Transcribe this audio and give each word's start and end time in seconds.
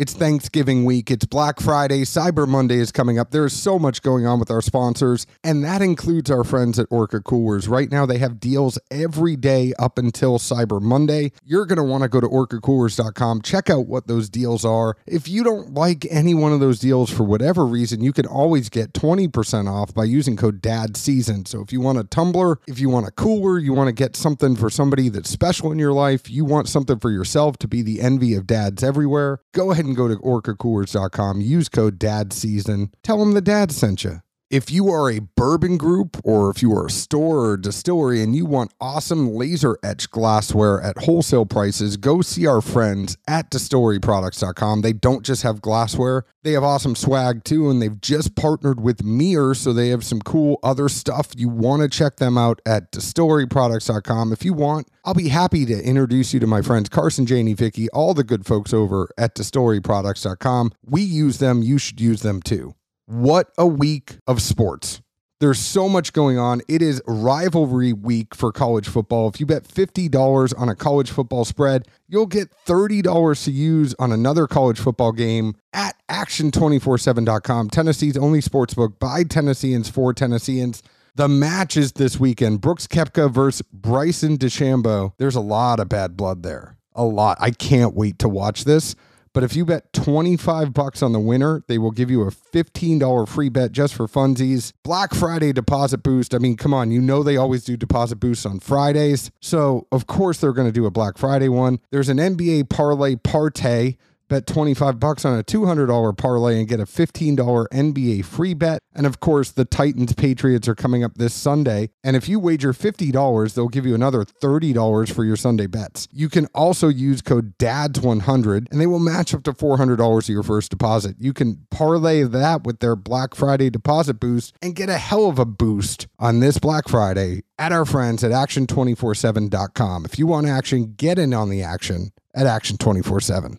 It's 0.00 0.14
Thanksgiving 0.14 0.86
week, 0.86 1.10
it's 1.10 1.26
Black 1.26 1.60
Friday, 1.60 2.04
Cyber 2.04 2.48
Monday 2.48 2.76
is 2.78 2.90
coming 2.90 3.18
up. 3.18 3.32
There's 3.32 3.52
so 3.52 3.78
much 3.78 4.00
going 4.00 4.26
on 4.26 4.40
with 4.40 4.50
our 4.50 4.62
sponsors, 4.62 5.26
and 5.44 5.62
that 5.62 5.82
includes 5.82 6.30
our 6.30 6.42
friends 6.42 6.78
at 6.78 6.86
Orca 6.88 7.20
Coolers. 7.20 7.68
Right 7.68 7.90
now, 7.90 8.06
they 8.06 8.16
have 8.16 8.40
deals 8.40 8.78
every 8.90 9.36
day 9.36 9.74
up 9.78 9.98
until 9.98 10.38
Cyber 10.38 10.80
Monday. 10.80 11.32
You're 11.44 11.66
going 11.66 11.76
to 11.76 11.84
want 11.84 12.02
to 12.02 12.08
go 12.08 12.18
to 12.18 12.26
orcacoolers.com, 12.26 13.42
check 13.42 13.68
out 13.68 13.88
what 13.88 14.06
those 14.06 14.30
deals 14.30 14.64
are. 14.64 14.96
If 15.06 15.28
you 15.28 15.44
don't 15.44 15.74
like 15.74 16.06
any 16.10 16.32
one 16.32 16.54
of 16.54 16.60
those 16.60 16.78
deals 16.78 17.10
for 17.10 17.24
whatever 17.24 17.66
reason, 17.66 18.00
you 18.00 18.14
can 18.14 18.24
always 18.24 18.70
get 18.70 18.94
20% 18.94 19.70
off 19.70 19.92
by 19.92 20.04
using 20.04 20.34
code 20.34 20.62
DAD 20.62 20.96
season. 20.96 21.44
So 21.44 21.60
if 21.60 21.74
you 21.74 21.82
want 21.82 21.98
a 21.98 22.04
tumbler, 22.04 22.58
if 22.66 22.80
you 22.80 22.88
want 22.88 23.06
a 23.06 23.10
cooler, 23.10 23.58
you 23.58 23.74
want 23.74 23.88
to 23.88 23.92
get 23.92 24.16
something 24.16 24.56
for 24.56 24.70
somebody 24.70 25.10
that's 25.10 25.28
special 25.28 25.70
in 25.70 25.78
your 25.78 25.92
life, 25.92 26.30
you 26.30 26.46
want 26.46 26.70
something 26.70 26.98
for 26.98 27.10
yourself 27.10 27.58
to 27.58 27.68
be 27.68 27.82
the 27.82 28.00
envy 28.00 28.34
of 28.34 28.46
dads 28.46 28.82
everywhere, 28.82 29.40
go 29.52 29.72
ahead 29.72 29.89
go 29.94 30.08
to 30.08 30.16
orcacoolers.com, 30.16 31.40
use 31.40 31.68
code 31.68 31.98
DAD 31.98 32.32
season. 32.32 32.90
Tell 33.02 33.18
them 33.18 33.32
the 33.32 33.40
dad 33.40 33.72
sent 33.72 34.04
you. 34.04 34.20
If 34.50 34.68
you 34.68 34.88
are 34.88 35.08
a 35.08 35.20
bourbon 35.20 35.76
group 35.76 36.20
or 36.24 36.50
if 36.50 36.60
you 36.60 36.72
are 36.72 36.86
a 36.86 36.90
store 36.90 37.50
or 37.50 37.56
distillery 37.56 38.20
and 38.20 38.34
you 38.34 38.44
want 38.44 38.74
awesome 38.80 39.32
laser 39.32 39.78
etched 39.80 40.10
glassware 40.10 40.82
at 40.82 40.98
wholesale 40.98 41.46
prices, 41.46 41.96
go 41.96 42.20
see 42.20 42.48
our 42.48 42.60
friends 42.60 43.16
at 43.28 43.48
distilleryproducts.com. 43.52 44.80
They 44.80 44.92
don't 44.92 45.24
just 45.24 45.44
have 45.44 45.60
glassware, 45.60 46.24
they 46.42 46.50
have 46.54 46.64
awesome 46.64 46.96
swag 46.96 47.44
too, 47.44 47.70
and 47.70 47.80
they've 47.80 48.00
just 48.00 48.34
partnered 48.34 48.80
with 48.80 49.04
Mir, 49.04 49.54
so 49.54 49.72
they 49.72 49.90
have 49.90 50.04
some 50.04 50.20
cool 50.20 50.58
other 50.64 50.88
stuff. 50.88 51.28
You 51.36 51.48
want 51.48 51.82
to 51.82 51.88
check 51.88 52.16
them 52.16 52.36
out 52.36 52.60
at 52.66 52.90
distilleryproducts.com. 52.90 54.32
If 54.32 54.44
you 54.44 54.52
want, 54.52 54.88
I'll 55.04 55.14
be 55.14 55.28
happy 55.28 55.64
to 55.66 55.80
introduce 55.80 56.34
you 56.34 56.40
to 56.40 56.48
my 56.48 56.60
friends 56.60 56.88
Carson, 56.88 57.24
Janie, 57.24 57.54
Vicky, 57.54 57.88
all 57.90 58.14
the 58.14 58.24
good 58.24 58.44
folks 58.44 58.74
over 58.74 59.10
at 59.16 59.36
distilleryproducts.com. 59.36 60.72
We 60.84 61.02
use 61.02 61.38
them, 61.38 61.62
you 61.62 61.78
should 61.78 62.00
use 62.00 62.22
them 62.22 62.42
too. 62.42 62.74
What 63.10 63.50
a 63.58 63.66
week 63.66 64.18
of 64.28 64.40
sports. 64.40 65.02
There's 65.40 65.58
so 65.58 65.88
much 65.88 66.12
going 66.12 66.38
on. 66.38 66.60
It 66.68 66.80
is 66.80 67.02
rivalry 67.08 67.92
week 67.92 68.36
for 68.36 68.52
college 68.52 68.86
football. 68.86 69.28
If 69.28 69.40
you 69.40 69.46
bet 69.46 69.64
$50 69.64 70.56
on 70.56 70.68
a 70.68 70.76
college 70.76 71.10
football 71.10 71.44
spread, 71.44 71.88
you'll 72.06 72.28
get 72.28 72.52
$30 72.68 73.44
to 73.46 73.50
use 73.50 73.96
on 73.98 74.12
another 74.12 74.46
college 74.46 74.78
football 74.78 75.10
game 75.10 75.56
at 75.72 75.96
action247.com. 76.08 77.70
Tennessee's 77.70 78.16
only 78.16 78.40
sportsbook 78.40 79.00
by 79.00 79.24
Tennesseans 79.24 79.88
for 79.88 80.14
Tennesseans. 80.14 80.80
The 81.16 81.26
match 81.26 81.76
is 81.76 81.90
this 81.94 82.20
weekend 82.20 82.60
Brooks 82.60 82.86
Koepka 82.86 83.28
versus 83.28 83.62
Bryson 83.72 84.38
DeChambeau. 84.38 85.14
There's 85.18 85.34
a 85.34 85.40
lot 85.40 85.80
of 85.80 85.88
bad 85.88 86.16
blood 86.16 86.44
there. 86.44 86.76
A 86.94 87.02
lot. 87.02 87.38
I 87.40 87.50
can't 87.50 87.96
wait 87.96 88.20
to 88.20 88.28
watch 88.28 88.62
this. 88.62 88.94
But 89.32 89.44
if 89.44 89.54
you 89.54 89.64
bet 89.64 89.92
25 89.92 90.72
bucks 90.72 91.02
on 91.02 91.12
the 91.12 91.20
winner, 91.20 91.62
they 91.68 91.78
will 91.78 91.92
give 91.92 92.10
you 92.10 92.22
a 92.22 92.30
$15 92.30 93.28
free 93.28 93.48
bet 93.48 93.70
just 93.70 93.94
for 93.94 94.08
funsies. 94.08 94.72
Black 94.82 95.14
Friday 95.14 95.52
deposit 95.52 95.98
boost. 95.98 96.34
I 96.34 96.38
mean, 96.38 96.56
come 96.56 96.74
on, 96.74 96.90
you 96.90 97.00
know 97.00 97.22
they 97.22 97.36
always 97.36 97.64
do 97.64 97.76
deposit 97.76 98.16
boosts 98.16 98.44
on 98.44 98.58
Fridays. 98.58 99.30
So, 99.40 99.86
of 99.92 100.06
course, 100.08 100.38
they're 100.38 100.52
going 100.52 100.68
to 100.68 100.72
do 100.72 100.86
a 100.86 100.90
Black 100.90 101.16
Friday 101.16 101.48
one. 101.48 101.78
There's 101.90 102.08
an 102.08 102.18
NBA 102.18 102.70
parlay 102.70 103.14
partay 103.14 103.96
Bet 104.30 104.46
25 104.46 105.00
bucks 105.00 105.24
on 105.24 105.36
a 105.36 105.42
$200 105.42 106.16
parlay 106.16 106.60
and 106.60 106.68
get 106.68 106.78
a 106.78 106.84
$15 106.84 107.66
NBA 107.72 108.24
free 108.24 108.54
bet. 108.54 108.80
And 108.94 109.04
of 109.04 109.18
course, 109.18 109.50
the 109.50 109.64
Titans 109.64 110.12
Patriots 110.12 110.68
are 110.68 110.76
coming 110.76 111.02
up 111.02 111.16
this 111.16 111.34
Sunday. 111.34 111.90
And 112.04 112.14
if 112.14 112.28
you 112.28 112.38
wager 112.38 112.72
$50, 112.72 113.54
they'll 113.54 113.66
give 113.66 113.84
you 113.84 113.94
another 113.96 114.24
$30 114.24 115.12
for 115.12 115.24
your 115.24 115.34
Sunday 115.34 115.66
bets. 115.66 116.06
You 116.12 116.28
can 116.28 116.46
also 116.54 116.86
use 116.86 117.22
code 117.22 117.58
DADS100 117.58 118.68
and 118.70 118.80
they 118.80 118.86
will 118.86 119.00
match 119.00 119.34
up 119.34 119.42
to 119.42 119.52
$400 119.52 120.22
of 120.22 120.28
your 120.28 120.44
first 120.44 120.70
deposit. 120.70 121.16
You 121.18 121.32
can 121.32 121.66
parlay 121.72 122.22
that 122.22 122.62
with 122.62 122.78
their 122.78 122.94
Black 122.94 123.34
Friday 123.34 123.68
deposit 123.68 124.20
boost 124.20 124.54
and 124.62 124.76
get 124.76 124.88
a 124.88 124.98
hell 124.98 125.28
of 125.28 125.40
a 125.40 125.44
boost 125.44 126.06
on 126.20 126.38
this 126.38 126.58
Black 126.60 126.86
Friday 126.86 127.42
at 127.58 127.72
our 127.72 127.84
friends 127.84 128.22
at 128.22 128.30
action247.com. 128.30 130.04
If 130.04 130.20
you 130.20 130.28
want 130.28 130.46
action, 130.46 130.94
get 130.96 131.18
in 131.18 131.34
on 131.34 131.50
the 131.50 131.64
action 131.64 132.12
at 132.32 132.46
action247. 132.46 133.58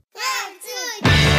Yeah. 1.03 1.30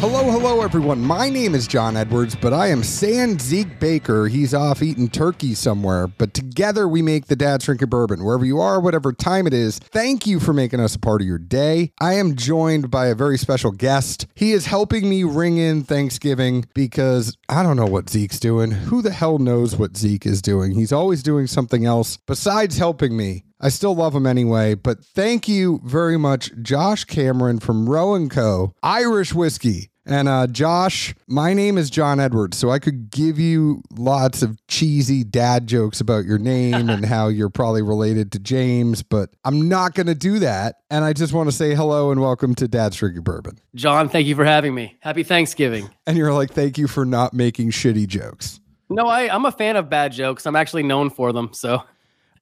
Hello, 0.00 0.30
hello, 0.30 0.62
everyone. 0.62 1.02
My 1.02 1.28
name 1.28 1.54
is 1.54 1.68
John 1.68 1.94
Edwards, 1.94 2.34
but 2.34 2.54
I 2.54 2.68
am 2.68 2.82
San 2.82 3.38
Zeke 3.38 3.78
Baker. 3.78 4.28
He's 4.28 4.54
off 4.54 4.82
eating 4.82 5.10
turkey 5.10 5.54
somewhere, 5.54 6.06
but 6.06 6.32
together 6.32 6.88
we 6.88 7.02
make 7.02 7.26
the 7.26 7.36
Dad's 7.36 7.66
Drinking 7.66 7.90
Bourbon. 7.90 8.24
Wherever 8.24 8.46
you 8.46 8.60
are, 8.60 8.80
whatever 8.80 9.12
time 9.12 9.46
it 9.46 9.52
is, 9.52 9.78
thank 9.78 10.26
you 10.26 10.40
for 10.40 10.54
making 10.54 10.80
us 10.80 10.94
a 10.94 10.98
part 10.98 11.20
of 11.20 11.26
your 11.26 11.36
day. 11.36 11.92
I 12.00 12.14
am 12.14 12.34
joined 12.34 12.90
by 12.90 13.08
a 13.08 13.14
very 13.14 13.36
special 13.36 13.72
guest. 13.72 14.26
He 14.34 14.52
is 14.52 14.64
helping 14.64 15.06
me 15.06 15.22
ring 15.22 15.58
in 15.58 15.82
Thanksgiving 15.82 16.64
because 16.72 17.36
I 17.50 17.62
don't 17.62 17.76
know 17.76 17.84
what 17.84 18.08
Zeke's 18.08 18.40
doing. 18.40 18.70
Who 18.70 19.02
the 19.02 19.12
hell 19.12 19.38
knows 19.38 19.76
what 19.76 19.98
Zeke 19.98 20.24
is 20.24 20.40
doing? 20.40 20.72
He's 20.72 20.92
always 20.92 21.22
doing 21.22 21.46
something 21.46 21.84
else 21.84 22.16
besides 22.26 22.78
helping 22.78 23.18
me. 23.18 23.44
I 23.62 23.68
still 23.68 23.94
love 23.94 24.14
him 24.14 24.26
anyway, 24.26 24.74
but 24.74 25.04
thank 25.04 25.46
you 25.46 25.82
very 25.84 26.16
much, 26.16 26.50
Josh 26.62 27.04
Cameron 27.04 27.58
from 27.58 27.90
Roe 27.90 28.14
and 28.14 28.30
Co. 28.30 28.72
Irish 28.82 29.34
Whiskey. 29.34 29.89
And 30.06 30.28
uh, 30.28 30.46
Josh, 30.46 31.14
my 31.26 31.52
name 31.52 31.76
is 31.76 31.90
John 31.90 32.20
Edwards, 32.20 32.56
so 32.56 32.70
I 32.70 32.78
could 32.78 33.10
give 33.10 33.38
you 33.38 33.82
lots 33.96 34.42
of 34.42 34.58
cheesy 34.66 35.24
dad 35.24 35.66
jokes 35.66 36.00
about 36.00 36.24
your 36.24 36.38
name 36.38 36.88
and 36.88 37.04
how 37.04 37.28
you're 37.28 37.50
probably 37.50 37.82
related 37.82 38.32
to 38.32 38.38
James, 38.38 39.02
but 39.02 39.30
I'm 39.44 39.68
not 39.68 39.94
going 39.94 40.06
to 40.06 40.14
do 40.14 40.38
that. 40.38 40.76
And 40.90 41.04
I 41.04 41.12
just 41.12 41.32
want 41.34 41.50
to 41.50 41.54
say 41.54 41.74
hello 41.74 42.10
and 42.10 42.20
welcome 42.20 42.54
to 42.56 42.66
Dad's 42.66 42.96
Drinking 42.96 43.22
Bourbon. 43.22 43.58
John, 43.74 44.08
thank 44.08 44.26
you 44.26 44.34
for 44.34 44.44
having 44.44 44.74
me. 44.74 44.96
Happy 45.00 45.22
Thanksgiving. 45.22 45.90
And 46.06 46.16
you're 46.16 46.32
like, 46.32 46.50
thank 46.52 46.78
you 46.78 46.88
for 46.88 47.04
not 47.04 47.34
making 47.34 47.70
shitty 47.70 48.08
jokes. 48.08 48.58
No, 48.88 49.06
I, 49.06 49.32
I'm 49.32 49.44
a 49.44 49.52
fan 49.52 49.76
of 49.76 49.90
bad 49.90 50.12
jokes. 50.12 50.46
I'm 50.46 50.56
actually 50.56 50.82
known 50.82 51.10
for 51.10 51.32
them. 51.32 51.50
So 51.52 51.84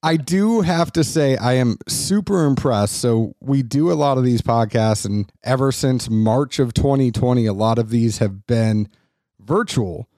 I 0.02 0.16
do 0.16 0.60
have 0.60 0.92
to 0.92 1.02
say, 1.02 1.36
I 1.36 1.54
am 1.54 1.76
super 1.88 2.44
impressed. 2.46 3.00
So, 3.00 3.34
we 3.40 3.62
do 3.62 3.90
a 3.90 3.94
lot 3.94 4.16
of 4.18 4.24
these 4.24 4.42
podcasts, 4.42 5.04
and 5.04 5.30
ever 5.42 5.72
since 5.72 6.08
March 6.08 6.58
of 6.58 6.72
2020, 6.74 7.46
a 7.46 7.52
lot 7.52 7.78
of 7.78 7.90
these 7.90 8.18
have 8.18 8.46
been 8.46 8.88
virtual. 9.40 10.08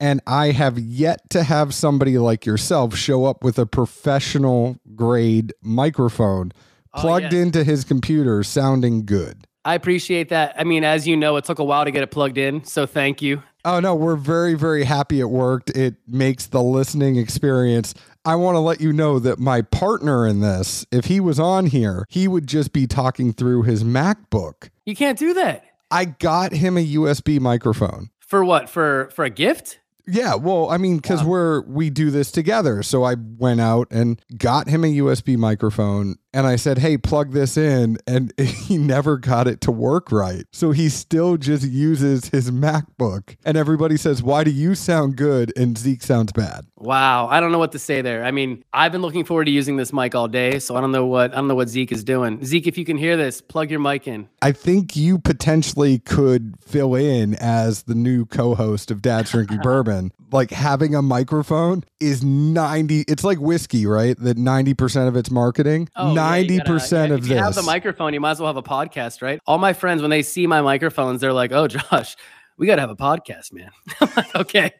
And 0.00 0.20
I 0.26 0.52
have 0.52 0.78
yet 0.78 1.28
to 1.30 1.42
have 1.42 1.74
somebody 1.74 2.18
like 2.18 2.46
yourself 2.46 2.94
show 2.94 3.24
up 3.24 3.42
with 3.42 3.58
a 3.58 3.66
professional 3.66 4.78
grade 4.94 5.52
microphone 5.62 6.52
Oh, 6.94 7.00
plugged 7.00 7.32
yes. 7.32 7.42
into 7.42 7.64
his 7.64 7.84
computer 7.84 8.42
sounding 8.42 9.04
good. 9.04 9.46
I 9.64 9.74
appreciate 9.74 10.30
that. 10.30 10.54
I 10.58 10.64
mean, 10.64 10.84
as 10.84 11.06
you 11.06 11.16
know, 11.16 11.36
it 11.36 11.44
took 11.44 11.58
a 11.58 11.64
while 11.64 11.84
to 11.84 11.90
get 11.90 12.02
it 12.02 12.10
plugged 12.10 12.38
in. 12.38 12.64
So 12.64 12.86
thank 12.86 13.20
you. 13.20 13.42
Oh 13.64 13.80
no, 13.80 13.94
we're 13.94 14.16
very 14.16 14.54
very 14.54 14.84
happy 14.84 15.20
it 15.20 15.30
worked. 15.30 15.70
It 15.70 15.96
makes 16.06 16.46
the 16.46 16.62
listening 16.62 17.16
experience. 17.16 17.94
I 18.24 18.36
want 18.36 18.56
to 18.56 18.60
let 18.60 18.80
you 18.80 18.92
know 18.92 19.18
that 19.18 19.38
my 19.38 19.62
partner 19.62 20.26
in 20.26 20.40
this, 20.40 20.84
if 20.92 21.06
he 21.06 21.18
was 21.18 21.40
on 21.40 21.66
here, 21.66 22.04
he 22.08 22.28
would 22.28 22.46
just 22.46 22.72
be 22.72 22.86
talking 22.86 23.32
through 23.32 23.62
his 23.62 23.84
MacBook. 23.84 24.68
You 24.84 24.94
can't 24.94 25.18
do 25.18 25.34
that. 25.34 25.64
I 25.90 26.04
got 26.04 26.52
him 26.52 26.76
a 26.76 26.86
USB 26.86 27.40
microphone. 27.40 28.10
For 28.20 28.44
what? 28.44 28.68
For 28.68 29.10
for 29.14 29.24
a 29.24 29.30
gift? 29.30 29.78
Yeah, 30.10 30.34
well, 30.36 30.70
I 30.70 30.78
mean, 30.78 30.96
because 30.96 31.22
we're 31.22 31.60
we 31.62 31.90
do 31.90 32.10
this 32.10 32.30
together. 32.30 32.82
So 32.82 33.04
I 33.04 33.14
went 33.14 33.60
out 33.60 33.88
and 33.90 34.20
got 34.36 34.68
him 34.68 34.84
a 34.84 34.88
USB 34.88 35.36
microphone, 35.36 36.16
and 36.32 36.46
I 36.46 36.56
said, 36.56 36.78
"Hey, 36.78 36.96
plug 36.96 37.32
this 37.32 37.56
in," 37.56 37.98
and 38.06 38.32
he 38.38 38.78
never 38.78 39.18
got 39.18 39.46
it 39.46 39.60
to 39.62 39.70
work 39.70 40.10
right. 40.10 40.44
So 40.52 40.72
he 40.72 40.88
still 40.88 41.36
just 41.36 41.64
uses 41.68 42.30
his 42.30 42.50
MacBook, 42.50 43.36
and 43.44 43.58
everybody 43.58 43.96
says, 43.96 44.22
"Why 44.22 44.44
do 44.44 44.50
you 44.50 44.74
sound 44.74 45.16
good 45.16 45.52
and 45.56 45.76
Zeke 45.76 46.02
sounds 46.02 46.32
bad?" 46.32 46.66
Wow. 46.76 47.26
I 47.26 47.40
don't 47.40 47.52
know 47.52 47.58
what 47.58 47.72
to 47.72 47.78
say 47.78 48.02
there. 48.02 48.24
I 48.24 48.30
mean, 48.30 48.64
I've 48.72 48.92
been 48.92 49.02
looking 49.02 49.24
forward 49.24 49.46
to 49.46 49.50
using 49.50 49.76
this 49.76 49.92
mic 49.92 50.14
all 50.14 50.28
day, 50.28 50.58
so 50.58 50.76
I 50.76 50.80
don't 50.80 50.92
know 50.92 51.06
what 51.06 51.32
I 51.32 51.36
don't 51.36 51.48
know 51.48 51.54
what 51.54 51.68
Zeke 51.68 51.92
is 51.92 52.04
doing. 52.04 52.44
Zeke, 52.44 52.66
if 52.66 52.78
you 52.78 52.84
can 52.84 52.96
hear 52.96 53.16
this, 53.16 53.40
plug 53.40 53.70
your 53.70 53.80
mic 53.80 54.06
in. 54.06 54.28
I 54.40 54.52
think 54.52 54.96
you 54.96 55.18
potentially 55.18 55.98
could 55.98 56.54
fill 56.60 56.94
in 56.94 57.34
as 57.34 57.82
the 57.82 57.94
new 57.94 58.24
co-host 58.26 58.90
of 58.90 59.02
Dad's 59.02 59.30
Drinking 59.32 59.58
Bourbon. 59.62 59.97
Like 60.30 60.50
having 60.50 60.94
a 60.94 61.02
microphone 61.02 61.84
is 62.00 62.22
90 62.24 63.00
it's 63.08 63.24
like 63.24 63.38
whiskey, 63.40 63.86
right? 63.86 64.16
That 64.18 64.36
90% 64.36 65.08
of 65.08 65.16
it's 65.16 65.30
marketing. 65.30 65.88
Oh, 65.96 66.14
90% 66.14 66.64
gotta- 66.66 67.04
of 67.04 67.10
if 67.12 67.20
this. 67.22 67.30
you 67.30 67.36
have 67.36 67.54
the 67.54 67.62
microphone, 67.62 68.14
you 68.14 68.20
might 68.20 68.32
as 68.32 68.40
well 68.40 68.48
have 68.48 68.56
a 68.56 68.62
podcast, 68.62 69.22
right? 69.22 69.40
All 69.46 69.58
my 69.58 69.72
friends, 69.72 70.00
when 70.02 70.10
they 70.10 70.22
see 70.22 70.46
my 70.46 70.60
microphones, 70.62 71.20
they're 71.20 71.32
like, 71.32 71.52
"Oh, 71.52 71.66
Josh, 71.74 72.16
we 72.58 72.66
got 72.66 72.74
to 72.76 72.80
have 72.82 72.90
a 72.90 72.96
podcast, 72.96 73.52
man." 73.52 73.70
Okay, 74.34 74.70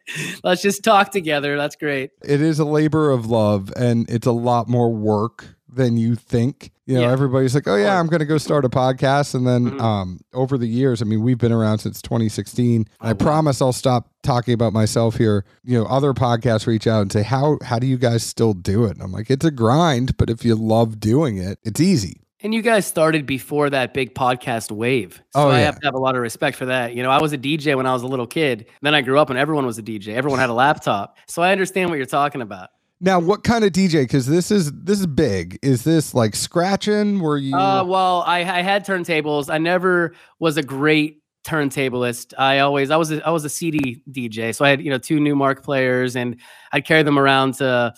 let's 0.43 0.61
just 0.61 0.83
talk 0.83 1.11
together. 1.11 1.57
That's 1.57 1.75
great. 1.75 2.11
it 2.23 2.41
is 2.41 2.59
a 2.59 2.65
labor 2.65 3.09
of 3.11 3.25
love 3.25 3.71
and 3.75 4.09
it's 4.09 4.27
a 4.27 4.31
lot 4.31 4.67
more 4.69 4.93
work 4.93 5.55
than 5.71 5.97
you 5.97 6.15
think. 6.15 6.71
You 6.85 6.95
know, 6.95 7.01
Yeah. 7.01 7.11
everybody's 7.11 7.53
like, 7.53 7.67
"Oh 7.67 7.75
yeah, 7.75 7.99
I'm 7.99 8.07
going 8.07 8.19
to 8.19 8.25
go 8.25 8.37
start 8.37 8.65
a 8.65 8.69
podcast." 8.69 9.35
And 9.35 9.45
then 9.45 9.71
Mhm. 9.71 9.81
um, 9.81 10.19
over 10.33 10.57
the 10.57 10.67
years, 10.67 11.01
I 11.01 11.05
mean, 11.05 11.21
we've 11.21 11.37
been 11.37 11.51
around 11.51 11.77
since 11.79 12.01
2016. 12.01 12.87
Oh, 13.01 13.09
I 13.09 13.13
promise 13.13 13.61
I'll 13.61 13.71
stop 13.73 14.09
talking 14.23 14.53
about 14.53 14.73
myself 14.73 15.17
here. 15.17 15.45
You 15.63 15.77
know, 15.79 15.85
other 15.85 16.13
podcasts 16.13 16.65
reach 16.65 16.87
out 16.87 17.01
and 17.03 17.11
say, 17.11 17.21
"How 17.23 17.57
how 17.63 17.77
do 17.79 17.85
you 17.87 17.97
guys 17.97 18.23
still 18.23 18.53
do 18.53 18.85
it?" 18.85 18.91
And 18.91 19.01
I'm 19.03 19.11
like, 19.11 19.29
"It's 19.29 19.45
a 19.45 19.51
grind, 19.51 20.17
but 20.17 20.29
if 20.29 20.43
you 20.43 20.55
love 20.55 20.99
doing 20.99 21.37
it, 21.37 21.59
it's 21.63 21.79
easy." 21.79 22.21
And 22.41 22.53
you 22.53 22.61
guys 22.61 22.85
started 22.85 23.25
before 23.25 23.69
that 23.69 23.93
big 23.93 24.15
podcast 24.15 24.71
wave. 24.71 25.21
So 25.35 25.41
Oh, 25.41 25.49
I 25.49 25.59
have 25.59 25.77
to 25.81 25.85
have 25.87 25.93
a 25.93 25.99
lot 25.99 26.15
of 26.15 26.21
respect 26.21 26.55
for 26.55 26.67
that. 26.67 26.95
You 26.95 27.03
know, 27.03 27.09
I 27.11 27.21
was 27.21 27.33
a 27.33 27.37
DJ 27.37 27.75
when 27.75 27.85
I 27.85 27.91
was 27.91 28.01
a 28.01 28.07
little 28.07 28.25
kid. 28.27 28.65
Then 28.81 28.95
I 28.95 29.01
grew 29.01 29.19
up 29.19 29.29
and 29.29 29.37
everyone 29.37 29.65
was 29.65 29.77
a 29.77 29.81
DJ. 29.83 30.15
Everyone 30.15 30.39
had 30.39 30.49
a 30.49 30.53
laptop. 30.53 31.17
So 31.27 31.41
I 31.41 31.51
understand 31.51 31.89
what 31.89 31.97
you're 31.97 32.05
talking 32.05 32.41
about. 32.41 32.69
Now, 33.01 33.19
what 33.19 33.43
kind 33.43 33.63
of 33.63 33.71
DJ? 33.71 34.03
Because 34.03 34.27
this 34.27 34.51
is 34.51 34.71
this 34.73 34.99
is 34.99 35.07
big. 35.07 35.57
Is 35.61 35.83
this 35.83 36.13
like 36.13 36.35
scratching? 36.35 37.19
Were 37.19 37.37
you? 37.37 37.55
Uh, 37.55 37.83
well, 37.83 38.23
I, 38.27 38.39
I 38.39 38.61
had 38.61 38.85
turntables. 38.85 39.49
I 39.51 39.57
never 39.57 40.13
was 40.39 40.57
a 40.57 40.63
great 40.63 41.21
turntablist. 41.45 42.33
I 42.37 42.59
always 42.59 42.91
I 42.91 42.97
was 42.97 43.11
a, 43.11 43.25
I 43.25 43.31
was 43.31 43.45
a 43.45 43.49
CD 43.49 44.01
DJ. 44.09 44.53
So 44.53 44.65
I 44.65 44.69
had 44.69 44.81
you 44.81 44.89
know 44.89 44.97
two 44.97 45.19
Numark 45.19 45.63
players, 45.63 46.15
and 46.15 46.37
I'd 46.73 46.85
carry 46.85 47.03
them 47.03 47.17
around 47.17 47.55
to 47.55 47.93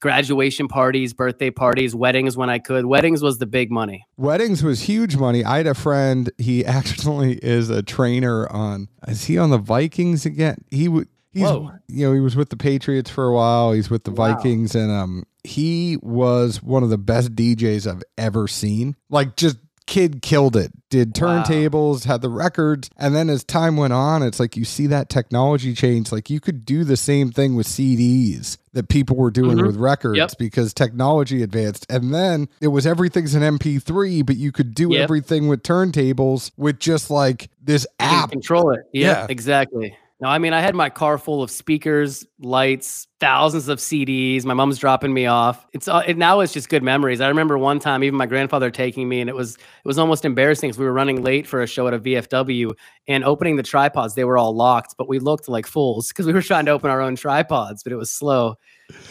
graduation 0.00 0.66
parties, 0.66 1.12
birthday 1.12 1.50
parties, 1.50 1.94
weddings 1.94 2.36
when 2.36 2.50
I 2.50 2.58
could. 2.58 2.86
Weddings 2.86 3.22
was 3.22 3.38
the 3.38 3.46
big 3.46 3.70
money. 3.70 4.04
Weddings 4.16 4.64
was 4.64 4.82
huge 4.82 5.16
money. 5.16 5.44
I 5.44 5.58
had 5.58 5.66
a 5.66 5.74
friend. 5.74 6.30
He 6.38 6.64
actually 6.80 7.34
is 7.36 7.70
a 7.70 7.82
trainer 7.82 8.50
on. 8.50 8.88
Is 9.06 9.24
he 9.24 9.38
on 9.38 9.50
the 9.50 9.58
Vikings 9.58 10.26
again? 10.26 10.64
He 10.70 10.88
would. 10.88 11.08
He's 11.32 11.42
Whoa. 11.44 11.70
you 11.88 12.06
know 12.06 12.12
he 12.14 12.20
was 12.20 12.34
with 12.36 12.48
the 12.50 12.56
Patriots 12.56 13.10
for 13.10 13.26
a 13.26 13.34
while. 13.34 13.72
He's 13.72 13.88
with 13.90 14.04
the 14.04 14.10
Wow. 14.10 14.34
Vikings, 14.34 14.74
and 14.74 14.90
um 14.90 15.24
he 15.44 15.96
was 16.02 16.62
one 16.62 16.82
of 16.82 16.90
the 16.90 16.98
best 16.98 17.34
DJs 17.34 17.90
I've 17.90 18.02
ever 18.18 18.46
seen. 18.48 18.96
Like 19.08 19.36
just 19.36 19.56
kid 19.86 20.22
killed 20.22 20.54
it. 20.56 20.70
Did 20.90 21.18
Wow. 21.20 21.42
turntables, 21.42 22.04
had 22.04 22.20
the 22.20 22.28
records, 22.28 22.90
and 22.96 23.14
then 23.14 23.28
as 23.30 23.42
time 23.42 23.76
went 23.76 23.92
on, 23.92 24.22
it's 24.22 24.38
like 24.38 24.56
you 24.56 24.64
see 24.64 24.86
that 24.88 25.08
technology 25.08 25.72
change. 25.74 26.12
Like 26.12 26.30
you 26.30 26.38
could 26.40 26.64
do 26.64 26.84
the 26.84 26.96
same 26.96 27.32
thing 27.32 27.54
with 27.56 27.66
CDs 27.66 28.56
that 28.72 28.88
people 28.88 29.16
were 29.16 29.30
doing 29.32 29.56
Mhm. 29.58 29.66
with 29.66 29.76
records 29.76 30.16
Yep. 30.18 30.38
because 30.38 30.72
technology 30.74 31.42
advanced. 31.42 31.86
And 31.90 32.14
then 32.14 32.48
it 32.60 32.68
was 32.68 32.86
everything's 32.86 33.34
an 33.34 33.42
MP3, 33.42 34.22
but 34.22 34.36
you 34.36 34.52
could 34.52 34.74
do 34.74 34.90
Yep. 34.92 35.02
everything 35.02 35.48
with 35.48 35.62
turntables 35.64 36.50
with 36.56 36.78
just 36.78 37.10
like 37.10 37.50
this 37.64 37.84
app. 37.98 38.30
control 38.30 38.70
it. 38.72 38.80
Yeah, 38.92 39.20
Yeah. 39.22 39.26
exactly. 39.28 39.96
No, 40.20 40.28
I 40.28 40.38
mean, 40.38 40.52
I 40.52 40.60
had 40.60 40.74
my 40.74 40.90
car 40.90 41.16
full 41.16 41.42
of 41.42 41.50
speakers, 41.50 42.26
lights, 42.40 43.06
thousands 43.20 43.68
of 43.68 43.78
CDs. 43.78 44.44
My 44.44 44.52
mom's 44.52 44.78
dropping 44.78 45.14
me 45.14 45.24
off. 45.24 45.66
It's 45.72 45.88
uh, 45.88 46.02
it, 46.06 46.18
now 46.18 46.40
it's 46.40 46.52
just 46.52 46.68
good 46.68 46.82
memories. 46.82 47.22
I 47.22 47.28
remember 47.28 47.56
one 47.56 47.78
time, 47.78 48.04
even 48.04 48.18
my 48.18 48.26
grandfather 48.26 48.70
taking 48.70 49.08
me, 49.08 49.22
and 49.22 49.30
it 49.30 49.36
was 49.36 49.54
it 49.56 49.86
was 49.86 49.98
almost 49.98 50.26
embarrassing 50.26 50.68
because 50.68 50.78
we 50.78 50.84
were 50.84 50.92
running 50.92 51.22
late 51.22 51.46
for 51.46 51.62
a 51.62 51.66
show 51.66 51.88
at 51.88 51.94
a 51.94 51.98
VFW 51.98 52.72
and 53.08 53.24
opening 53.24 53.56
the 53.56 53.62
tripods. 53.62 54.14
They 54.14 54.24
were 54.24 54.36
all 54.36 54.54
locked, 54.54 54.94
but 54.98 55.08
we 55.08 55.18
looked 55.20 55.48
like 55.48 55.66
fools 55.66 56.08
because 56.12 56.26
we 56.26 56.34
were 56.34 56.42
trying 56.42 56.66
to 56.66 56.72
open 56.72 56.90
our 56.90 57.00
own 57.00 57.16
tripods, 57.16 57.82
but 57.82 57.92
it 57.92 57.96
was 57.96 58.10
slow. 58.10 58.56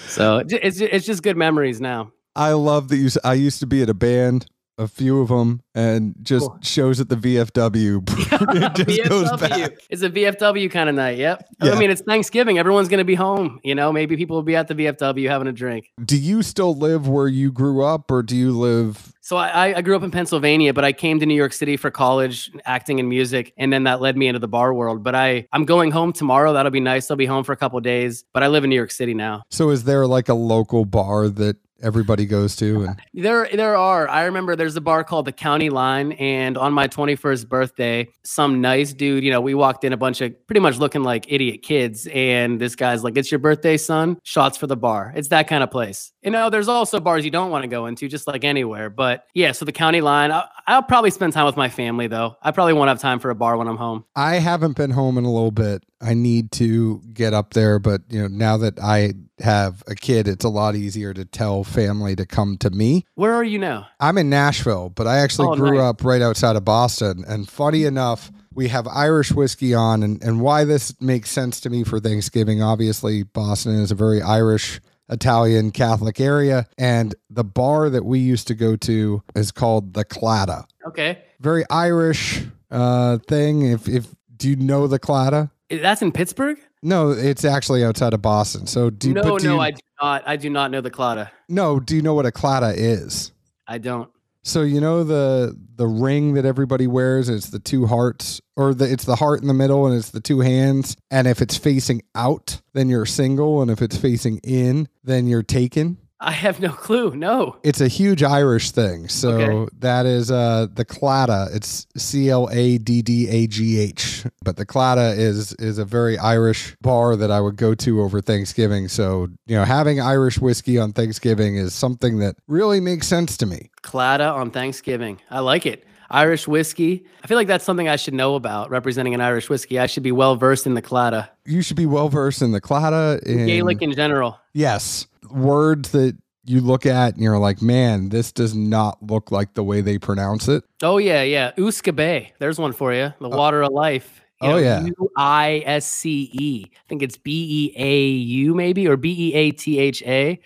So 0.07 0.43
it's 0.47 0.79
it's 0.79 1.05
just 1.07 1.23
good 1.23 1.37
memories 1.37 1.81
now. 1.81 2.11
I 2.35 2.53
love 2.53 2.89
that 2.89 2.97
you. 2.97 3.09
I 3.23 3.33
used 3.33 3.59
to 3.61 3.67
be 3.67 3.81
at 3.81 3.89
a 3.89 3.95
band, 3.95 4.45
a 4.79 4.87
few 4.87 5.21
of 5.21 5.27
them, 5.27 5.61
and 5.75 6.15
just 6.23 6.47
Cool. 6.47 6.57
shows 6.61 6.99
at 6.99 7.09
the 7.09 7.15
VFW. 7.15 8.01
it 8.79 8.87
just 8.87 9.09
goes 9.09 9.29
back. 9.37 9.51
VFW. 9.51 9.77
It's 9.89 10.01
a 10.01 10.09
VFW 10.09 10.71
kind 10.71 10.89
of 10.89 10.95
night. 10.95 11.17
Yep. 11.17 11.43
Yeah. 11.61 11.71
I 11.73 11.79
mean, 11.79 11.91
it's 11.91 12.01
Thanksgiving. 12.01 12.57
Everyone's 12.57 12.87
going 12.87 12.99
to 12.99 13.03
be 13.05 13.15
home. 13.15 13.59
You 13.63 13.75
know, 13.75 13.91
maybe 13.91 14.15
people 14.17 14.35
will 14.37 14.43
be 14.43 14.55
at 14.55 14.67
the 14.67 14.75
VFW 14.75 15.27
having 15.29 15.47
a 15.47 15.51
drink. 15.51 15.91
Do 16.03 16.17
you 16.17 16.41
still 16.41 16.75
live 16.75 17.07
where 17.07 17.27
you 17.27 17.51
grew 17.51 17.83
up, 17.83 18.09
or 18.09 18.23
do 18.23 18.35
you 18.35 18.51
live? 18.57 19.13
So 19.21 19.37
I, 19.37 19.47
I- 19.69 19.77
I 19.77 19.81
grew 19.81 19.95
up 19.95 20.01
in 20.03 20.09
Pennsylvania, 20.11 20.73
but 20.73 20.83
I 20.83 20.91
came 20.93 21.19
to 21.19 21.25
New 21.25 21.35
York 21.35 21.53
City 21.53 21.77
for 21.77 21.91
college, 21.91 22.49
acting 22.65 22.99
and 22.99 23.07
music, 23.07 23.53
and 23.57 23.71
then 23.71 23.83
that 23.83 24.01
led 24.01 24.17
me 24.17 24.27
into 24.27 24.39
the 24.39 24.47
bar 24.47 24.73
world. 24.73 25.03
But 25.03 25.13
I 25.13 25.45
I'm 25.53 25.65
going 25.65 25.91
home 25.91 26.13
tomorrow. 26.13 26.53
That'll 26.53 26.71
be 26.71 26.79
nice. 26.79 27.11
I'll 27.11 27.17
be 27.17 27.25
home 27.27 27.43
for 27.43 27.51
a 27.51 27.57
couple 27.57 27.77
of 27.77 27.83
days. 27.83 28.23
But 28.33 28.41
I 28.43 28.47
live 28.47 28.63
in 28.63 28.69
New 28.71 28.75
York 28.75 28.91
City 28.91 29.13
now. 29.13 29.43
So 29.51 29.69
is 29.69 29.83
there 29.83 30.07
like 30.07 30.29
a 30.29 30.33
local 30.33 30.85
bar 30.85 31.27
that 31.29 31.57
everybody 31.81 32.25
goes 32.25 32.55
to? 32.57 32.83
And 32.83 33.01
There, 33.13 33.49
there 33.51 33.75
are. 33.75 34.07
I 34.07 34.25
remember 34.25 34.55
there's 34.55 34.75
a 34.75 34.81
bar 34.81 35.03
called 35.03 35.25
the 35.25 35.31
County 35.31 35.69
Line, 35.69 36.13
and 36.13 36.57
on 36.57 36.73
my 36.73 36.87
21st 36.87 37.47
birthday, 37.47 38.07
some 38.23 38.61
nice 38.61 38.93
dude, 38.93 39.23
you 39.23 39.31
know, 39.31 39.41
we 39.41 39.53
walked 39.53 39.83
in 39.83 39.93
a 39.93 39.97
bunch 39.97 40.21
of 40.21 40.33
pretty 40.47 40.61
much 40.61 40.77
looking 40.77 41.03
like 41.03 41.25
idiot 41.31 41.61
kids, 41.61 42.07
and 42.13 42.59
this 42.59 42.75
guy's 42.75 43.03
like, 43.03 43.17
"It's 43.17 43.31
your 43.31 43.39
birthday, 43.39 43.77
son. 43.77 44.17
Shots 44.23 44.57
for 44.57 44.67
the 44.67 44.77
bar." 44.77 45.13
It's 45.15 45.29
that 45.29 45.47
kind 45.47 45.63
of 45.63 45.71
place. 45.71 46.11
You 46.21 46.31
know, 46.31 46.49
there's 46.49 46.67
also 46.67 46.99
bars 46.99 47.23
you 47.23 47.31
don't 47.31 47.49
want 47.49 47.63
to 47.63 47.67
go 47.69 47.85
into, 47.85 48.07
just 48.09 48.27
like 48.27 48.43
anywhere. 48.43 48.89
But 48.89 49.25
yeah, 49.33 49.53
so 49.53 49.63
the 49.65 49.71
County 49.71 50.01
Line. 50.01 50.31
I, 50.31 50.45
I'll 50.67 50.83
probably 50.83 51.11
spend 51.11 51.31
time 51.33 51.45
with 51.45 51.55
my 51.55 51.69
family 51.69 52.07
though. 52.07 52.35
I 52.41 52.51
probably 52.51 52.73
won't 52.73 52.89
have 52.89 52.99
time 52.99 53.19
for 53.19 53.29
a 53.29 53.35
bar 53.35 53.55
when 53.57 53.67
I'm 53.67 53.77
home. 53.77 54.03
I 54.15 54.35
haven't 54.35 54.75
been 54.75 54.91
home 54.91 55.17
in 55.17 55.23
a 55.25 55.31
little 55.31 55.51
bit. 55.51 55.83
I 56.01 56.13
need 56.13 56.51
to 56.53 57.01
get 57.13 57.33
up 57.33 57.53
there, 57.53 57.79
but 57.79 58.01
you 58.09 58.21
know, 58.21 58.27
now 58.27 58.57
that 58.57 58.79
I 58.79 59.13
have 59.39 59.83
a 59.87 59.95
kid, 59.95 60.27
it's 60.27 60.43
a 60.45 60.49
lot 60.49 60.75
easier 60.75 61.13
to 61.13 61.23
tell 61.25 61.63
family 61.63 62.15
to 62.17 62.25
come 62.25 62.57
to 62.57 62.69
me. 62.69 63.05
Where 63.15 63.33
are 63.33 63.43
you 63.43 63.57
now? 63.59 63.87
I'm 63.99 64.17
in 64.17 64.29
Nashville, 64.29 64.89
but 64.89 65.07
I 65.07 65.19
actually 65.19 65.47
Oh, 65.49 65.55
grew 65.55 65.71
nice. 65.77 65.81
up 65.81 66.03
right 66.03 66.21
outside 66.21 66.55
of 66.57 66.65
Boston. 66.65 67.23
And 67.27 67.47
funny 67.49 67.85
enough, 67.85 68.31
we 68.53 68.67
have 68.69 68.87
Irish 68.87 69.31
whiskey 69.31 69.73
on, 69.73 70.03
and, 70.03 70.21
and 70.23 70.41
why 70.41 70.65
this 70.65 70.99
makes 71.01 71.31
sense 71.31 71.61
to 71.61 71.69
me 71.69 71.83
for 71.85 71.99
Thanksgiving. 71.99 72.61
Obviously, 72.61 73.23
Boston 73.23 73.75
is 73.79 73.91
a 73.91 73.95
very 73.95 74.21
Irish, 74.21 74.81
Italian, 75.09 75.71
Catholic 75.71 76.19
area. 76.19 76.67
And 76.77 77.15
the 77.29 77.43
bar 77.43 77.89
that 77.89 78.05
we 78.05 78.19
used 78.19 78.47
to 78.47 78.55
go 78.55 78.75
to 78.77 79.23
is 79.35 79.51
called 79.51 79.93
the 79.93 80.05
Claddagh. 80.05 80.65
Okay, 80.87 81.21
Very 81.39 81.63
Irish 81.69 82.43
uh, 82.71 83.17
thing. 83.27 83.63
If, 83.63 83.87
if 83.87 84.07
do 84.35 84.49
you 84.49 84.55
know 84.55 84.87
the 84.87 84.99
Claddagh? 84.99 85.51
that's 85.69 86.01
in 86.01 86.11
Pittsburgh. 86.11 86.57
No, 86.81 87.11
it's 87.11 87.43
actually 87.43 87.83
outside 87.83 88.13
of 88.13 88.21
Boston. 88.21 88.65
So 88.65 88.89
do 88.89 89.13
no, 89.13 89.21
but 89.21 89.41
do 89.41 89.47
no, 89.49 89.55
you, 89.55 89.59
I 89.59 89.71
do 89.71 89.81
not. 90.01 90.23
I 90.25 90.35
do 90.37 90.49
not 90.49 90.71
know 90.71 90.81
the 90.81 90.91
Claddagh. 90.91 91.29
no, 91.49 91.79
do 91.79 91.95
you 91.95 92.01
know 92.01 92.13
what 92.13 92.25
a 92.25 92.31
Claddagh 92.31 92.75
is? 92.77 93.31
I 93.67 93.77
don't. 93.77 94.09
So 94.43 94.61
you 94.61 94.79
know 94.79 95.03
the 95.03 95.55
the 95.75 95.87
ring 95.87 96.33
that 96.33 96.45
everybody 96.45 96.87
wears 96.87 97.29
it's 97.29 97.49
the 97.49 97.59
two 97.59 97.85
hearts 97.85 98.41
or 98.55 98.73
the 98.73 98.91
it's 98.91 99.05
the 99.05 99.17
heart 99.17 99.41
in 99.41 99.47
the 99.47 99.53
middle 99.53 99.85
and 99.85 99.95
it's 99.95 100.11
the 100.11 100.21
two 100.21 100.39
hands 100.39 100.95
and 101.11 101.27
if 101.27 101.41
it's 101.41 101.57
facing 101.57 102.01
out 102.15 102.61
then 102.73 102.89
you're 102.89 103.05
single 103.05 103.61
and 103.61 103.69
if 103.69 103.81
it's 103.81 103.97
facing 103.97 104.37
in 104.39 104.87
then 105.03 105.27
you're 105.27 105.43
taken. 105.43 105.97
I 106.21 106.31
have 106.31 106.59
no 106.59 106.69
clue. 106.69 107.15
No. 107.15 107.55
It's 107.63 107.79
a 107.79 107.87
huge 107.87 108.23
Irish 108.23 108.71
thing. 108.71 109.07
So 109.07 109.29
Okay. 109.29 109.69
that 109.79 110.05
is 110.05 110.29
uh 110.29 110.67
the 110.73 110.83
Claddagh. 110.83 111.55
It's 111.55 111.87
C 111.95 112.29
L 112.29 112.49
A 112.51 112.77
D 112.77 113.01
D 113.01 113.27
A 113.29 113.47
G 113.47 113.79
H. 113.79 114.25
But 114.43 114.57
the 114.57 114.65
Claddagh 114.65 115.17
is 115.17 115.53
is 115.53 115.77
a 115.77 115.85
very 115.85 116.17
Irish 116.17 116.75
bar 116.81 117.15
that 117.15 117.31
I 117.31 117.39
would 117.39 117.55
go 117.55 117.73
to 117.75 118.01
over 118.01 118.19
Thanksgiving. 118.19 118.89
So, 118.89 119.29
you 119.47 119.55
know, 119.55 119.63
having 119.63 120.01
Irish 120.01 120.39
whiskey 120.39 120.77
on 120.77 120.91
Thanksgiving 120.91 121.55
is 121.55 121.73
something 121.73 122.19
that 122.19 122.35
really 122.47 122.81
makes 122.81 123.07
sense 123.07 123.37
to 123.37 123.45
me. 123.45 123.69
Claddagh 123.81 124.33
on 124.33 124.51
Thanksgiving. 124.51 125.19
I 125.31 125.39
like 125.39 125.65
it. 125.65 125.85
Irish 126.11 126.47
whiskey. 126.47 127.05
I 127.23 127.27
feel 127.27 127.37
like 127.37 127.47
that's 127.47 127.63
something 127.63 127.87
I 127.87 127.95
should 127.95 128.15
know 128.15 128.33
about 128.35 128.71
representing 128.71 129.13
an 129.13 129.21
Irish 129.21 129.47
whiskey. 129.47 129.77
I 129.79 129.85
should 129.85 130.01
be 130.01 130.11
well 130.11 130.35
versed 130.35 130.65
in 130.65 130.73
the 130.73 130.81
Claddagh. 130.81 131.29
You 131.45 131.61
should 131.61 131.77
be 131.77 131.85
well 131.85 132.09
versed 132.09 132.41
in 132.41 132.51
the 132.51 132.59
Claddagh 132.59 133.21
in 133.23 133.45
Gaelic 133.45 133.81
in 133.83 133.93
general. 133.93 134.39
Yes. 134.53 135.05
Words 135.31 135.91
that 135.91 136.17
you 136.45 136.61
look 136.61 136.85
at 136.85 137.13
and 137.13 137.23
you're 137.23 137.37
like, 137.37 137.61
man, 137.61 138.09
this 138.09 138.31
does 138.31 138.55
not 138.55 139.01
look 139.03 139.31
like 139.31 139.53
the 139.53 139.63
way 139.63 139.81
they 139.81 139.97
pronounce 139.97 140.47
it. 140.47 140.63
Oh 140.81 140.97
yeah, 140.97 141.21
yeah. 141.21 141.51
Uisce 141.57 141.93
beatha. 141.93 142.31
There's 142.39 142.57
one 142.57 142.73
for 142.73 142.93
you. 142.93 143.13
The 143.19 143.29
oh. 143.29 143.37
water 143.37 143.61
of 143.61 143.71
life. 143.71 144.23
oh, 144.41 144.57
yeah. 144.57 144.85
U 144.85 145.11
I 145.17 145.61
S 145.65 145.85
C 145.85 146.29
E. 146.33 146.65
I 146.65 146.79
think 146.87 147.03
it's 147.03 147.17
B 147.17 147.73
E 147.73 147.73
A 147.77 148.07
U 148.07 148.55
maybe 148.55 148.87
or 148.87 148.97
B 148.97 149.15
E 149.29 149.33
A 149.33 149.51
T 149.51 149.79
H 149.79 150.01
A. 150.03 150.39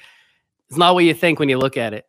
It's 0.69 0.77
not 0.77 0.95
what 0.95 1.05
you 1.05 1.13
think 1.13 1.39
when 1.39 1.49
you 1.49 1.57
look 1.57 1.77
at 1.77 1.93
it. 1.93 2.05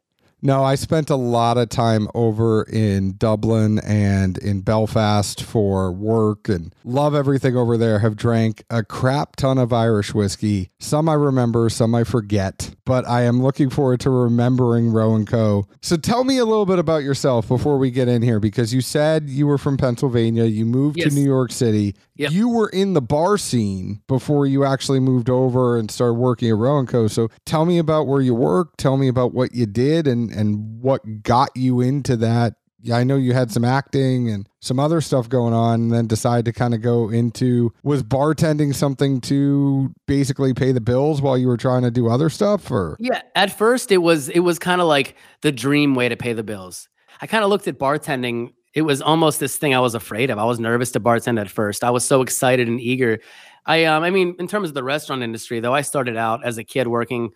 No, 0.46 0.62
I 0.62 0.74
spent 0.74 1.08
a 1.08 1.16
lot 1.16 1.56
of 1.56 1.70
time 1.70 2.06
over 2.14 2.64
in 2.64 3.16
Dublin 3.16 3.78
and 3.78 4.36
in 4.36 4.60
Belfast 4.60 5.42
for 5.42 5.90
work 5.90 6.50
and 6.50 6.74
love 6.84 7.14
everything 7.14 7.56
over 7.56 7.78
there. 7.78 8.00
Have 8.00 8.14
drank 8.14 8.62
a 8.68 8.84
crap 8.84 9.36
ton 9.36 9.56
of 9.56 9.72
Irish 9.72 10.12
whiskey. 10.12 10.68
Some 10.78 11.08
I 11.08 11.14
remember, 11.14 11.70
some 11.70 11.94
I 11.94 12.04
forget, 12.04 12.74
but 12.84 13.08
I 13.08 13.22
am 13.22 13.42
looking 13.42 13.70
forward 13.70 14.00
to 14.00 14.10
remembering 14.10 14.90
Roe 14.92 15.14
and 15.14 15.26
Co. 15.26 15.66
So 15.80 15.96
tell 15.96 16.24
me 16.24 16.36
a 16.36 16.44
little 16.44 16.66
bit 16.66 16.78
about 16.78 17.02
yourself 17.04 17.48
before 17.48 17.78
we 17.78 17.90
get 17.90 18.08
in 18.08 18.20
here 18.20 18.38
because 18.38 18.74
you 18.74 18.82
said 18.82 19.30
you 19.30 19.46
were 19.46 19.56
from 19.56 19.78
Pennsylvania, 19.78 20.44
you 20.44 20.66
moved 20.66 20.98
Yes. 20.98 21.08
to 21.08 21.14
New 21.18 21.24
York 21.26 21.52
City. 21.52 21.94
Yep. 22.16 22.32
You 22.32 22.50
were 22.50 22.68
in 22.68 22.92
the 22.92 23.00
bar 23.02 23.38
scene 23.38 24.02
before 24.06 24.46
you 24.46 24.62
actually 24.64 25.00
moved 25.00 25.30
over 25.30 25.78
and 25.78 25.90
started 25.90 26.14
working 26.14 26.50
at 26.50 26.56
Roe 26.56 26.78
and 26.78 26.86
Co. 26.86 27.08
So 27.08 27.28
tell 27.46 27.64
me 27.64 27.78
about 27.78 28.06
where 28.06 28.20
you 28.20 28.34
worked, 28.34 28.76
tell 28.78 28.98
me 28.98 29.08
about 29.08 29.32
what 29.32 29.54
you 29.54 29.64
did 29.64 30.06
and 30.06 30.33
and 30.34 30.82
what 30.82 31.22
got 31.22 31.50
you 31.56 31.80
into 31.80 32.16
that 32.16 32.54
yeah, 32.84 32.98
I 32.98 33.04
know 33.04 33.16
you 33.16 33.32
had 33.32 33.50
some 33.50 33.64
acting 33.64 34.28
and 34.28 34.46
some 34.60 34.78
other 34.78 35.00
stuff 35.00 35.26
going 35.26 35.54
on, 35.54 35.80
and 35.80 35.92
then 35.92 36.06
decided 36.06 36.44
to 36.44 36.52
kind 36.52 36.74
of 36.74 36.82
go 36.82 37.08
into 37.08 37.72
was 37.82 38.02
bartending 38.02 38.74
something 38.74 39.22
to 39.22 39.90
basically 40.06 40.52
pay 40.52 40.70
the 40.70 40.82
bills 40.82 41.22
while 41.22 41.38
you 41.38 41.48
were 41.48 41.56
trying 41.56 41.80
to 41.82 41.90
do 41.90 42.10
other 42.10 42.28
stuff, 42.28 42.70
or 42.70 42.98
Yeah, 43.00 43.22
at 43.34 43.56
first 43.56 43.90
it 43.90 43.98
was 43.98 44.28
it 44.28 44.40
was 44.40 44.58
kind 44.58 44.82
of 44.82 44.86
like 44.86 45.16
the 45.40 45.50
dream 45.50 45.94
way 45.94 46.10
to 46.10 46.16
pay 46.16 46.34
the 46.34 46.42
bills. 46.42 46.90
I 47.22 47.26
kind 47.26 47.42
of 47.42 47.48
looked 47.48 47.66
at 47.68 47.78
bartending. 47.78 48.52
It 48.74 48.82
was 48.82 49.00
almost 49.00 49.40
this 49.40 49.56
thing 49.56 49.74
I 49.74 49.80
was 49.80 49.94
afraid 49.94 50.28
of. 50.28 50.36
I 50.36 50.44
was 50.44 50.60
nervous 50.60 50.92
to 50.92 51.00
bartend 51.00 51.40
at 51.40 51.48
first. 51.48 51.84
I 51.84 51.90
was 51.90 52.04
so 52.04 52.20
excited 52.20 52.68
and 52.68 52.78
eager. 52.78 53.18
I 53.64 53.86
um 53.86 54.02
I 54.02 54.10
mean, 54.10 54.36
in 54.38 54.46
terms 54.46 54.68
of 54.68 54.74
the 54.74 54.84
restaurant 54.84 55.22
industry, 55.22 55.58
though, 55.60 55.74
I 55.74 55.80
started 55.80 56.18
out 56.18 56.44
as 56.44 56.58
a 56.58 56.64
kid 56.64 56.86
working 56.86 57.30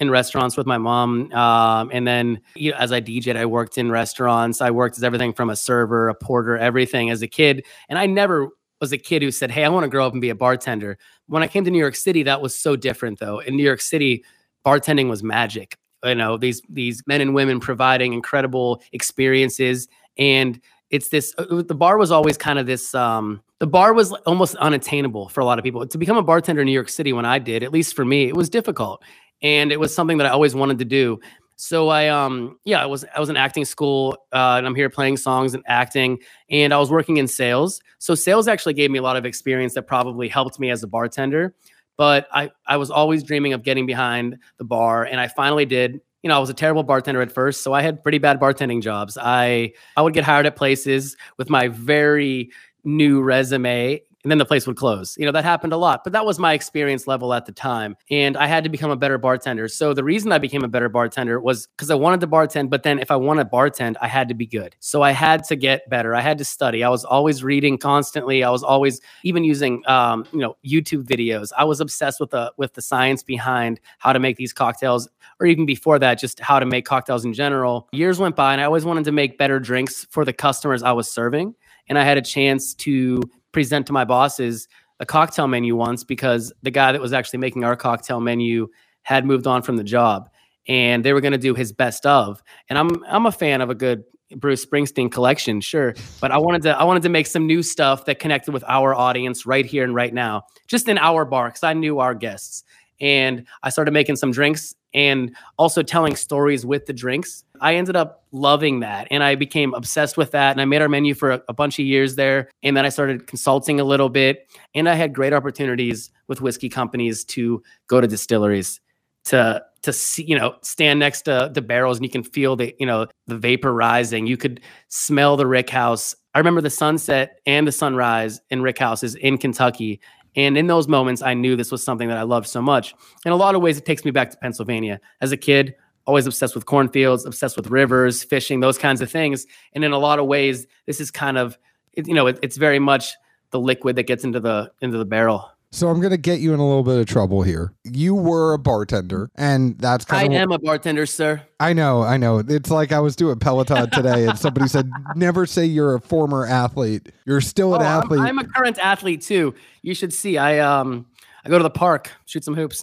in 0.00 0.10
restaurants 0.10 0.56
with 0.56 0.66
my 0.66 0.78
mom, 0.78 1.32
um, 1.32 1.90
and 1.92 2.06
then 2.06 2.40
you 2.54 2.70
know, 2.70 2.76
as 2.78 2.92
I 2.92 3.00
DJed, 3.00 3.36
I 3.36 3.46
worked 3.46 3.78
in 3.78 3.90
restaurants. 3.90 4.60
I 4.60 4.70
worked 4.70 4.96
as 4.96 5.04
everything 5.04 5.32
from 5.32 5.50
a 5.50 5.56
server, 5.56 6.08
a 6.08 6.14
porter, 6.14 6.56
everything 6.58 7.10
as 7.10 7.22
a 7.22 7.26
kid, 7.28 7.64
and 7.88 7.98
I 7.98 8.06
never 8.06 8.48
was 8.80 8.92
a 8.92 8.98
kid 8.98 9.22
who 9.22 9.30
said, 9.30 9.50
"Hey, 9.50 9.64
I 9.64 9.68
want 9.68 9.84
to 9.84 9.88
grow 9.88 10.06
up 10.06 10.12
and 10.12 10.20
be 10.20 10.30
a 10.30 10.34
bartender." 10.34 10.98
When 11.28 11.42
I 11.42 11.48
came 11.48 11.64
to 11.64 11.70
New 11.70 11.78
York 11.78 11.96
City, 11.96 12.22
that 12.24 12.40
was 12.42 12.54
so 12.54 12.76
different, 12.76 13.18
though. 13.18 13.38
In 13.40 13.56
New 13.56 13.64
York 13.64 13.80
City, 13.80 14.24
bartending 14.64 15.08
was 15.08 15.22
magic. 15.22 15.76
You 16.04 16.14
know, 16.14 16.36
these 16.36 16.60
these 16.68 17.02
men 17.06 17.20
and 17.20 17.34
women 17.34 17.58
providing 17.58 18.12
incredible 18.12 18.82
experiences, 18.92 19.88
and 20.18 20.60
it's 20.90 21.08
this. 21.08 21.34
uh, 21.38 21.62
The 21.62 21.74
bar 21.74 21.96
was 21.98 22.10
always 22.10 22.36
kind 22.36 22.58
of 22.58 22.66
this. 22.66 22.94
Um, 22.94 23.42
the 23.58 23.66
bar 23.66 23.94
was 23.94 24.12
almost 24.26 24.54
unattainable 24.56 25.30
for 25.30 25.40
a 25.40 25.44
lot 25.46 25.58
of 25.58 25.64
people. 25.64 25.86
To 25.86 25.98
become 25.98 26.18
a 26.18 26.22
bartender 26.22 26.60
in 26.60 26.66
New 26.66 26.72
York 26.72 26.90
City, 26.90 27.12
when 27.14 27.24
I 27.24 27.38
did, 27.38 27.62
at 27.62 27.72
least 27.72 27.96
for 27.96 28.04
me, 28.04 28.28
it 28.28 28.36
was 28.36 28.50
difficult, 28.50 29.02
and 29.42 29.72
it 29.72 29.80
was 29.80 29.94
something 29.94 30.18
that 30.18 30.26
I 30.26 30.30
always 30.30 30.54
wanted 30.54 30.78
to 30.78 30.84
do. 30.84 31.20
So 31.56 31.88
I 31.88 32.08
um 32.08 32.58
yeah, 32.64 32.82
I 32.82 32.86
was 32.86 33.04
I 33.14 33.18
was 33.18 33.30
in 33.30 33.36
acting 33.36 33.64
school 33.64 34.18
uh, 34.32 34.56
and 34.58 34.66
I'm 34.66 34.74
here 34.74 34.90
playing 34.90 35.16
songs 35.16 35.54
and 35.54 35.62
acting 35.66 36.18
and 36.50 36.72
I 36.72 36.78
was 36.78 36.90
working 36.90 37.16
in 37.16 37.26
sales. 37.26 37.80
So 37.98 38.14
sales 38.14 38.46
actually 38.46 38.74
gave 38.74 38.90
me 38.90 38.98
a 38.98 39.02
lot 39.02 39.16
of 39.16 39.24
experience 39.24 39.74
that 39.74 39.82
probably 39.82 40.28
helped 40.28 40.60
me 40.60 40.70
as 40.70 40.82
a 40.82 40.86
bartender. 40.86 41.54
But 41.96 42.28
I 42.30 42.50
I 42.66 42.76
was 42.76 42.90
always 42.90 43.22
dreaming 43.22 43.54
of 43.54 43.62
getting 43.62 43.86
behind 43.86 44.36
the 44.58 44.64
bar 44.64 45.04
and 45.04 45.18
I 45.18 45.28
finally 45.28 45.64
did. 45.64 46.00
You 46.22 46.28
know, 46.28 46.36
I 46.36 46.40
was 46.40 46.50
a 46.50 46.54
terrible 46.54 46.82
bartender 46.82 47.22
at 47.22 47.30
first, 47.30 47.62
so 47.62 47.72
I 47.72 47.82
had 47.82 48.02
pretty 48.02 48.18
bad 48.18 48.38
bartending 48.38 48.82
jobs. 48.82 49.16
I 49.18 49.72
I 49.96 50.02
would 50.02 50.12
get 50.12 50.24
hired 50.24 50.44
at 50.44 50.56
places 50.56 51.16
with 51.38 51.48
my 51.48 51.68
very 51.68 52.50
new 52.84 53.22
resume 53.22 54.02
and 54.26 54.30
then 54.32 54.38
the 54.38 54.44
place 54.44 54.66
would 54.66 54.76
close. 54.76 55.16
You 55.16 55.24
know, 55.24 55.30
that 55.30 55.44
happened 55.44 55.72
a 55.72 55.76
lot, 55.76 56.02
but 56.02 56.12
that 56.12 56.26
was 56.26 56.36
my 56.40 56.52
experience 56.52 57.06
level 57.06 57.32
at 57.32 57.46
the 57.46 57.52
time. 57.52 57.94
And 58.10 58.36
I 58.36 58.48
had 58.48 58.64
to 58.64 58.68
become 58.68 58.90
a 58.90 58.96
better 58.96 59.18
bartender. 59.18 59.68
So 59.68 59.94
the 59.94 60.02
reason 60.02 60.32
I 60.32 60.38
became 60.38 60.64
a 60.64 60.68
better 60.68 60.88
bartender 60.88 61.38
was 61.38 61.68
because 61.68 61.92
I 61.92 61.94
wanted 61.94 62.18
to 62.22 62.26
bartend, 62.26 62.68
but 62.68 62.82
then 62.82 62.98
if 62.98 63.12
I 63.12 63.14
wanted 63.14 63.44
to 63.44 63.50
bartend, 63.50 63.94
I 64.00 64.08
had 64.08 64.26
to 64.26 64.34
be 64.34 64.44
good. 64.44 64.74
So 64.80 65.00
I 65.00 65.12
had 65.12 65.44
to 65.44 65.54
get 65.54 65.88
better. 65.88 66.12
I 66.12 66.22
had 66.22 66.38
to 66.38 66.44
study. 66.44 66.82
I 66.82 66.88
was 66.88 67.04
always 67.04 67.44
reading 67.44 67.78
constantly. 67.78 68.42
I 68.42 68.50
was 68.50 68.64
always 68.64 69.00
even 69.22 69.44
using 69.44 69.84
um, 69.86 70.26
you 70.32 70.40
know, 70.40 70.56
YouTube 70.66 71.04
videos. 71.04 71.52
I 71.56 71.62
was 71.62 71.78
obsessed 71.78 72.18
with 72.18 72.30
the 72.30 72.52
with 72.56 72.74
the 72.74 72.82
science 72.82 73.22
behind 73.22 73.78
how 73.98 74.12
to 74.12 74.18
make 74.18 74.38
these 74.38 74.52
cocktails 74.52 75.08
or 75.38 75.46
even 75.46 75.66
before 75.66 76.00
that, 76.00 76.18
just 76.18 76.40
how 76.40 76.58
to 76.58 76.66
make 76.66 76.84
cocktails 76.84 77.24
in 77.24 77.32
general. 77.32 77.88
Years 77.92 78.18
went 78.18 78.34
by 78.34 78.50
and 78.50 78.60
I 78.60 78.64
always 78.64 78.84
wanted 78.84 79.04
to 79.04 79.12
make 79.12 79.38
better 79.38 79.60
drinks 79.60 80.04
for 80.10 80.24
the 80.24 80.32
customers 80.32 80.82
I 80.82 80.90
was 80.90 81.08
serving. 81.08 81.54
And 81.88 81.96
I 81.96 82.02
had 82.02 82.18
a 82.18 82.22
chance 82.22 82.74
to 82.74 83.22
present 83.56 83.86
to 83.86 83.92
my 83.94 84.04
bosses 84.04 84.68
a 85.00 85.06
cocktail 85.06 85.48
menu 85.48 85.74
once 85.74 86.04
because 86.04 86.52
the 86.60 86.70
guy 86.70 86.92
that 86.92 87.00
was 87.00 87.14
actually 87.14 87.38
making 87.38 87.64
our 87.64 87.74
cocktail 87.74 88.20
menu 88.20 88.68
had 89.00 89.24
moved 89.24 89.46
on 89.46 89.62
from 89.62 89.78
the 89.78 89.82
job 89.82 90.28
and 90.68 91.02
they 91.02 91.14
were 91.14 91.22
going 91.22 91.32
to 91.32 91.38
do 91.38 91.54
his 91.54 91.72
best 91.72 92.04
of. 92.04 92.42
And 92.68 92.78
i'm 92.78 93.02
i'm 93.06 93.24
a 93.24 93.32
fan 93.32 93.62
of 93.62 93.70
a 93.70 93.74
good 93.74 94.04
Bruce 94.36 94.66
Springsteen 94.66 95.10
collection 95.10 95.62
sure 95.62 95.94
but 96.20 96.32
I 96.32 96.38
wanted 96.38 96.62
to 96.62 96.76
I 96.76 96.84
wanted 96.84 97.04
to 97.04 97.08
make 97.08 97.26
some 97.26 97.46
new 97.46 97.62
stuff 97.62 98.04
that 98.04 98.18
connected 98.18 98.52
with 98.52 98.64
our 98.66 98.94
audience 98.94 99.46
right 99.46 99.64
here 99.64 99.84
and 99.84 99.94
right 99.94 100.12
now 100.12 100.42
just 100.66 100.86
in 100.86 100.98
our 100.98 101.24
bar 101.24 101.50
cuz 101.50 101.62
I 101.62 101.72
knew 101.72 102.00
our 102.00 102.14
guests. 102.14 102.62
And 103.00 103.46
I 103.62 103.70
started 103.70 103.92
making 103.92 104.16
some 104.16 104.32
drinks 104.32 104.74
and 104.96 105.36
also 105.58 105.82
telling 105.82 106.16
stories 106.16 106.64
with 106.64 106.86
the 106.86 106.92
drinks. 106.92 107.44
I 107.60 107.76
ended 107.76 107.94
up 107.94 108.24
loving 108.32 108.80
that 108.80 109.06
and 109.10 109.22
I 109.22 109.34
became 109.34 109.74
obsessed 109.74 110.16
with 110.16 110.32
that. 110.32 110.52
And 110.52 110.60
I 110.60 110.64
made 110.64 110.80
our 110.82 110.88
menu 110.88 111.14
for 111.14 111.32
a, 111.32 111.42
a, 111.48 111.52
bunch 111.52 111.78
of 111.78 111.84
years 111.84 112.16
there. 112.16 112.48
And 112.62 112.76
then 112.76 112.86
I 112.86 112.88
started 112.88 113.26
consulting 113.26 113.78
a 113.78 113.84
little 113.84 114.08
bit. 114.08 114.50
And 114.74 114.88
I 114.88 114.94
had 114.94 115.14
great 115.14 115.34
opportunities 115.34 116.10
with 116.26 116.40
whiskey 116.40 116.70
companies 116.70 117.24
to 117.26 117.62
go 117.88 118.00
to 118.00 118.08
distilleries 118.08 118.80
to 119.26 119.62
to 119.82 119.92
see 119.92 120.24
you 120.24 120.38
know 120.38 120.54
stand 120.62 120.98
next 120.98 121.22
to 121.22 121.50
the 121.52 121.60
barrels 121.60 121.98
and 121.98 122.04
you 122.04 122.10
can 122.10 122.22
feel 122.22 122.56
the 122.56 122.74
you 122.78 122.86
know 122.86 123.06
the 123.26 123.36
vapor 123.36 123.72
rising 123.72 124.26
you 124.26 124.36
could 124.36 124.60
smell 124.88 125.36
the 125.36 125.46
rick 125.46 125.68
house 125.68 126.14
i 126.34 126.38
remember 126.38 126.60
the 126.60 126.70
sunset 126.70 127.40
and 127.44 127.66
the 127.66 127.72
sunrise 127.72 128.40
in 128.50 128.62
rick 128.62 128.78
houses 128.78 129.16
in 129.16 129.36
kentucky 129.36 130.00
and 130.36 130.58
in 130.58 130.66
those 130.66 130.86
moments, 130.86 131.22
I 131.22 131.34
knew 131.34 131.56
this 131.56 131.72
was 131.72 131.82
something 131.82 132.08
that 132.08 132.18
I 132.18 132.22
loved 132.22 132.46
so 132.46 132.60
much. 132.60 132.94
In 133.24 133.32
a 133.32 133.36
lot 133.36 133.54
of 133.54 133.62
ways, 133.62 133.78
it 133.78 133.86
takes 133.86 134.04
me 134.04 134.10
back 134.10 134.30
to 134.30 134.36
Pennsylvania. 134.36 135.00
As 135.22 135.32
a 135.32 135.36
kid, 135.36 135.74
always 136.06 136.26
obsessed 136.26 136.54
with 136.54 136.66
cornfields, 136.66 137.24
obsessed 137.24 137.56
with 137.56 137.68
rivers, 137.68 138.22
fishing, 138.22 138.60
those 138.60 138.78
kinds 138.78 139.00
of 139.00 139.10
things. 139.10 139.46
And 139.72 139.82
in 139.82 139.92
a 139.92 139.98
lot 139.98 140.18
of 140.18 140.26
ways, 140.26 140.66
this 140.84 141.00
is 141.00 141.10
kind 141.10 141.38
of, 141.38 141.58
you 141.94 142.14
know, 142.14 142.26
it, 142.26 142.38
it's 142.42 142.58
very 142.58 142.78
much 142.78 143.14
the 143.50 143.58
liquid 143.58 143.96
that 143.96 144.04
gets 144.04 144.24
into 144.24 144.38
the 144.38 144.70
into 144.80 144.98
the 144.98 145.04
barrel. 145.04 145.50
So 145.72 145.88
I'm 145.88 145.98
going 146.00 146.12
to 146.12 146.16
get 146.16 146.40
you 146.40 146.54
in 146.54 146.60
a 146.60 146.66
little 146.66 146.84
bit 146.84 146.98
of 146.98 147.06
trouble 147.06 147.42
here. 147.42 147.72
You 147.84 148.14
were 148.14 148.54
a 148.54 148.58
bartender, 148.58 149.30
and 149.34 149.76
that's 149.78 150.04
kind 150.04 150.32
I 150.32 150.36
am 150.36 150.52
a 150.52 150.58
bartender, 150.58 151.04
sir. 151.06 151.42
I 151.60 151.72
know, 151.72 152.02
I 152.02 152.16
know. 152.16 152.38
It's 152.38 152.70
like 152.70 152.92
I 152.92 153.00
was 153.00 153.16
doing 153.16 153.38
Peloton 153.38 153.90
today, 153.90 154.26
and 154.26 154.38
somebody 154.38 154.68
said, 154.68 154.88
"Never 155.16 155.44
say 155.44 155.66
you're 155.66 155.94
a 155.94 156.00
former 156.00 156.46
athlete. 156.46 157.10
You're 157.26 157.40
still 157.40 157.74
an 157.74 157.82
Oh, 157.82 157.84
I'm- 157.84 158.02
athlete." 158.04 158.20
I'm, 158.20 158.38
a 158.38 158.44
current 158.46 158.78
athlete 158.78 159.20
too. 159.22 159.54
You 159.82 159.94
should 159.94 160.12
see. 160.12 160.38
I 160.38 160.60
um 160.60 161.04
I 161.46 161.48
go 161.48 161.58
to 161.58 161.62
the 161.62 161.70
park, 161.70 162.10
shoot 162.26 162.42
some 162.42 162.54
hoops. 162.54 162.82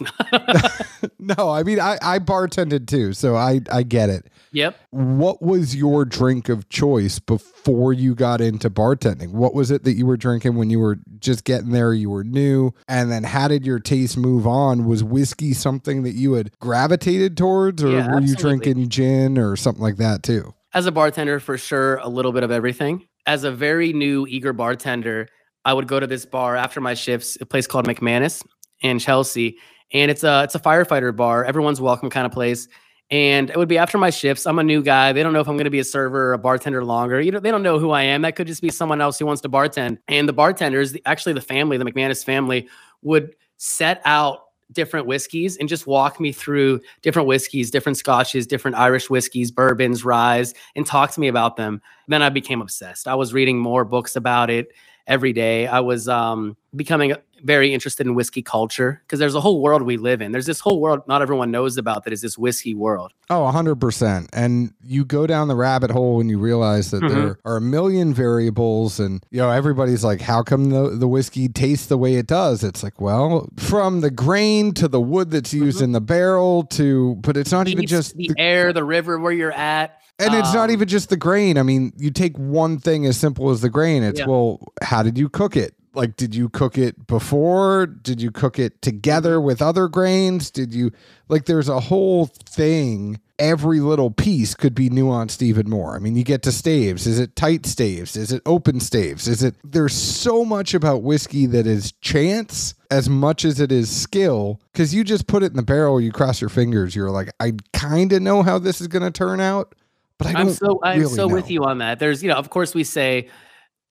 no, 1.18 1.50
I 1.50 1.62
mean 1.62 1.78
I, 1.78 1.98
I 2.00 2.18
bartended 2.18 2.86
too, 2.86 3.12
so 3.12 3.36
I 3.36 3.60
I 3.70 3.82
get 3.82 4.08
it. 4.08 4.30
yep. 4.52 4.78
What 4.90 5.42
was 5.42 5.76
your 5.76 6.06
drink 6.06 6.48
of 6.48 6.68
choice 6.70 7.18
before 7.18 7.92
you 7.92 8.14
got 8.14 8.40
into 8.40 8.70
bartending? 8.70 9.32
What 9.32 9.54
was 9.54 9.70
it 9.70 9.84
that 9.84 9.92
you 9.92 10.06
were 10.06 10.16
drinking 10.16 10.56
when 10.56 10.70
you 10.70 10.80
were 10.80 10.98
just 11.18 11.44
getting 11.44 11.70
there? 11.72 11.92
You 11.92 12.08
were 12.08 12.24
new, 12.24 12.72
and 12.88 13.12
then 13.12 13.22
how 13.24 13.48
did 13.48 13.66
your 13.66 13.80
taste 13.80 14.16
move 14.16 14.46
on? 14.46 14.86
Was 14.86 15.04
whiskey 15.04 15.52
something 15.52 16.02
that 16.04 16.14
you 16.14 16.32
had 16.32 16.58
gravitated 16.58 17.36
towards, 17.36 17.84
or 17.84 17.90
Yeah, 17.90 18.10
were 18.10 18.20
you 18.20 18.34
drinking 18.34 18.88
gin 18.88 19.36
or 19.38 19.56
something 19.56 19.82
like 19.82 19.96
that 19.96 20.22
too? 20.22 20.54
As 20.72 20.86
a 20.86 20.92
bartender, 20.92 21.38
for 21.38 21.58
sure, 21.58 21.96
a 21.96 22.08
little 22.08 22.32
bit 22.32 22.42
of 22.42 22.50
everything. 22.50 23.06
As 23.26 23.44
a 23.44 23.52
very 23.52 23.92
new, 23.92 24.26
eager 24.26 24.52
bartender, 24.52 25.28
I 25.64 25.72
would 25.72 25.88
go 25.88 25.98
to 25.98 26.06
this 26.06 26.26
bar 26.26 26.56
after 26.56 26.80
my 26.80 26.94
shifts, 26.94 27.38
a 27.40 27.46
place 27.46 27.66
called 27.66 27.86
McManus 27.86 28.42
in 28.84 29.00
Chelsea, 29.00 29.58
and 29.92 30.10
it's 30.10 30.22
a 30.22 30.44
it's 30.44 30.54
a 30.54 30.60
firefighter 30.60 31.14
bar. 31.14 31.44
Everyone's 31.44 31.80
welcome 31.80 32.10
kind 32.10 32.26
of 32.26 32.32
place. 32.32 32.68
And 33.10 33.50
it 33.50 33.58
would 33.58 33.68
be 33.68 33.76
after 33.76 33.98
my 33.98 34.10
shifts. 34.10 34.46
I'm 34.46 34.58
a 34.58 34.62
new 34.62 34.82
guy. 34.82 35.12
They 35.12 35.22
don't 35.22 35.34
know 35.34 35.40
if 35.40 35.46
I'm 35.46 35.56
going 35.56 35.64
to 35.64 35.70
be 35.70 35.78
a 35.78 35.84
server 35.84 36.30
or 36.30 36.32
a 36.32 36.38
bartender 36.38 36.84
longer. 36.84 37.20
You 37.20 37.32
know, 37.32 37.38
they 37.38 37.50
don't 37.50 37.62
know 37.62 37.78
who 37.78 37.90
I 37.90 38.02
am. 38.02 38.22
That 38.22 38.34
could 38.34 38.46
just 38.46 38.62
be 38.62 38.70
someone 38.70 39.00
else 39.00 39.18
who 39.18 39.26
wants 39.26 39.42
to 39.42 39.48
bartend. 39.48 39.98
And 40.08 40.26
the 40.26 40.32
bartenders, 40.32 40.96
actually 41.04 41.34
the 41.34 41.42
family, 41.42 41.76
the 41.76 41.84
McManus 41.84 42.24
family, 42.24 42.66
would 43.02 43.36
set 43.58 44.00
out 44.06 44.44
different 44.72 45.06
whiskeys 45.06 45.58
and 45.58 45.68
just 45.68 45.86
walk 45.86 46.18
me 46.18 46.32
through 46.32 46.80
different 47.02 47.28
whiskeys, 47.28 47.70
different 47.70 47.98
scotches, 47.98 48.46
different 48.46 48.76
Irish 48.78 49.10
whiskeys, 49.10 49.50
bourbons, 49.50 50.02
ryes, 50.02 50.54
and 50.74 50.86
talk 50.86 51.12
to 51.12 51.20
me 51.20 51.28
about 51.28 51.56
them. 51.56 51.82
Then 52.08 52.22
I 52.22 52.30
became 52.30 52.62
obsessed. 52.62 53.06
I 53.06 53.14
was 53.14 53.34
reading 53.34 53.58
more 53.58 53.84
books 53.84 54.16
about 54.16 54.48
it 54.48 54.72
every 55.06 55.34
day. 55.34 55.66
I 55.66 55.80
was 55.80 56.08
um, 56.08 56.56
becoming 56.74 57.14
very 57.44 57.72
interested 57.74 58.06
in 58.06 58.14
whiskey 58.14 58.42
culture 58.42 59.00
because 59.04 59.18
there's 59.18 59.34
a 59.34 59.40
whole 59.40 59.60
world 59.62 59.82
we 59.82 59.96
live 59.96 60.20
in. 60.22 60.32
There's 60.32 60.46
this 60.46 60.60
whole 60.60 60.80
world 60.80 61.00
not 61.06 61.22
everyone 61.22 61.50
knows 61.50 61.76
about 61.76 62.04
that 62.04 62.12
is 62.12 62.22
this 62.22 62.36
whiskey 62.38 62.74
world. 62.74 63.12
Oh, 63.30 63.42
100%. 63.50 64.28
And 64.32 64.72
you 64.82 65.04
go 65.04 65.26
down 65.26 65.48
the 65.48 65.54
rabbit 65.54 65.90
hole 65.90 66.20
and 66.20 66.28
you 66.30 66.38
realize 66.38 66.90
that 66.90 67.02
Mhm. 67.02 67.08
there 67.14 67.38
are 67.44 67.56
a 67.56 67.60
million 67.60 68.12
variables. 68.14 68.98
And, 68.98 69.24
you 69.30 69.38
know, 69.38 69.50
everybody's 69.50 70.02
like, 70.04 70.20
how 70.20 70.42
come 70.42 70.70
the, 70.70 70.90
the 70.90 71.08
whiskey 71.08 71.48
tastes 71.48 71.86
the 71.86 71.98
way 71.98 72.14
it 72.16 72.26
does? 72.26 72.64
It's 72.64 72.82
like, 72.82 73.00
well, 73.00 73.48
from 73.56 74.00
the 74.00 74.10
grain 74.10 74.72
to 74.74 74.88
the 74.88 75.00
wood 75.00 75.30
that's 75.30 75.52
used 75.54 75.80
in 75.82 75.92
the 75.92 76.00
barrel 76.00 76.64
to, 76.64 77.16
but 77.16 77.36
it's 77.36 77.52
not 77.52 77.68
even 77.68 77.86
just 77.86 78.16
the 78.16 78.28
the, 78.28 78.34
air, 78.42 78.72
the 78.72 78.84
river 78.84 79.18
where 79.18 79.32
you're 79.32 79.52
at. 79.52 80.00
and 80.18 80.32
it's 80.34 80.54
not 80.54 80.68
um, 80.68 80.70
even 80.70 80.86
just 80.88 81.08
the 81.10 81.16
grain. 81.16 81.58
I 81.58 81.62
mean, 81.62 81.92
you 81.96 82.10
take 82.10 82.36
one 82.38 82.78
thing 82.78 83.04
as 83.06 83.16
simple 83.16 83.50
as 83.50 83.60
the 83.60 83.68
grain. 83.70 84.02
It's, 84.02 84.20
Yeah. 84.20 84.26
well, 84.26 84.60
how 84.82 85.02
did 85.02 85.18
you 85.18 85.28
cook 85.28 85.56
it? 85.56 85.74
Like, 85.94 86.16
did 86.16 86.34
you 86.34 86.48
cook 86.48 86.76
it 86.76 87.06
before? 87.06 87.86
Did 87.86 88.20
you 88.20 88.30
cook 88.30 88.58
it 88.58 88.82
together 88.82 89.40
with 89.40 89.62
other 89.62 89.88
grains? 89.88 90.50
Did 90.50 90.74
you, 90.74 90.92
like, 91.28 91.46
there's 91.46 91.68
a 91.68 91.80
whole 91.80 92.26
thing. 92.26 93.20
Every 93.38 93.80
little 93.80 94.10
piece 94.10 94.54
could 94.54 94.74
be 94.74 94.88
nuanced 94.88 95.42
even 95.42 95.68
more. 95.68 95.96
I 95.96 95.98
mean, 95.98 96.16
you 96.16 96.22
get 96.22 96.42
to 96.44 96.52
staves. 96.52 97.06
Is 97.06 97.18
it 97.18 97.34
tight 97.34 97.66
staves? 97.66 98.16
Is 98.16 98.30
it 98.30 98.42
open 98.46 98.78
staves? 98.80 99.26
Is 99.26 99.42
it, 99.42 99.56
there's 99.64 99.94
so 99.94 100.44
much 100.44 100.72
about 100.74 101.02
whiskey 101.02 101.46
that 101.46 101.66
is 101.66 101.92
chance 102.00 102.74
as 102.90 103.08
much 103.08 103.44
as 103.44 103.58
it 103.58 103.72
is 103.72 103.90
skill. 103.90 104.60
Cause 104.72 104.94
you 104.94 105.02
just 105.02 105.26
put 105.26 105.42
it 105.42 105.50
in 105.50 105.56
the 105.56 105.64
barrel, 105.64 106.00
you 106.00 106.12
cross 106.12 106.40
your 106.40 106.50
fingers, 106.50 106.94
you're 106.94 107.10
like, 107.10 107.32
I 107.40 107.54
kind 107.72 108.12
of 108.12 108.22
know 108.22 108.42
how 108.44 108.58
this 108.60 108.80
is 108.80 108.86
going 108.86 109.02
to 109.02 109.10
turn 109.10 109.40
out 109.40 109.74
But 110.18 110.28
I 110.28 110.40
I'm 110.40 110.50
so 110.50 110.80
I'm 110.82 111.00
really 111.00 111.14
so 111.14 111.26
with 111.28 111.50
you 111.50 111.64
on 111.64 111.78
that. 111.78 111.98
There's, 111.98 112.22
you 112.22 112.28
know, 112.28 112.36
of 112.36 112.50
course 112.50 112.74
we 112.74 112.84
say, 112.84 113.28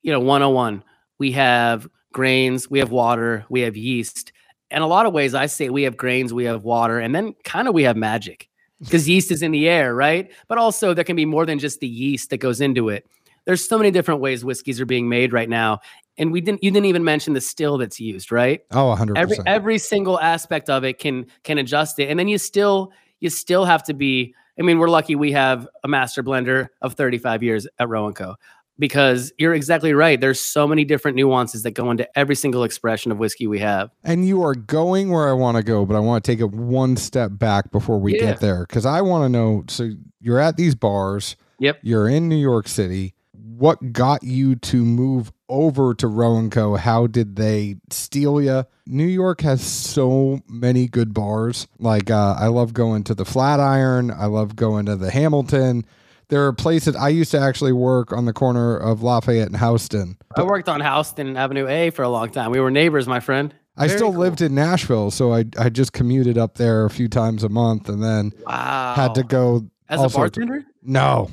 you 0.02 0.12
know, 0.12 0.20
101. 0.20 0.84
We 1.24 1.32
have 1.32 1.88
grains, 2.12 2.70
we 2.70 2.80
have 2.80 2.92
water, 2.92 3.46
we 3.48 3.62
have 3.62 3.78
yeast. 3.78 4.34
In 4.70 4.82
a 4.82 4.88
lot 4.88 5.06
of 5.06 5.14
ways, 5.14 5.34
I 5.34 5.46
say 5.46 5.70
we 5.70 5.84
have 5.84 5.96
grains, 5.96 6.34
we 6.34 6.44
have 6.44 6.66
water, 6.66 7.00
and 7.00 7.16
then 7.16 7.34
kind 7.46 7.70
of 7.70 7.74
we 7.74 7.84
have 7.84 7.96
magic 7.96 8.50
because 8.82 9.08
yeast 9.08 9.32
is 9.32 9.42
in 9.42 9.52
the 9.52 9.70
air, 9.70 9.96
right? 9.96 10.30
But 10.50 10.58
also 10.58 10.94
there 10.94 11.06
can 11.06 11.16
be 11.16 11.24
more 11.24 11.46
than 11.46 11.60
just 11.60 11.80
the 11.80 11.88
yeast 11.88 12.30
that 12.32 12.40
goes 12.40 12.60
into 12.60 12.90
it. 12.90 13.08
There's 13.46 13.66
so 13.66 13.78
many 13.78 13.90
different 13.90 14.20
ways 14.20 14.44
whiskeys 14.44 14.82
are 14.82 14.86
being 14.86 15.08
made 15.08 15.32
right 15.32 15.48
now. 15.48 15.80
And 16.18 16.34
we 16.34 16.42
didn't 16.42 16.62
you 16.62 16.72
didn't 16.72 16.88
even 16.88 17.06
mention 17.06 17.32
the 17.32 17.40
still 17.40 17.78
that's 17.78 18.02
used, 18.02 18.30
right? 18.30 18.60
Oh, 18.72 18.94
100%. 18.94 19.14
every 19.16 19.38
every 19.46 19.78
single 19.78 20.20
aspect 20.20 20.70
of 20.70 20.84
it 20.84 21.00
can 21.00 21.28
can 21.46 21.58
adjust 21.58 22.00
it 22.00 22.10
and 22.10 22.20
then 22.20 22.28
you 22.28 22.38
still 22.38 22.92
you 23.22 23.30
still 23.30 23.64
have 23.64 23.82
to 23.84 23.94
be 23.94 24.36
i 24.60 24.62
mean 24.62 24.78
we're 24.78 24.90
lucky 24.90 25.16
we 25.16 25.32
have 25.32 25.70
a 25.86 25.88
master 25.88 26.22
blender 26.22 26.68
of 26.82 26.96
35 26.96 27.42
years 27.44 27.66
at 27.80 27.88
Roe 27.88 28.08
and 28.08 28.16
Co 28.16 28.36
because 28.80 29.32
you're 29.38 29.54
exactly 29.54 29.94
right 29.94 30.20
there's 30.20 30.40
so 30.40 30.68
many 30.68 30.84
different 30.84 31.16
nuances 31.16 31.64
that 31.64 31.72
go 31.72 31.92
into 31.92 32.08
every 32.18 32.36
single 32.36 32.64
expression 32.64 33.12
of 33.12 33.18
whiskey 33.20 33.48
we 33.48 33.60
have 33.60 33.90
And 34.04 34.28
you 34.28 34.44
are 34.44 34.56
going 34.56 35.10
where 35.12 35.30
I 35.30 35.34
want 35.34 35.58
to 35.58 35.64
go, 35.64 35.86
but 35.86 35.96
I 35.96 36.00
want 36.00 36.24
to 36.24 36.32
take 36.32 36.40
it 36.40 36.52
one 36.52 36.96
step 36.98 37.32
back 37.34 37.72
before 37.72 38.00
we 38.00 38.14
Yeah. 38.16 38.20
get 38.32 38.40
there 38.40 38.66
because 38.68 38.86
I 38.86 39.02
want 39.02 39.26
to 39.26 39.30
know. 39.30 39.64
So 39.68 39.92
you're 40.20 40.40
at 40.40 40.58
these 40.58 40.76
bars. 40.76 41.36
Yep. 41.60 41.80
You're 41.84 42.10
in 42.10 42.28
New 42.28 42.36
York 42.38 42.68
City. 42.68 43.14
What 43.32 43.94
got 43.94 44.24
you 44.24 44.56
to 44.56 44.84
move 44.84 45.32
over 45.48 45.94
to 45.94 46.08
Roe 46.08 46.38
and 46.38 46.52
Co? 46.52 46.76
How 46.76 47.06
did 47.08 47.36
they 47.36 47.76
steal 47.92 48.42
you? 48.42 48.66
New 48.88 49.06
York 49.06 49.42
has 49.42 49.62
so 49.62 50.40
many 50.50 50.88
good 50.88 51.14
bars. 51.14 51.68
Like 51.80 52.10
uh, 52.10 52.36
I 52.40 52.48
love 52.48 52.74
going 52.74 53.04
to 53.06 53.14
the 53.16 53.26
Flatiron. 53.26 54.12
I 54.12 54.26
love 54.26 54.56
going 54.56 54.88
to 54.88 54.96
the 54.96 55.12
Hamilton. 55.12 55.86
There 56.34 56.48
are 56.48 56.54
places 56.54 56.96
I 56.96 57.10
used 57.10 57.30
to 57.30 57.40
actually 57.40 57.74
work 57.74 58.12
on 58.12 58.26
the 58.26 58.34
corner 58.34 58.76
of 58.76 59.04
Lafayette 59.04 59.50
and 59.50 59.58
Houston. 59.58 60.18
i 60.36 60.42
worked 60.42 60.68
on 60.68 60.82
houston 60.82 61.38
avenue 61.38 61.68
a 61.68 61.92
for 61.92 62.02
a 62.02 62.10
long 62.10 62.32
time 62.32 62.50
we 62.50 62.60
were 62.60 62.72
neighbors 62.72 63.08
my 63.08 63.20
friend 63.20 63.54
I 63.78 63.86
Very 63.86 64.00
still 64.00 64.12
cool. 64.12 64.20
lived 64.22 64.42
in 64.42 64.56
Nashville, 64.56 65.12
so 65.12 65.32
I 65.32 65.46
I 65.60 65.70
just 65.70 65.94
commuted 65.94 66.40
up 66.40 66.56
there 66.56 66.86
a 66.86 66.90
few 66.90 67.08
times 67.08 67.44
a 67.44 67.50
month, 67.50 67.88
and 67.88 68.04
then 68.04 68.32
wow 68.48 68.94
had 68.96 69.14
to 69.14 69.24
go. 69.24 69.68
as 69.90 70.02
a 70.04 70.10
bartender 70.10 70.66
No, 70.82 71.30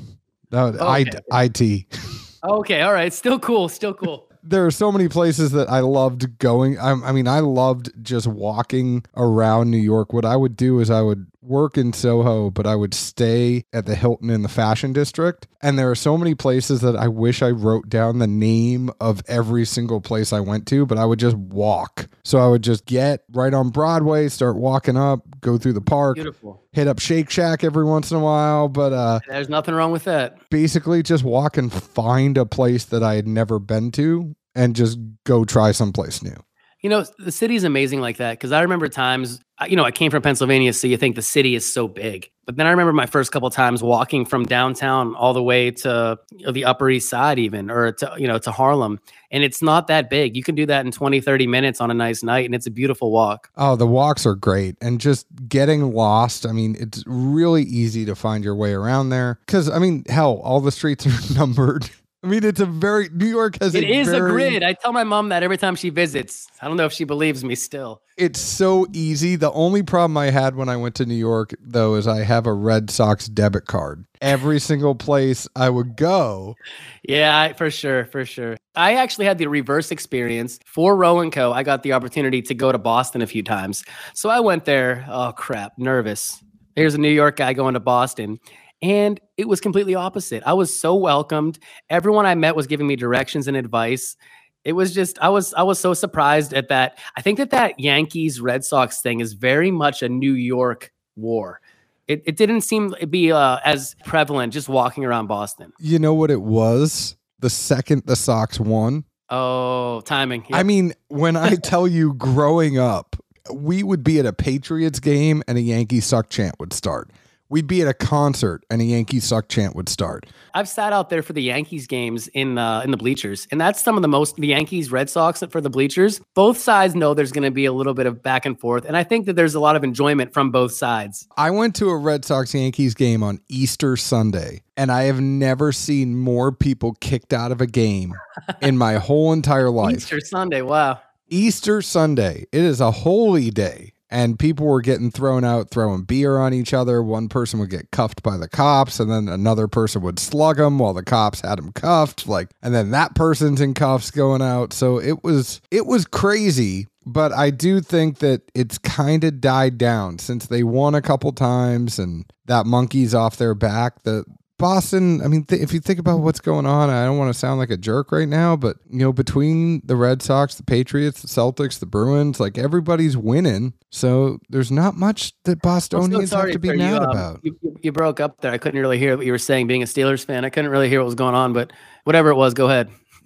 no, 0.51 0.77
I, 0.79 1.01
Okay. 1.01 1.19
IT. 1.31 1.97
okay 2.43 2.81
all 2.81 2.93
right 2.93 3.11
still 3.11 3.39
cool 3.39 3.69
still 3.69 3.95
cool 3.95 4.27
There 4.43 4.65
are 4.65 4.71
so 4.71 4.91
many 4.91 5.07
places 5.07 5.51
that 5.51 5.69
I 5.69 5.81
loved 5.81 6.39
going. 6.39 6.79
I, 6.79 6.91
I 6.93 7.11
mean, 7.11 7.27
I 7.27 7.41
loved 7.41 7.91
just 8.03 8.25
walking 8.25 9.03
around 9.15 9.69
New 9.69 9.77
York. 9.77 10.13
What 10.13 10.25
I 10.25 10.35
would 10.35 10.55
do 10.57 10.79
is 10.79 10.89
I 10.89 11.01
would 11.01 11.27
work 11.41 11.77
in 11.77 11.93
Soho, 11.93 12.49
but 12.51 12.67
I 12.67 12.75
would 12.75 12.93
stay 12.93 13.65
at 13.73 13.85
the 13.85 13.95
Hilton 13.95 14.29
in 14.29 14.41
the 14.41 14.49
Fashion 14.49 14.93
District. 14.93 15.47
And 15.61 15.77
there 15.77 15.89
are 15.89 15.95
so 15.95 16.17
many 16.17 16.35
places 16.35 16.81
that 16.81 16.95
I 16.95 17.07
wish 17.07 17.41
I 17.41 17.51
wrote 17.51 17.89
down 17.89 18.19
the 18.19 18.27
name 18.27 18.89
of 18.99 19.21
every 19.27 19.65
single 19.65 20.01
place 20.01 20.33
I 20.33 20.39
went 20.39 20.67
to, 20.67 20.85
but 20.85 20.97
I 20.97 21.05
would 21.05 21.19
just 21.19 21.35
walk. 21.35 22.07
So 22.23 22.39
I 22.39 22.47
would 22.47 22.63
just 22.63 22.85
get 22.85 23.23
right 23.31 23.53
on 23.53 23.69
Broadway, 23.69 24.29
start 24.29 24.55
walking 24.55 24.97
up, 24.97 25.21
go 25.41 25.57
through 25.57 25.73
the 25.73 25.81
park, 25.81 26.15
beautiful 26.15 26.61
hit 26.73 26.87
up 26.87 26.99
Shake 26.99 27.29
Shack 27.29 27.63
every 27.63 27.83
once 27.83 28.11
in 28.11 28.17
a 28.17 28.21
while, 28.21 28.67
but 28.67 28.93
uh 28.93 29.19
there's 29.27 29.49
nothing 29.49 29.75
wrong 29.75 29.91
with 29.91 30.05
that 30.05 30.37
basically 30.49 31.03
just 31.03 31.23
walk 31.23 31.57
and 31.57 31.71
find 31.71 32.37
a 32.37 32.45
place 32.45 32.85
that 32.85 33.03
I 33.03 33.15
had 33.15 33.27
never 33.27 33.59
been 33.59 33.91
to 33.91 34.35
and 34.55 34.75
just 34.75 34.99
go 35.25 35.45
try 35.45 35.71
someplace 35.71 36.21
new. 36.21 36.35
You 36.81 36.89
know, 36.89 37.05
the 37.19 37.31
city 37.31 37.55
is 37.55 37.63
amazing 37.63 38.01
like 38.01 38.17
that 38.17 38.31
because 38.33 38.51
I 38.51 38.61
remember 38.61 38.87
times, 38.87 39.39
you 39.67 39.75
know, 39.75 39.83
I 39.83 39.91
came 39.91 40.09
from 40.09 40.23
Pennsylvania, 40.23 40.73
so 40.73 40.87
you 40.87 40.97
think 40.97 41.15
the 41.15 41.21
city 41.21 41.53
is 41.53 41.71
so 41.71 41.87
big. 41.87 42.31
But 42.45 42.57
then 42.57 42.65
I 42.65 42.71
remember 42.71 42.91
my 42.91 43.05
first 43.05 43.31
couple 43.31 43.49
times 43.51 43.83
walking 43.83 44.25
from 44.25 44.45
downtown 44.45 45.13
all 45.15 45.33
the 45.33 45.43
way 45.43 45.69
to 45.71 46.17
you 46.31 46.45
know, 46.45 46.51
the 46.51 46.65
Upper 46.65 46.89
East 46.89 47.07
Side, 47.07 47.37
even, 47.37 47.69
or 47.69 47.91
to, 47.91 48.15
you 48.17 48.27
know, 48.27 48.39
to 48.39 48.51
Harlem. 48.51 48.99
And 49.29 49.43
it's 49.43 49.61
not 49.61 49.87
that 49.87 50.09
big. 50.09 50.35
You 50.35 50.43
can 50.43 50.55
do 50.55 50.65
that 50.65 50.83
in 50.83 50.91
20, 50.91 51.21
30 51.21 51.47
minutes 51.47 51.79
on 51.79 51.91
a 51.91 51.93
nice 51.93 52.23
night, 52.23 52.45
and 52.45 52.55
it's 52.55 52.65
a 52.65 52.71
beautiful 52.71 53.11
walk. 53.11 53.51
Oh, 53.55 53.75
the 53.75 53.87
walks 53.87 54.25
are 54.25 54.35
great. 54.35 54.75
And 54.81 54.99
just 54.99 55.27
getting 55.47 55.93
lost. 55.93 56.47
I 56.47 56.51
mean, 56.51 56.75
it's 56.79 57.03
really 57.05 57.63
easy 57.63 58.05
to 58.05 58.15
find 58.15 58.43
your 58.43 58.55
way 58.55 58.73
around 58.73 59.09
there. 59.09 59.39
Cause 59.47 59.69
I 59.69 59.77
mean, 59.77 60.03
hell, 60.09 60.41
all 60.43 60.61
the 60.61 60.71
streets 60.71 61.05
are 61.05 61.33
numbered. 61.35 61.89
I 62.23 62.27
mean, 62.27 62.43
it's 62.43 62.59
a 62.59 62.67
very, 62.67 63.09
New 63.09 63.25
York 63.25 63.57
has 63.61 63.73
It 63.73 63.83
a 63.83 63.87
is 63.87 64.07
a 64.09 64.19
grid. 64.19 64.61
I 64.61 64.73
tell 64.73 64.93
my 64.93 65.03
mom 65.03 65.29
that 65.29 65.41
every 65.41 65.57
time 65.57 65.75
she 65.75 65.89
visits. 65.89 66.47
I 66.61 66.67
don't 66.67 66.77
know 66.77 66.85
if 66.85 66.93
she 66.93 67.03
believes 67.03 67.43
me 67.43 67.55
still. 67.55 68.03
It's 68.15 68.39
so 68.39 68.85
easy. 68.93 69.35
The 69.35 69.51
only 69.53 69.81
problem 69.81 70.15
I 70.17 70.29
had 70.29 70.55
when 70.55 70.69
I 70.69 70.77
went 70.77 70.93
to 70.95 71.05
New 71.07 71.15
York, 71.15 71.55
though, 71.59 71.95
is 71.95 72.07
I 72.07 72.23
have 72.23 72.45
a 72.45 72.53
Red 72.53 72.91
Sox 72.91 73.27
debit 73.27 73.65
card. 73.65 74.05
Every 74.21 74.59
single 74.59 74.93
place 74.93 75.47
I 75.55 75.71
would 75.71 75.95
go, 75.95 76.55
Yeah, 77.01 77.53
for 77.53 77.71
sure, 77.71 78.05
for 78.05 78.23
sure. 78.23 78.55
I 78.75 78.93
actually 78.93 79.25
had 79.25 79.39
the 79.39 79.47
reverse 79.47 79.89
experience 79.89 80.59
for 80.63 80.95
Roe 80.95 81.21
and 81.21 81.31
Co. 81.31 81.51
I 81.51 81.63
got 81.63 81.81
the 81.81 81.93
opportunity 81.93 82.43
to 82.43 82.53
go 82.53 82.71
to 82.71 82.77
Boston 82.77 83.23
a 83.23 83.27
few 83.27 83.41
times. 83.41 83.83
So 84.13 84.29
I 84.29 84.39
went 84.41 84.65
there. 84.65 85.07
Oh 85.09 85.31
crap, 85.35 85.73
nervous. 85.79 86.43
Here's 86.75 86.93
a 86.93 86.99
New 86.99 87.09
York 87.09 87.37
guy 87.37 87.53
going 87.53 87.73
to 87.73 87.79
Boston. 87.79 88.39
And 88.81 89.19
it 89.37 89.47
was 89.47 89.61
completely 89.61 89.95
opposite. 89.95 90.41
I 90.45 90.53
was 90.53 90.77
so 90.77 90.95
welcomed. 90.95 91.59
Everyone 91.89 92.25
I 92.25 92.35
met 92.35 92.55
was 92.55 92.67
giving 92.67 92.87
me 92.87 92.95
directions 92.95 93.47
and 93.47 93.55
advice. 93.55 94.15
It 94.63 94.73
was 94.73 94.93
just 94.93 95.19
I 95.19 95.29
was 95.29 95.53
I 95.53 95.63
was 95.63 95.79
so 95.79 95.93
surprised 95.93 96.53
at 96.53 96.69
that. 96.69 96.97
I 97.15 97.21
think 97.21 97.37
that 97.37 97.51
that 97.51 97.79
Yankees 97.79 98.39
Red 98.41 98.63
Sox 98.63 99.01
thing 99.01 99.19
is 99.19 99.33
very 99.33 99.71
much 99.71 100.01
a 100.01 100.09
New 100.09 100.33
York 100.33 100.91
war. 101.15 101.61
It, 102.07 102.23
it 102.25 102.35
didn't 102.35 102.61
seem 102.61 102.93
to 102.99 103.07
be 103.07 103.31
uh, 103.31 103.59
as 103.63 103.95
prevalent 104.05 104.51
just 104.53 104.67
walking 104.67 105.05
around 105.05 105.27
Boston. 105.27 105.71
you 105.79 105.97
know 105.97 106.13
what 106.13 106.29
it 106.31 106.41
was? 106.41 107.15
The 107.39 107.49
second 107.49 108.03
the 108.05 108.15
Sox 108.15 108.59
won, 108.59 109.05
Oh, 109.29 110.01
timing. 110.01 110.45
I 110.51 110.63
mean, 110.63 110.93
when 111.07 111.35
I 111.37 111.55
tell 111.63 111.87
you 111.87 112.13
growing 112.15 112.77
up, 112.77 113.15
we 113.53 113.81
would 113.81 114.03
be 114.03 114.19
at 114.19 114.25
a 114.25 114.33
Patriots 114.33 114.99
game 114.99 115.41
and 115.47 115.57
a 115.57 115.61
Yankee 115.61 116.01
suck 116.01 116.29
chant 116.29 116.55
would 116.59 116.73
start. 116.73 117.09
We'd 117.51 117.67
be 117.67 117.81
at 117.81 117.87
a 117.89 117.93
concert 117.93 118.63
and 118.69 118.81
a 118.81 118.85
Yankee 118.85 119.19
suck 119.19 119.49
chant 119.49 119.75
would 119.75 119.89
start. 119.89 120.25
I've 120.53 120.69
sat 120.69 120.93
out 120.93 121.09
there 121.09 121.21
for 121.21 121.33
the 121.33 121.43
Yankees 121.43 121.85
games 121.85 122.29
in 122.29 122.57
uh, 122.57 122.79
in 122.85 122.91
the 122.91 122.97
bleachers, 122.97 123.45
and 123.51 123.59
that's 123.59 123.83
some 123.83 123.97
of 123.97 124.01
the 124.03 124.07
most 124.07 124.37
the 124.37 124.47
Yankees 124.47 124.89
Red 124.89 125.09
Sox 125.09 125.43
for 125.49 125.59
the 125.59 125.69
bleachers. 125.69 126.21
Both 126.33 126.59
sides 126.59 126.95
know 126.95 127.13
there's 127.13 127.33
going 127.33 127.43
to 127.43 127.51
be 127.51 127.65
a 127.65 127.73
little 127.73 127.93
bit 127.93 128.05
of 128.05 128.23
back 128.23 128.45
and 128.45 128.57
forth, 128.57 128.85
and 128.85 128.95
I 128.95 129.03
think 129.03 129.25
that 129.25 129.35
there's 129.35 129.53
a 129.53 129.59
lot 129.59 129.75
of 129.75 129.83
enjoyment 129.83 130.33
from 130.33 130.49
both 130.49 130.71
sides. 130.71 131.27
I 131.35 131.51
went 131.51 131.75
to 131.75 131.89
a 131.89 131.97
Red 131.97 132.23
Sox 132.23 132.53
Yankees 132.53 132.93
game 132.93 133.21
on 133.21 133.41
Easter 133.49 133.97
Sunday, 133.97 134.63
and 134.77 134.89
I 134.89 135.03
have 135.03 135.19
never 135.19 135.73
seen 135.73 136.15
more 136.15 136.53
people 136.53 136.93
kicked 137.01 137.33
out 137.33 137.51
of 137.51 137.59
a 137.59 137.67
game 137.67 138.13
in 138.61 138.77
my 138.77 138.93
whole 138.93 139.33
entire 139.33 139.69
life. 139.69 139.97
Easter 139.97 140.21
Sunday, 140.21 140.61
wow. 140.61 141.01
Easter 141.27 141.81
Sunday. 141.81 142.45
It 142.53 142.61
is 142.61 142.79
a 142.79 142.91
holy 142.91 143.51
day. 143.51 143.90
And 144.11 144.37
people 144.37 144.67
were 144.67 144.81
getting 144.81 145.09
thrown 145.09 145.45
out, 145.45 145.71
throwing 145.71 146.03
beer 146.03 146.37
on 146.37 146.53
each 146.53 146.73
other. 146.73 147.01
One 147.01 147.29
person 147.29 147.59
would 147.61 147.69
get 147.69 147.91
cuffed 147.91 148.21
by 148.21 148.35
the 148.35 148.49
cops, 148.49 148.99
and 148.99 149.09
then 149.09 149.29
another 149.29 149.69
person 149.69 150.01
would 150.01 150.19
slug 150.19 150.59
him 150.59 150.79
while 150.79 150.93
the 150.93 151.03
cops 151.03 151.39
had 151.39 151.57
him 151.57 151.71
cuffed. 151.71 152.27
Like, 152.27 152.49
and 152.61 152.75
then 152.75 152.91
that 152.91 153.15
person's 153.15 153.61
in 153.61 153.73
cuffs 153.73 154.11
going 154.11 154.41
out. 154.41 154.73
So 154.73 154.99
it 154.99 155.23
was 155.23 155.61
it 155.71 155.85
was 155.85 156.05
crazy. 156.05 156.87
But 157.05 157.31
I 157.31 157.49
do 157.49 157.81
think 157.81 158.19
that 158.19 158.43
it's 158.53 158.77
kind 158.77 159.23
of 159.23 159.41
died 159.41 159.77
down 159.77 160.19
since 160.19 160.45
they 160.45 160.61
won 160.61 160.93
a 160.93 161.01
couple 161.01 161.31
times 161.31 161.97
and 161.97 162.25
that 162.45 162.67
monkey's 162.67 163.15
off 163.15 163.37
their 163.37 163.55
back. 163.55 164.03
The 164.03 164.23
Boston, 164.61 165.21
I 165.21 165.27
mean, 165.27 165.43
th- 165.43 165.61
if 165.61 165.73
you 165.73 165.79
think 165.81 165.99
about 165.99 166.19
what's 166.19 166.39
going 166.39 166.65
on, 166.65 166.89
I 166.89 167.03
don't 167.03 167.17
want 167.17 167.33
to 167.33 167.37
sound 167.37 167.59
like 167.59 167.69
a 167.71 167.77
jerk 167.77 168.11
right 168.11 168.27
now, 168.29 168.55
but 168.55 168.77
you 168.89 168.99
know, 168.99 169.11
between 169.11 169.81
the 169.85 169.95
Red 169.97 170.21
Sox, 170.21 170.55
the 170.55 170.63
Patriots, 170.63 171.21
the 171.21 171.27
Celtics, 171.27 171.79
the 171.79 171.85
Bruins, 171.85 172.39
like 172.39 172.57
everybody's 172.57 173.17
winning. 173.17 173.73
So 173.89 174.39
there's 174.49 174.71
not 174.71 174.95
much 174.95 175.33
that 175.43 175.57
so 175.57 175.69
Bostonians 175.69 176.31
have 176.31 176.51
to 176.51 176.59
be 176.59 176.69
mad 176.77 176.89
you, 176.91 176.95
um, 176.97 177.03
about. 177.03 177.39
You, 177.43 177.57
you- 177.61 177.77
you 177.83 177.91
broke 177.91 178.19
up 178.19 178.41
there. 178.41 178.51
I 178.51 178.59
couldn't 178.59 178.79
really 178.79 178.99
hear 178.99 179.17
what 179.17 179.25
you 179.25 179.31
were 179.31 179.39
saying. 179.39 179.65
Being 179.65 179.81
a 179.81 179.87
Steelers 179.87 180.23
fan, 180.23 180.45
I 180.45 180.51
couldn't 180.51 180.69
really 180.69 180.87
hear 180.87 180.99
what 180.99 181.05
was 181.05 181.15
going 181.15 181.33
on. 181.33 181.51
But 181.51 181.73
whatever 182.03 182.29
it 182.29 182.35
was, 182.35 182.53
go 182.53 182.67
ahead. 182.67 182.91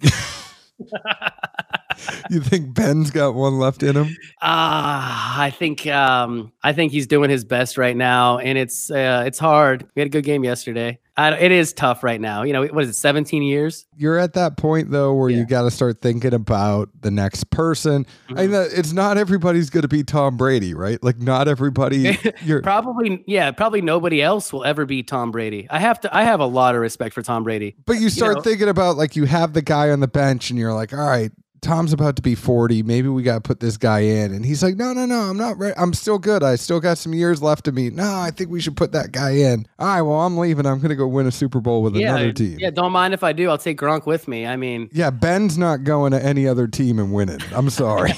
you 2.30 2.40
think 2.40 2.74
Ben's 2.74 3.10
got 3.10 3.34
one 3.34 3.58
left 3.58 3.82
in 3.82 3.96
him? 3.96 4.16
Ah, 4.42 5.38
I 5.40 5.50
think 5.50 5.86
um, 5.86 6.52
I 6.62 6.72
think 6.72 6.92
he's 6.92 7.06
doing 7.06 7.30
his 7.30 7.44
best 7.44 7.76
right 7.78 7.96
now, 7.96 8.38
and 8.38 8.56
it's 8.58 8.90
uh, 8.90 9.24
it's 9.26 9.38
hard. 9.38 9.86
We 9.94 10.00
had 10.00 10.06
a 10.06 10.10
good 10.10 10.24
game 10.24 10.44
yesterday. 10.44 10.98
I, 11.18 11.34
it 11.38 11.50
is 11.50 11.72
tough 11.72 12.04
right 12.04 12.20
now. 12.20 12.42
You 12.42 12.52
know, 12.52 12.66
what 12.66 12.84
is 12.84 12.90
it? 12.90 12.94
Seventeen 12.94 13.42
years. 13.42 13.86
You're 13.96 14.18
at 14.18 14.34
that 14.34 14.56
point 14.56 14.90
though 14.90 15.14
where 15.14 15.30
Yeah. 15.30 15.38
you 15.38 15.46
got 15.46 15.62
to 15.62 15.70
start 15.70 16.02
thinking 16.02 16.34
about 16.34 16.90
the 17.00 17.10
next 17.10 17.50
person. 17.50 18.04
I 18.28 18.32
Mhm. 18.32 18.36
mean, 18.36 18.50
that- 18.50 18.68
it's 18.74 18.92
not 18.92 19.16
everybody's 19.16 19.70
going 19.70 19.82
to 19.82 19.88
be 19.88 20.04
Tom 20.04 20.36
Brady, 20.36 20.74
right? 20.74 21.02
Like 21.02 21.18
not 21.18 21.48
everybody. 21.48 22.18
You're 22.44 22.60
Probably, 22.62 23.24
yeah, 23.26 23.50
probably 23.52 23.80
nobody 23.80 24.20
else 24.20 24.52
will 24.52 24.64
ever 24.64 24.84
be 24.84 25.02
Tom 25.02 25.30
Brady. 25.30 25.66
I 25.70 25.78
have 25.78 26.00
to. 26.00 26.14
I 26.14 26.24
have 26.24 26.40
a 26.40 26.46
lot 26.46 26.74
of 26.74 26.80
respect 26.82 27.14
for 27.14 27.22
Tom 27.22 27.44
Brady. 27.44 27.76
But 27.86 27.94
you 28.00 28.10
start 28.10 28.36
know- 28.36 28.42
thinking 28.42 28.68
about 28.68 28.96
like 28.96 29.16
you 29.16 29.24
have 29.24 29.52
the 29.54 29.62
guy 29.62 29.90
on 29.90 30.00
the 30.00 30.08
bench 30.08 30.50
and 30.50 30.58
you're 30.58 30.74
like, 30.74 30.92
all 30.92 30.98
right, 31.08 31.32
Tom's 31.60 31.92
about 31.92 32.16
to 32.16 32.22
be 32.22 32.34
40. 32.34 32.82
Maybe 32.82 33.08
we 33.08 33.22
got 33.22 33.34
to 33.34 33.40
put 33.40 33.60
this 33.60 33.76
guy 33.76 34.00
in. 34.00 34.32
And 34.32 34.44
he's 34.44 34.62
like, 34.62 34.76
no, 34.76 34.92
no, 34.92 35.06
no, 35.06 35.20
I'm 35.20 35.36
not 35.36 35.58
ready. 35.58 35.74
I'm 35.76 35.94
still 35.94 36.18
good. 36.18 36.42
I 36.42 36.56
still 36.56 36.80
got 36.80 36.98
some 36.98 37.12
years 37.12 37.42
left 37.42 37.66
of 37.68 37.74
me. 37.74 37.90
No, 37.90 38.18
I 38.18 38.30
think 38.30 38.50
we 38.50 38.60
should 38.60 38.76
put 38.76 38.92
that 38.92 39.12
guy 39.12 39.30
in. 39.30 39.66
All 39.78 39.86
right, 39.86 40.02
well, 40.02 40.20
I'm 40.20 40.36
leaving. 40.36 40.66
I'm 40.66 40.78
going 40.78 40.90
to 40.90 40.96
go 40.96 41.06
win 41.06 41.26
a 41.26 41.32
Super 41.32 41.60
Bowl 41.60 41.82
with 41.82 41.96
yeah, 41.96 42.14
another 42.14 42.32
team. 42.32 42.58
Yeah, 42.58 42.70
don't 42.70 42.92
mind 42.92 43.14
if 43.14 43.22
I 43.22 43.32
do. 43.32 43.48
I'll 43.48 43.58
take 43.58 43.78
Gronk 43.78 44.06
with 44.06 44.28
me. 44.28 44.46
I 44.46 44.56
mean, 44.56 44.88
yeah, 44.92 45.10
Ben's 45.10 45.58
not 45.58 45.84
going 45.84 46.12
to 46.12 46.24
any 46.24 46.46
other 46.46 46.66
team 46.66 46.98
and 46.98 47.12
winning. 47.12 47.40
I'm 47.52 47.70
sorry. 47.70 48.12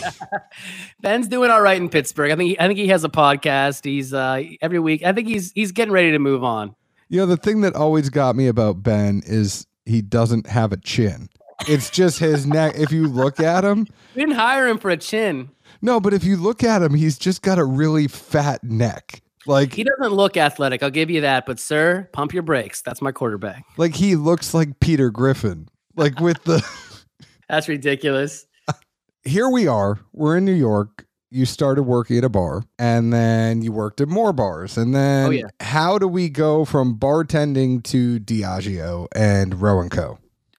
Ben's 1.01 1.29
doing 1.29 1.51
all 1.51 1.63
right 1.63 1.81
in 1.81 1.89
Pittsburgh. 1.89 2.31
I 2.31 2.37
think 2.37 2.51
he, 2.51 2.61
I 2.61 2.67
think 2.67 2.79
he 2.79 2.89
has 2.89 3.05
a 3.05 3.09
podcast. 3.09 3.85
He's 3.85 4.13
uh 4.13 4.43
every 4.61 4.79
week. 4.79 5.05
I 5.05 5.13
think 5.13 5.29
he's 5.29 5.53
he's 5.53 5.73
getting 5.73 5.93
ready 5.93 6.13
to 6.13 6.19
move 6.19 6.43
on. 6.43 6.75
You 7.09 7.21
know, 7.21 7.27
the 7.27 7.37
thing 7.37 7.63
that 7.63 7.75
always 7.75 8.11
got 8.11 8.37
me 8.37 8.49
about 8.49 8.83
Ben 8.83 9.23
is 9.25 9.67
he 9.87 10.03
doesn't 10.03 10.47
have 10.47 10.73
a 10.73 10.77
chin. 10.77 11.29
It's 11.67 11.91
just 11.91 12.19
his 12.19 12.47
neck. 12.47 12.75
If 12.77 12.93
you 12.93 13.09
look 13.09 13.41
at 13.41 13.65
him, 13.65 13.87
we 14.15 14.23
didn't 14.23 14.37
hire 14.37 14.69
him 14.69 14.79
for 14.79 14.91
a 14.91 14.97
chin. 14.97 15.51
No, 15.83 16.01
but 16.01 16.15
if 16.15 16.25
you 16.25 16.37
look 16.37 16.63
at 16.63 16.83
him, 16.83 16.95
he's 16.95 17.19
just 17.19 17.43
got 17.43 17.59
a 17.59 17.65
really 17.65 18.09
fat 18.09 18.63
neck. 18.63 19.23
Like 19.47 19.73
he 19.73 19.85
doesn't 19.85 20.15
look 20.15 20.37
athletic, 20.37 20.83
I'll 20.83 20.91
give 20.91 21.11
you 21.11 21.23
that. 21.23 21.47
But 21.47 21.59
sir, 21.59 22.09
pump 22.13 22.35
your 22.35 22.43
brakes. 22.43 22.83
That's 22.83 23.01
my 23.01 23.13
quarterback. 23.13 23.65
Like 23.77 23.95
he 23.95 24.15
looks 24.15 24.53
like 24.53 24.79
Peter 24.81 25.11
Griffin. 25.11 25.69
Like 25.97 26.21
with 26.21 26.43
the 26.45 26.65
That's 27.49 27.69
ridiculous. 27.69 28.47
Here 29.25 29.49
we 29.49 29.67
are. 29.67 30.01
We're 30.13 30.37
in 30.37 30.45
New 30.45 30.53
York. 30.53 31.07
You 31.31 31.45
started 31.45 31.83
working 31.83 32.17
at 32.19 32.25
a 32.25 32.29
bar 32.29 32.63
and 32.79 33.13
then 33.13 33.61
you 33.63 33.73
worked 33.73 34.01
at 34.01 34.09
more 34.09 34.33
bars. 34.33 34.79
And 34.79 34.95
then 34.95 35.27
oh, 35.27 35.31
yeah. 35.31 35.49
how 35.61 35.99
do 35.99 36.09
we 36.09 36.29
go 36.31 36.65
from 36.65 36.99
bartending 36.99 37.83
to 37.85 38.19
Diageo 38.21 39.09
and 39.15 39.61
Roe 39.61 39.81
and 39.81 39.91
Co? 39.91 40.19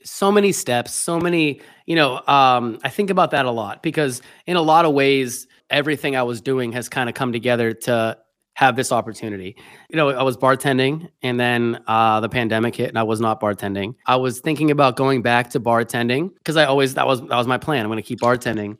So 0.09 0.31
many 0.31 0.51
steps, 0.51 0.93
so 0.93 1.19
many, 1.19 1.61
you 1.85 1.95
know, 1.95 2.21
um, 2.27 2.79
I 2.83 2.89
think 2.89 3.09
about 3.09 3.31
that 3.31 3.45
a 3.45 3.51
lot 3.51 3.83
because 3.83 4.21
in 4.47 4.57
a 4.57 4.61
lot 4.61 4.85
of 4.85 4.93
ways, 4.93 5.47
everything 5.69 6.15
I 6.15 6.23
was 6.23 6.41
doing 6.41 6.71
has 6.71 6.89
kind 6.89 7.07
of 7.09 7.15
come 7.15 7.31
together 7.31 7.73
to 7.73 8.17
have 8.55 8.75
this 8.75 8.91
opportunity. 8.91 9.55
You 9.89 9.97
know, 9.97 10.09
I 10.09 10.23
was 10.23 10.35
bartending 10.35 11.09
and 11.21 11.39
then 11.39 11.81
uh, 11.87 12.19
the 12.19 12.27
pandemic 12.27 12.75
hit 12.75 12.89
and 12.89 12.97
I 12.97 13.03
was 13.03 13.21
not 13.21 13.39
bartending. 13.39 13.95
I 14.05 14.17
was 14.17 14.39
thinking 14.39 14.71
about 14.71 14.95
going 14.97 15.21
back 15.21 15.51
to 15.51 15.59
bartending 15.59 16.33
because 16.33 16.57
I 16.57 16.65
always 16.65 16.95
that 16.95 17.07
was 17.07 17.21
that 17.21 17.37
was 17.37 17.47
my 17.47 17.57
plan. 17.57 17.85
I'm 17.85 17.87
going 17.87 17.97
to 17.97 18.03
keep 18.03 18.19
bartending 18.19 18.77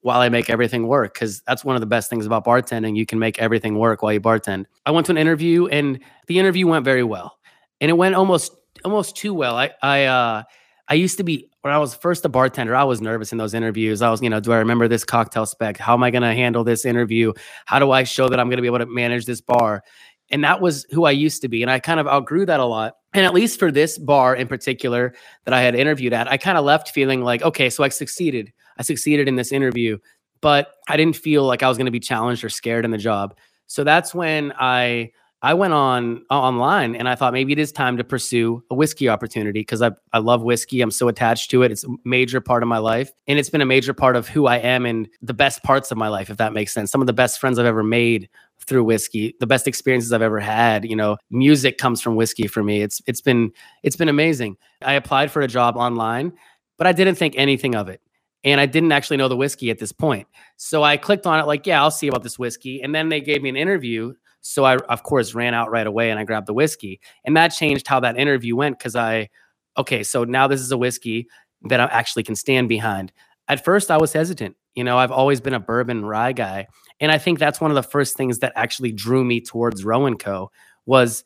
while 0.00 0.20
I 0.20 0.28
make 0.28 0.50
everything 0.50 0.88
work 0.88 1.14
because 1.14 1.42
that's 1.46 1.64
one 1.64 1.76
of 1.76 1.80
the 1.80 1.86
best 1.86 2.10
things 2.10 2.26
about 2.26 2.44
bartending. 2.44 2.96
You 2.96 3.06
can 3.06 3.18
make 3.18 3.38
everything 3.38 3.78
work 3.78 4.02
while 4.02 4.12
you 4.12 4.20
bartend. 4.20 4.66
I 4.84 4.90
went 4.90 5.06
to 5.06 5.12
an 5.12 5.18
interview 5.18 5.66
and 5.68 6.00
the 6.26 6.38
interview 6.38 6.66
went 6.66 6.84
very 6.84 7.04
well. 7.04 7.38
And 7.80 7.88
it 7.88 7.94
went 7.94 8.16
almost 8.16 8.52
almost 8.84 9.16
too 9.16 9.32
well. 9.32 9.56
I 9.56 9.70
I 9.80 10.04
uh 10.04 10.42
I 10.88 10.94
used 10.94 11.16
to 11.18 11.24
be 11.24 11.48
when 11.62 11.72
I 11.72 11.78
was 11.78 11.94
first 11.94 12.24
a 12.24 12.28
bartender, 12.28 12.74
I 12.74 12.84
was 12.84 13.00
nervous 13.00 13.32
in 13.32 13.38
those 13.38 13.54
interviews. 13.54 14.02
I 14.02 14.10
was, 14.10 14.20
you 14.20 14.28
know, 14.28 14.40
do 14.40 14.52
I 14.52 14.58
remember 14.58 14.88
this 14.88 15.04
cocktail 15.04 15.46
spec? 15.46 15.78
How 15.78 15.94
am 15.94 16.02
I 16.02 16.10
going 16.10 16.22
to 16.22 16.34
handle 16.34 16.64
this 16.64 16.84
interview? 16.84 17.32
How 17.66 17.78
do 17.78 17.92
I 17.92 18.02
show 18.02 18.28
that 18.28 18.40
I'm 18.40 18.48
going 18.48 18.56
to 18.56 18.62
be 18.62 18.66
able 18.66 18.80
to 18.80 18.86
manage 18.86 19.24
this 19.24 19.40
bar? 19.40 19.84
And 20.30 20.42
that 20.42 20.60
was 20.60 20.84
who 20.90 21.04
I 21.04 21.12
used 21.12 21.42
to 21.42 21.48
be. 21.48 21.62
And 21.62 21.70
I 21.70 21.78
kind 21.78 22.00
of 22.00 22.08
outgrew 22.08 22.46
that 22.46 22.58
a 22.58 22.64
lot. 22.64 22.96
And 23.12 23.24
at 23.24 23.34
least 23.34 23.58
for 23.58 23.70
this 23.70 23.96
bar 23.96 24.34
in 24.34 24.48
particular 24.48 25.14
that 25.44 25.54
I 25.54 25.60
had 25.60 25.74
interviewed 25.74 26.12
at, 26.12 26.30
I 26.30 26.36
kind 26.36 26.58
of 26.58 26.64
left 26.64 26.90
feeling 26.90 27.22
like, 27.22 27.42
okay, 27.42 27.70
so 27.70 27.84
I 27.84 27.88
succeeded. 27.90 28.52
I 28.78 28.82
succeeded 28.82 29.28
in 29.28 29.36
this 29.36 29.52
interview, 29.52 29.98
but 30.40 30.74
I 30.88 30.96
didn't 30.96 31.16
feel 31.16 31.44
like 31.44 31.62
I 31.62 31.68
was 31.68 31.76
going 31.76 31.86
to 31.86 31.92
be 31.92 32.00
challenged 32.00 32.42
or 32.42 32.48
scared 32.48 32.84
in 32.84 32.90
the 32.90 32.98
job. 32.98 33.36
So 33.66 33.84
that's 33.84 34.14
when 34.14 34.52
I 34.58 35.12
I 35.44 35.54
went 35.54 35.72
on 35.72 36.22
uh, 36.30 36.40
online 36.40 36.94
and 36.94 37.08
I 37.08 37.16
thought 37.16 37.32
maybe 37.32 37.52
it 37.52 37.58
is 37.58 37.72
time 37.72 37.96
to 37.96 38.04
pursue 38.04 38.62
a 38.70 38.76
whiskey 38.76 39.08
opportunity 39.08 39.60
because 39.60 39.82
I 39.82 39.90
I 40.12 40.18
love 40.18 40.42
whiskey. 40.42 40.80
I'm 40.80 40.92
so 40.92 41.08
attached 41.08 41.50
to 41.50 41.64
it. 41.64 41.72
It's 41.72 41.84
a 41.84 41.88
major 42.04 42.40
part 42.40 42.62
of 42.62 42.68
my 42.68 42.78
life, 42.78 43.12
and 43.26 43.38
it's 43.38 43.50
been 43.50 43.60
a 43.60 43.66
major 43.66 43.92
part 43.92 44.14
of 44.14 44.28
who 44.28 44.46
I 44.46 44.58
am 44.58 44.86
and 44.86 45.08
the 45.20 45.34
best 45.34 45.64
parts 45.64 45.90
of 45.90 45.98
my 45.98 46.08
life, 46.08 46.30
if 46.30 46.36
that 46.36 46.52
makes 46.52 46.72
sense. 46.72 46.92
Some 46.92 47.00
of 47.00 47.08
the 47.08 47.12
best 47.12 47.40
friends 47.40 47.58
I've 47.58 47.66
ever 47.66 47.82
made 47.82 48.28
through 48.64 48.84
whiskey, 48.84 49.34
the 49.40 49.46
best 49.46 49.66
experiences 49.66 50.12
I've 50.12 50.22
ever 50.22 50.38
had. 50.38 50.84
You 50.84 50.94
know, 50.94 51.16
music 51.30 51.76
comes 51.76 52.00
from 52.00 52.14
whiskey 52.14 52.46
for 52.46 52.62
me. 52.62 52.80
It's 52.80 53.02
it's 53.06 53.20
been 53.20 53.50
it's 53.82 53.96
been 53.96 54.08
amazing. 54.08 54.56
I 54.80 54.92
applied 54.92 55.32
for 55.32 55.42
a 55.42 55.48
job 55.48 55.76
online, 55.76 56.32
but 56.78 56.86
I 56.86 56.92
didn't 56.92 57.16
think 57.16 57.34
anything 57.36 57.74
of 57.74 57.88
it 57.88 58.00
and 58.44 58.60
I 58.60 58.66
didn't 58.66 58.92
actually 58.92 59.16
know 59.18 59.28
the 59.28 59.36
whiskey 59.36 59.70
at 59.70 59.78
this 59.78 59.92
point. 59.92 60.26
So 60.56 60.82
I 60.82 60.96
clicked 60.96 61.26
on 61.26 61.38
it, 61.38 61.46
like, 61.46 61.66
yeah, 61.66 61.80
I'll 61.80 61.92
see 61.92 62.08
about 62.08 62.22
this 62.22 62.38
whiskey. 62.38 62.82
And 62.82 62.94
then 62.94 63.08
they 63.08 63.20
gave 63.20 63.42
me 63.42 63.48
an 63.48 63.56
interview 63.56 64.14
so 64.42 64.64
I, 64.64 64.76
of 64.76 65.02
course, 65.02 65.34
ran 65.34 65.54
out 65.54 65.70
right 65.70 65.86
away 65.86 66.10
and 66.10 66.18
I 66.18 66.24
grabbed 66.24 66.46
the 66.46 66.54
whiskey. 66.54 67.00
And 67.24 67.36
that 67.36 67.48
changed 67.48 67.88
how 67.88 68.00
that 68.00 68.18
interview 68.18 68.56
went 68.56 68.78
because 68.78 68.96
I, 68.96 69.30
okay, 69.78 70.02
so 70.02 70.24
now 70.24 70.48
this 70.48 70.60
is 70.60 70.70
a 70.72 70.76
whiskey 70.76 71.28
that 71.68 71.80
I 71.80 71.84
actually 71.84 72.24
can 72.24 72.36
stand 72.36 72.68
behind. 72.68 73.12
At 73.48 73.64
first, 73.64 73.90
I 73.90 73.96
was 73.98 74.12
hesitant. 74.12 74.56
You 74.74 74.84
know, 74.84 74.98
I've 74.98 75.12
always 75.12 75.40
been 75.40 75.54
a 75.54 75.60
bourbon 75.60 76.04
rye 76.04 76.32
guy. 76.32 76.66
And 77.00 77.12
I 77.12 77.18
think 77.18 77.38
that's 77.38 77.60
one 77.60 77.70
of 77.70 77.74
the 77.74 77.82
first 77.82 78.16
things 78.16 78.40
that 78.40 78.52
actually 78.56 78.92
drew 78.92 79.24
me 79.24 79.40
towards 79.40 79.84
Roe 79.84 80.06
and 80.06 80.18
Co. 80.18 80.50
was 80.86 81.24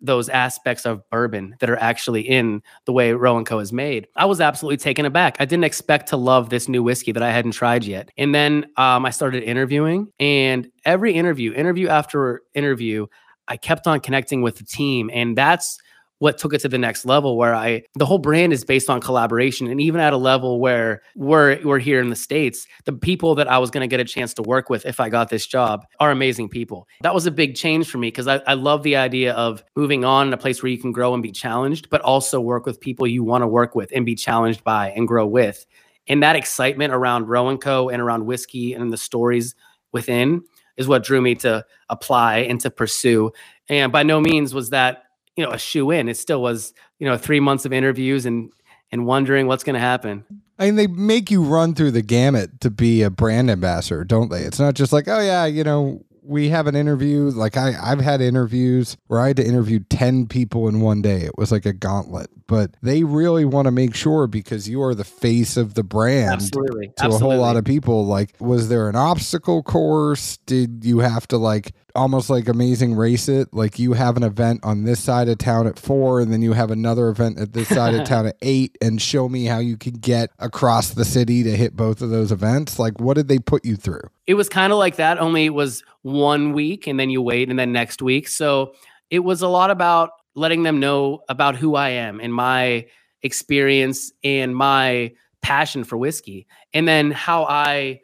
those 0.00 0.28
aspects 0.28 0.86
of 0.86 1.08
bourbon 1.10 1.56
that 1.60 1.68
are 1.68 1.76
actually 1.76 2.22
in 2.22 2.62
the 2.86 2.92
way 2.92 3.12
Roe 3.12 3.42
& 3.42 3.44
Co 3.44 3.58
is 3.58 3.72
made. 3.72 4.08
I 4.16 4.24
was 4.24 4.40
absolutely 4.40 4.78
taken 4.78 5.04
aback. 5.04 5.36
I 5.38 5.44
didn't 5.44 5.64
expect 5.64 6.08
to 6.08 6.16
love 6.16 6.50
this 6.50 6.68
new 6.68 6.82
whiskey 6.82 7.12
that 7.12 7.22
I 7.22 7.30
hadn't 7.30 7.52
tried 7.52 7.84
yet. 7.84 8.10
And 8.16 8.34
then 8.34 8.66
um, 8.76 9.04
I 9.04 9.10
started 9.10 9.42
interviewing, 9.42 10.12
and 10.18 10.70
every 10.84 11.12
interview, 11.12 11.52
interview 11.52 11.88
after 11.88 12.42
interview, 12.54 13.06
I 13.48 13.56
kept 13.56 13.86
on 13.86 14.00
connecting 14.00 14.42
with 14.42 14.56
the 14.56 14.64
team, 14.64 15.10
and 15.12 15.36
that's 15.36 15.78
what 16.20 16.38
took 16.38 16.52
it 16.54 16.60
to 16.60 16.68
the 16.68 16.78
next 16.78 17.04
level 17.04 17.36
where 17.36 17.54
I 17.54 17.82
the 17.94 18.06
whole 18.06 18.18
brand 18.18 18.52
is 18.52 18.64
based 18.64 18.88
on 18.88 19.00
collaboration. 19.00 19.66
And 19.66 19.80
even 19.80 20.00
at 20.00 20.12
a 20.12 20.16
level 20.16 20.60
where 20.60 21.02
we're 21.16 21.58
we're 21.64 21.78
here 21.78 22.00
in 22.00 22.10
the 22.10 22.16
states 22.16 22.66
the 22.84 22.92
people 22.92 23.34
that 23.34 23.48
I 23.48 23.58
was 23.58 23.70
going 23.70 23.80
to 23.80 23.88
get 23.88 24.00
a 24.00 24.04
chance 24.04 24.34
to 24.34 24.42
work 24.42 24.70
with 24.70 24.86
if 24.86 25.00
I 25.00 25.08
got 25.08 25.30
this 25.30 25.46
job 25.46 25.84
are 25.98 26.10
amazing 26.10 26.50
people. 26.50 26.86
That 27.02 27.14
was 27.14 27.26
a 27.26 27.30
big 27.30 27.56
change 27.56 27.88
for 27.88 27.98
me 27.98 28.08
because 28.08 28.28
I, 28.28 28.36
I 28.46 28.54
love 28.54 28.82
the 28.82 28.96
idea 28.96 29.32
of 29.32 29.64
moving 29.74 30.04
on 30.04 30.28
in 30.28 30.32
a 30.32 30.38
place 30.38 30.62
where 30.62 30.70
you 30.70 30.78
can 30.78 30.92
grow 30.92 31.14
and 31.14 31.22
be 31.22 31.32
challenged 31.32 31.88
but 31.90 32.02
also 32.02 32.40
work 32.40 32.66
with 32.66 32.80
people 32.80 33.06
you 33.06 33.24
want 33.24 33.42
to 33.42 33.48
work 33.48 33.74
with 33.74 33.90
and 33.94 34.06
be 34.06 34.14
challenged 34.14 34.62
by 34.62 34.90
and 34.90 35.08
grow 35.08 35.26
with. 35.26 35.66
And 36.06 36.22
that 36.22 36.36
excitement 36.36 36.92
around 36.92 37.28
Roe 37.28 37.56
& 37.56 37.58
Co 37.58 37.88
and 37.88 38.02
around 38.02 38.26
whiskey 38.26 38.74
and 38.74 38.92
the 38.92 38.98
stories 38.98 39.54
within 39.92 40.42
is 40.76 40.88
what 40.88 41.02
drew 41.02 41.20
me 41.20 41.34
to 41.36 41.64
apply 41.88 42.38
and 42.38 42.60
to 42.60 42.70
pursue. 42.70 43.32
And 43.68 43.92
by 43.92 44.02
no 44.02 44.20
means 44.20 44.52
was 44.52 44.70
that 44.70 45.04
you 45.36 45.44
know 45.44 45.50
a 45.50 45.58
shoe 45.58 45.90
in. 45.90 46.08
It 46.08 46.16
still 46.16 46.42
was 46.42 46.72
you 46.98 47.06
know 47.06 47.16
three 47.16 47.40
months 47.40 47.64
of 47.64 47.72
interviews 47.72 48.26
and 48.26 48.52
and 48.92 49.06
wondering 49.06 49.46
what's 49.46 49.64
going 49.64 49.74
to 49.74 49.80
happen. 49.80 50.24
I 50.58 50.66
mean, 50.66 50.76
they 50.76 50.86
make 50.86 51.30
you 51.30 51.42
run 51.42 51.74
through 51.74 51.92
the 51.92 52.02
gamut 52.02 52.60
to 52.60 52.70
be 52.70 53.02
a 53.02 53.10
brand 53.10 53.50
ambassador, 53.50 54.04
don't 54.04 54.30
they? 54.30 54.42
It's 54.42 54.60
not 54.60 54.74
just 54.74 54.92
like, 54.92 55.08
oh 55.08 55.20
yeah, 55.20 55.46
you 55.46 55.64
know, 55.64 56.04
we 56.22 56.48
have 56.50 56.66
an 56.66 56.76
interview. 56.76 57.30
Like 57.30 57.56
I, 57.56 57.74
I've 57.80 58.00
had 58.00 58.20
interviews 58.20 58.96
where 59.06 59.20
I 59.20 59.28
had 59.28 59.36
to 59.36 59.46
interview 59.46 59.80
10 59.88 60.26
people 60.26 60.68
in 60.68 60.80
one 60.80 61.02
day. 61.02 61.22
It 61.22 61.36
was 61.36 61.52
like 61.52 61.66
a 61.66 61.72
gauntlet, 61.72 62.30
but 62.46 62.76
they 62.82 63.04
really 63.04 63.44
want 63.44 63.66
to 63.66 63.70
make 63.70 63.94
sure 63.94 64.26
because 64.26 64.68
you 64.68 64.82
are 64.82 64.94
the 64.94 65.04
face 65.04 65.56
of 65.56 65.74
the 65.74 65.82
brand 65.82 66.32
Absolutely. 66.32 66.88
to 66.88 67.04
Absolutely. 67.04 67.16
a 67.16 67.30
whole 67.30 67.40
lot 67.40 67.56
of 67.56 67.64
people. 67.64 68.06
Like, 68.06 68.34
was 68.38 68.68
there 68.68 68.88
an 68.88 68.96
obstacle 68.96 69.62
course? 69.62 70.38
Did 70.46 70.84
you 70.84 71.00
have 71.00 71.26
to 71.28 71.36
like 71.36 71.72
almost 71.94 72.30
like 72.30 72.48
amazing 72.48 72.94
race 72.94 73.28
it 73.28 73.52
like 73.52 73.78
you 73.78 73.94
have 73.94 74.16
an 74.16 74.22
event 74.22 74.60
on 74.62 74.84
this 74.84 75.00
side 75.00 75.28
of 75.28 75.38
town 75.38 75.66
at 75.66 75.78
four 75.78 76.20
and 76.20 76.32
then 76.32 76.42
you 76.42 76.52
have 76.52 76.70
another 76.70 77.08
event 77.08 77.38
at 77.38 77.52
this 77.52 77.68
side 77.68 77.94
of 77.94 78.04
town 78.06 78.26
at 78.26 78.36
eight 78.42 78.76
and 78.80 79.00
show 79.00 79.28
me 79.28 79.44
how 79.46 79.58
you 79.58 79.76
can 79.76 79.94
get 79.94 80.30
across 80.38 80.90
the 80.90 81.04
city 81.04 81.42
to 81.42 81.56
hit 81.56 81.76
both 81.76 82.00
of 82.02 82.10
those 82.10 82.32
events 82.32 82.78
like 82.78 83.00
what 83.00 83.14
did 83.14 83.28
they 83.28 83.38
put 83.38 83.64
you 83.64 83.76
through 83.76 84.02
it 84.26 84.34
was 84.34 84.48
kind 84.48 84.72
of 84.72 84.78
like 84.78 84.96
that 84.96 85.18
only 85.18 85.46
it 85.46 85.54
was 85.54 85.82
one 86.02 86.52
week 86.52 86.86
and 86.86 86.98
then 86.98 87.10
you 87.10 87.20
wait 87.22 87.50
and 87.50 87.58
then 87.58 87.72
next 87.72 88.00
week 88.00 88.28
so 88.28 88.72
it 89.10 89.20
was 89.20 89.42
a 89.42 89.48
lot 89.48 89.70
about 89.70 90.10
letting 90.34 90.62
them 90.62 90.80
know 90.80 91.20
about 91.28 91.56
who 91.56 91.74
i 91.74 91.88
am 91.90 92.20
and 92.20 92.32
my 92.32 92.86
experience 93.22 94.12
and 94.24 94.56
my 94.56 95.12
passion 95.42 95.84
for 95.84 95.96
whiskey 95.96 96.46
and 96.72 96.88
then 96.88 97.10
how 97.10 97.44
i 97.44 98.00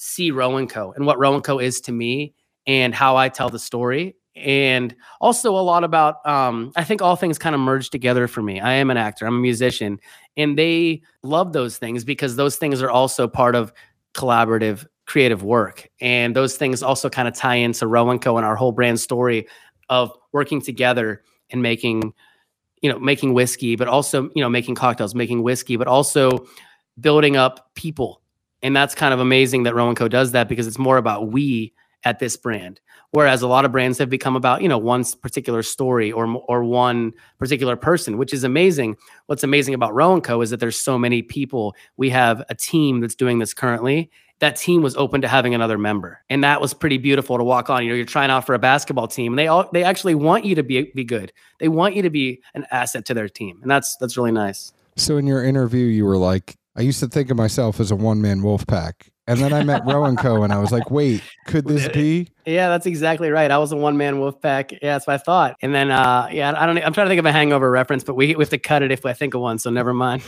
see 0.00 0.30
Roe 0.30 0.66
& 0.66 0.68
Co 0.68 0.92
and 0.92 1.04
what 1.04 1.18
Roe 1.18 1.38
& 1.40 1.42
Co 1.42 1.58
is 1.58 1.82
to 1.82 1.92
me 1.92 2.34
and 2.66 2.94
how 2.94 3.16
I 3.16 3.28
tell 3.28 3.50
the 3.50 3.58
story. 3.58 4.16
And 4.34 4.94
also 5.20 5.54
a 5.54 5.60
lot 5.60 5.84
about, 5.84 6.26
um, 6.26 6.72
I 6.74 6.84
think 6.84 7.02
all 7.02 7.16
things 7.16 7.38
kind 7.38 7.54
of 7.54 7.60
merge 7.60 7.90
together 7.90 8.26
for 8.26 8.40
me. 8.40 8.60
I 8.60 8.74
am 8.74 8.90
an 8.90 8.96
actor, 8.96 9.26
I'm 9.26 9.36
a 9.36 9.40
musician, 9.40 10.00
and 10.38 10.56
they 10.56 11.02
love 11.22 11.52
those 11.52 11.76
things 11.76 12.04
because 12.04 12.36
those 12.36 12.56
things 12.56 12.80
are 12.80 12.90
also 12.90 13.28
part 13.28 13.54
of 13.54 13.74
collaborative 14.14 14.86
creative 15.10 15.42
work. 15.42 15.88
And 16.00 16.36
those 16.36 16.56
things 16.56 16.84
also 16.84 17.10
kind 17.10 17.26
of 17.26 17.34
tie 17.34 17.56
into 17.56 17.84
Roe 17.88 18.16
& 18.18 18.20
Co 18.20 18.36
and 18.36 18.46
our 18.46 18.54
whole 18.54 18.70
brand 18.70 19.00
story 19.00 19.48
of 19.88 20.12
working 20.32 20.62
together 20.62 21.24
and 21.50 21.60
making, 21.60 22.14
you 22.80 22.92
know, 22.92 22.96
making 23.00 23.34
whiskey, 23.34 23.74
but 23.74 23.88
also, 23.88 24.30
you 24.36 24.42
know, 24.42 24.48
making 24.48 24.76
cocktails, 24.76 25.12
making 25.12 25.42
whiskey, 25.42 25.76
but 25.76 25.88
also 25.88 26.46
building 27.00 27.36
up 27.36 27.74
people. 27.74 28.22
And 28.62 28.76
that's 28.76 28.94
kind 28.94 29.12
of 29.12 29.18
amazing 29.18 29.64
that 29.64 29.74
Roe 29.74 29.92
& 29.94 29.96
Co 29.96 30.06
does 30.06 30.30
that 30.30 30.48
because 30.48 30.68
it's 30.68 30.78
more 30.78 30.96
about 30.96 31.32
we 31.32 31.74
at 32.04 32.20
this 32.20 32.36
brand. 32.36 32.80
Whereas 33.10 33.42
a 33.42 33.48
lot 33.48 33.64
of 33.64 33.72
brands 33.72 33.98
have 33.98 34.10
become 34.10 34.36
about, 34.36 34.62
you 34.62 34.68
know, 34.68 34.78
one 34.78 35.02
particular 35.20 35.64
story 35.64 36.12
or 36.12 36.40
or 36.46 36.62
one 36.62 37.12
particular 37.40 37.74
person, 37.74 38.16
which 38.16 38.32
is 38.32 38.44
amazing. 38.44 38.96
What's 39.26 39.42
amazing 39.42 39.74
about 39.74 39.92
Roe 39.92 40.20
& 40.20 40.22
Co 40.22 40.40
is 40.40 40.50
that 40.50 40.60
there's 40.60 40.78
so 40.78 40.96
many 40.96 41.20
people. 41.20 41.74
We 41.96 42.10
have 42.10 42.44
a 42.48 42.54
team 42.54 43.00
that's 43.00 43.16
doing 43.16 43.40
this 43.40 43.52
currently. 43.52 44.08
That 44.40 44.56
team 44.56 44.82
was 44.82 44.96
open 44.96 45.20
to 45.20 45.28
having 45.28 45.54
another 45.54 45.78
member. 45.78 46.22
And 46.30 46.42
that 46.44 46.60
was 46.60 46.74
pretty 46.74 46.98
beautiful 46.98 47.36
to 47.38 47.44
walk 47.44 47.70
on. 47.70 47.82
You 47.82 47.90
know, 47.90 47.94
you're 47.94 48.06
trying 48.06 48.30
out 48.30 48.46
for 48.46 48.54
a 48.54 48.58
basketball 48.58 49.06
team 49.06 49.32
and 49.32 49.38
they 49.38 49.46
all 49.46 49.68
they 49.72 49.84
actually 49.84 50.14
want 50.14 50.44
you 50.44 50.54
to 50.54 50.62
be 50.62 50.90
be 50.94 51.04
good. 51.04 51.32
They 51.58 51.68
want 51.68 51.94
you 51.94 52.02
to 52.02 52.10
be 52.10 52.40
an 52.54 52.66
asset 52.70 53.04
to 53.06 53.14
their 53.14 53.28
team. 53.28 53.58
And 53.62 53.70
that's 53.70 53.96
that's 53.96 54.16
really 54.16 54.32
nice. 54.32 54.72
So 54.96 55.16
in 55.16 55.26
your 55.26 55.44
interview 55.44 55.86
you 55.86 56.04
were 56.04 56.16
like, 56.16 56.56
I 56.76 56.82
used 56.82 57.00
to 57.00 57.08
think 57.08 57.30
of 57.30 57.36
myself 57.36 57.80
as 57.80 57.90
a 57.90 57.96
one 57.96 58.22
man 58.22 58.42
wolf 58.42 58.66
pack. 58.66 59.10
And 59.26 59.38
then 59.38 59.52
I 59.52 59.62
met 59.62 59.82
Roe 59.86 60.12
& 60.14 60.16
Co. 60.16 60.42
and 60.42 60.52
I 60.52 60.58
was 60.58 60.72
like, 60.72 60.90
wait, 60.90 61.22
could 61.46 61.66
this 61.66 61.88
be? 61.88 62.28
Yeah, 62.46 62.68
that's 62.68 62.86
exactly 62.86 63.30
right. 63.30 63.50
I 63.50 63.58
was 63.58 63.70
a 63.70 63.76
one 63.76 63.96
man 63.96 64.18
wolf 64.18 64.40
pack. 64.40 64.72
Yeah, 64.72 64.78
that's 64.94 65.06
what 65.06 65.14
I 65.14 65.18
thought. 65.18 65.56
And 65.62 65.74
then, 65.74 65.90
uh, 65.90 66.28
yeah, 66.32 66.52
I 66.56 66.66
don't. 66.66 66.78
I'm 66.78 66.92
trying 66.92 67.06
to 67.06 67.10
think 67.10 67.20
of 67.20 67.26
a 67.26 67.32
hangover 67.32 67.70
reference, 67.70 68.02
but 68.02 68.14
we, 68.14 68.34
we 68.34 68.42
have 68.42 68.50
to 68.50 68.58
cut 68.58 68.82
it 68.82 68.90
if 68.90 69.06
I 69.06 69.12
think 69.12 69.34
of 69.34 69.40
one. 69.40 69.58
So 69.58 69.70
never 69.70 69.92
mind. 69.92 70.22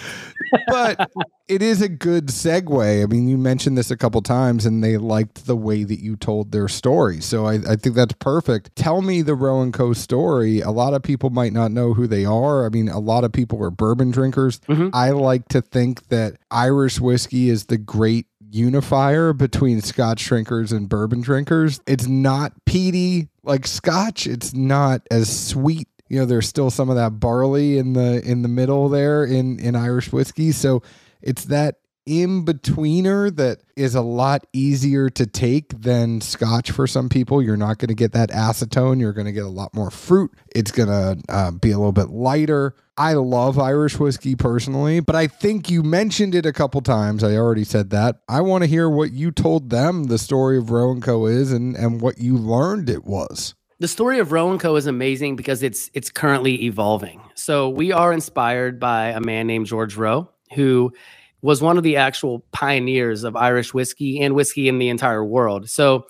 but 0.69 1.11
it 1.49 1.63
is 1.63 1.83
a 1.83 1.89
good 1.89 2.29
segue. 2.29 3.03
I 3.03 3.07
mean, 3.07 3.29
you 3.29 3.39
mentioned 3.39 3.77
this 3.77 3.91
a 3.91 3.97
couple 3.97 4.21
times, 4.23 4.67
and 4.67 4.85
they 4.85 4.99
liked 4.99 5.47
the 5.47 5.57
way 5.57 5.85
that 5.85 6.01
you 6.01 6.15
told 6.15 6.53
their 6.53 6.69
story. 6.69 7.21
So 7.21 7.47
I, 7.47 7.55
I 7.55 7.77
think 7.77 7.97
that's 7.97 8.15
perfect. 8.15 8.77
Tell 8.77 9.03
me 9.03 9.23
the 9.23 9.35
Roe 9.35 9.69
& 9.71 9.73
Co. 9.73 9.93
story. 9.95 10.61
A 10.61 10.71
lot 10.71 10.95
of 10.95 11.03
people 11.03 11.31
might 11.31 11.53
not 11.53 11.73
know 11.73 11.95
who 11.95 12.07
they 12.07 12.25
are. 12.25 12.67
I 12.67 12.69
mean, 12.69 12.89
a 12.89 13.01
lot 13.01 13.25
of 13.25 13.33
people 13.33 13.63
are 13.65 13.71
bourbon 13.71 14.11
drinkers. 14.11 14.61
Mm-hmm. 14.61 14.91
I 14.93 15.11
like 15.11 15.49
to 15.49 15.63
think 15.63 16.09
that 16.09 16.37
Irish 16.51 17.01
whiskey 17.01 17.49
is 17.49 17.67
the 17.67 17.79
great 17.79 18.27
unifier 18.53 19.33
between 19.33 19.81
scotch 19.81 20.25
drinkers 20.27 20.73
and 20.73 20.89
bourbon 20.89 21.21
drinkers. 21.21 21.81
It's 21.87 22.07
not 22.07 22.53
peaty 22.65 23.29
like 23.43 23.67
scotch. 23.67 24.27
It's 24.27 24.55
not 24.55 25.03
as 25.11 25.49
sweet. 25.49 25.89
You 26.09 26.21
know, 26.21 26.27
there's 26.27 26.49
still 26.49 26.71
some 26.71 26.91
of 26.91 26.97
that 26.97 27.19
barley 27.19 27.79
in 27.79 27.95
the 27.95 28.23
in 28.25 28.43
the 28.43 28.49
middle 28.49 28.89
there 28.89 29.25
in 29.25 29.59
in 29.59 29.75
Irish 29.75 30.13
whiskey. 30.13 30.53
So 30.53 30.83
it's 31.23 31.47
that 31.47 31.77
in 32.07 32.45
betweener 32.45 33.35
that 33.37 33.61
is 33.77 33.95
a 33.95 34.03
lot 34.03 34.47
easier 34.53 35.09
to 35.11 35.27
take 35.27 35.81
than 35.83 36.21
scotch 36.21 36.71
for 36.71 36.87
some 36.87 37.09
people. 37.09 37.43
You're 37.43 37.57
not 37.57 37.79
going 37.79 37.89
to 37.89 37.95
get 37.95 38.13
that 38.13 38.31
acetone. 38.31 39.01
You're 39.01 39.13
going 39.13 39.27
to 39.27 39.33
get 39.33 39.45
a 39.45 39.49
lot 39.49 39.75
more 39.75 39.91
fruit. 39.91 40.33
It's 40.55 40.71
going 40.71 40.89
to 40.89 41.23
uh, 41.29 41.51
be 41.53 41.71
a 41.71 41.77
little 41.77 41.93
bit 41.93 42.11
lighter. 42.11 42.75
I 42.97 43.15
love 43.15 43.59
Irish 43.59 43.99
whiskey 43.99 44.35
personally, 44.35 45.01
but 45.01 45.17
I 45.17 45.27
think 45.27 45.71
you 45.71 45.83
mentioned 45.83 46.35
it 46.35 46.45
a 46.45 46.53
couple 46.53 46.81
times. 46.83 47.25
I 47.25 47.37
already 47.37 47.65
said 47.65 47.91
that. 47.91 48.21
I 48.29 48.43
want 48.43 48.65
to 48.65 48.69
hear 48.69 48.89
what 48.89 49.13
you 49.13 49.31
told 49.31 49.71
them 49.71 50.05
the 50.05 50.19
story 50.19 50.59
of 50.59 50.71
Roe 50.71 50.99
& 51.01 51.01
Co. 51.01 51.27
is 51.27 51.53
and, 51.53 51.75
and 51.75 52.01
what 52.01 52.19
you 52.19 52.37
learned 52.37 52.91
it 52.91 53.05
was. 53.05 53.55
The 53.79 53.89
story 53.89 54.19
of 54.19 54.31
Roe 54.31 54.57
& 54.59 54.61
Co. 54.61 54.77
is 54.77 54.87
amazing 54.87 55.37
because 55.37 55.63
it's 55.63 55.91
it's 55.95 56.11
currently 56.11 56.65
evolving. 56.65 57.21
So 57.35 57.69
we 57.69 57.91
are 57.91 58.13
inspired 58.13 58.79
by 58.79 59.09
a 59.09 59.21
man 59.21 59.47
named 59.47 59.67
George 59.67 59.97
Roe, 59.97 60.31
who 60.55 60.93
was 61.43 61.61
one 61.61 61.77
of 61.77 61.83
the 61.83 61.97
actual 61.97 62.45
pioneers 62.53 63.25
of 63.25 63.37
Irish 63.37 63.75
whiskey 63.75 64.21
and 64.21 64.35
whiskey 64.35 64.69
in 64.69 64.79
the 64.79 64.89
entire 64.89 65.25
world. 65.25 65.69
So, 65.69 66.07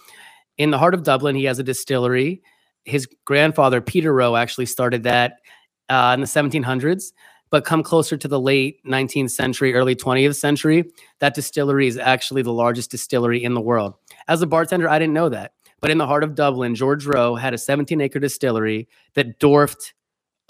in 0.58 0.70
the 0.70 0.78
heart 0.78 0.94
of 0.94 1.02
Dublin, 1.02 1.34
he 1.34 1.44
has 1.44 1.58
a 1.58 1.62
distillery. 1.62 2.42
His 2.84 3.08
grandfather, 3.24 3.80
Peter 3.80 4.12
Roe, 4.12 4.36
actually 4.36 4.66
started 4.66 5.04
that 5.04 5.38
uh, 5.88 6.12
in 6.14 6.20
the 6.20 6.26
1700s. 6.26 7.12
But 7.50 7.64
come 7.64 7.82
closer 7.82 8.16
to 8.16 8.28
the 8.28 8.40
late 8.40 8.82
19th 8.86 9.30
century, 9.30 9.74
early 9.74 9.94
20th 9.94 10.36
century, 10.36 10.90
that 11.18 11.34
distillery 11.34 11.86
is 11.86 11.98
actually 11.98 12.42
the 12.42 12.52
largest 12.52 12.90
distillery 12.90 13.42
in 13.42 13.54
the 13.54 13.60
world. 13.60 13.94
As 14.28 14.40
a 14.40 14.46
bartender, 14.46 14.88
I 14.88 14.98
didn't 14.98 15.14
know 15.14 15.28
that. 15.30 15.52
But 15.80 15.90
in 15.90 15.98
the 15.98 16.06
heart 16.06 16.24
of 16.24 16.34
Dublin, 16.34 16.74
George 16.74 17.06
Roe 17.06 17.34
had 17.34 17.52
a 17.52 17.58
17 17.58 18.00
acre 18.00 18.20
distillery 18.20 18.88
that 19.14 19.38
dwarfed 19.38 19.94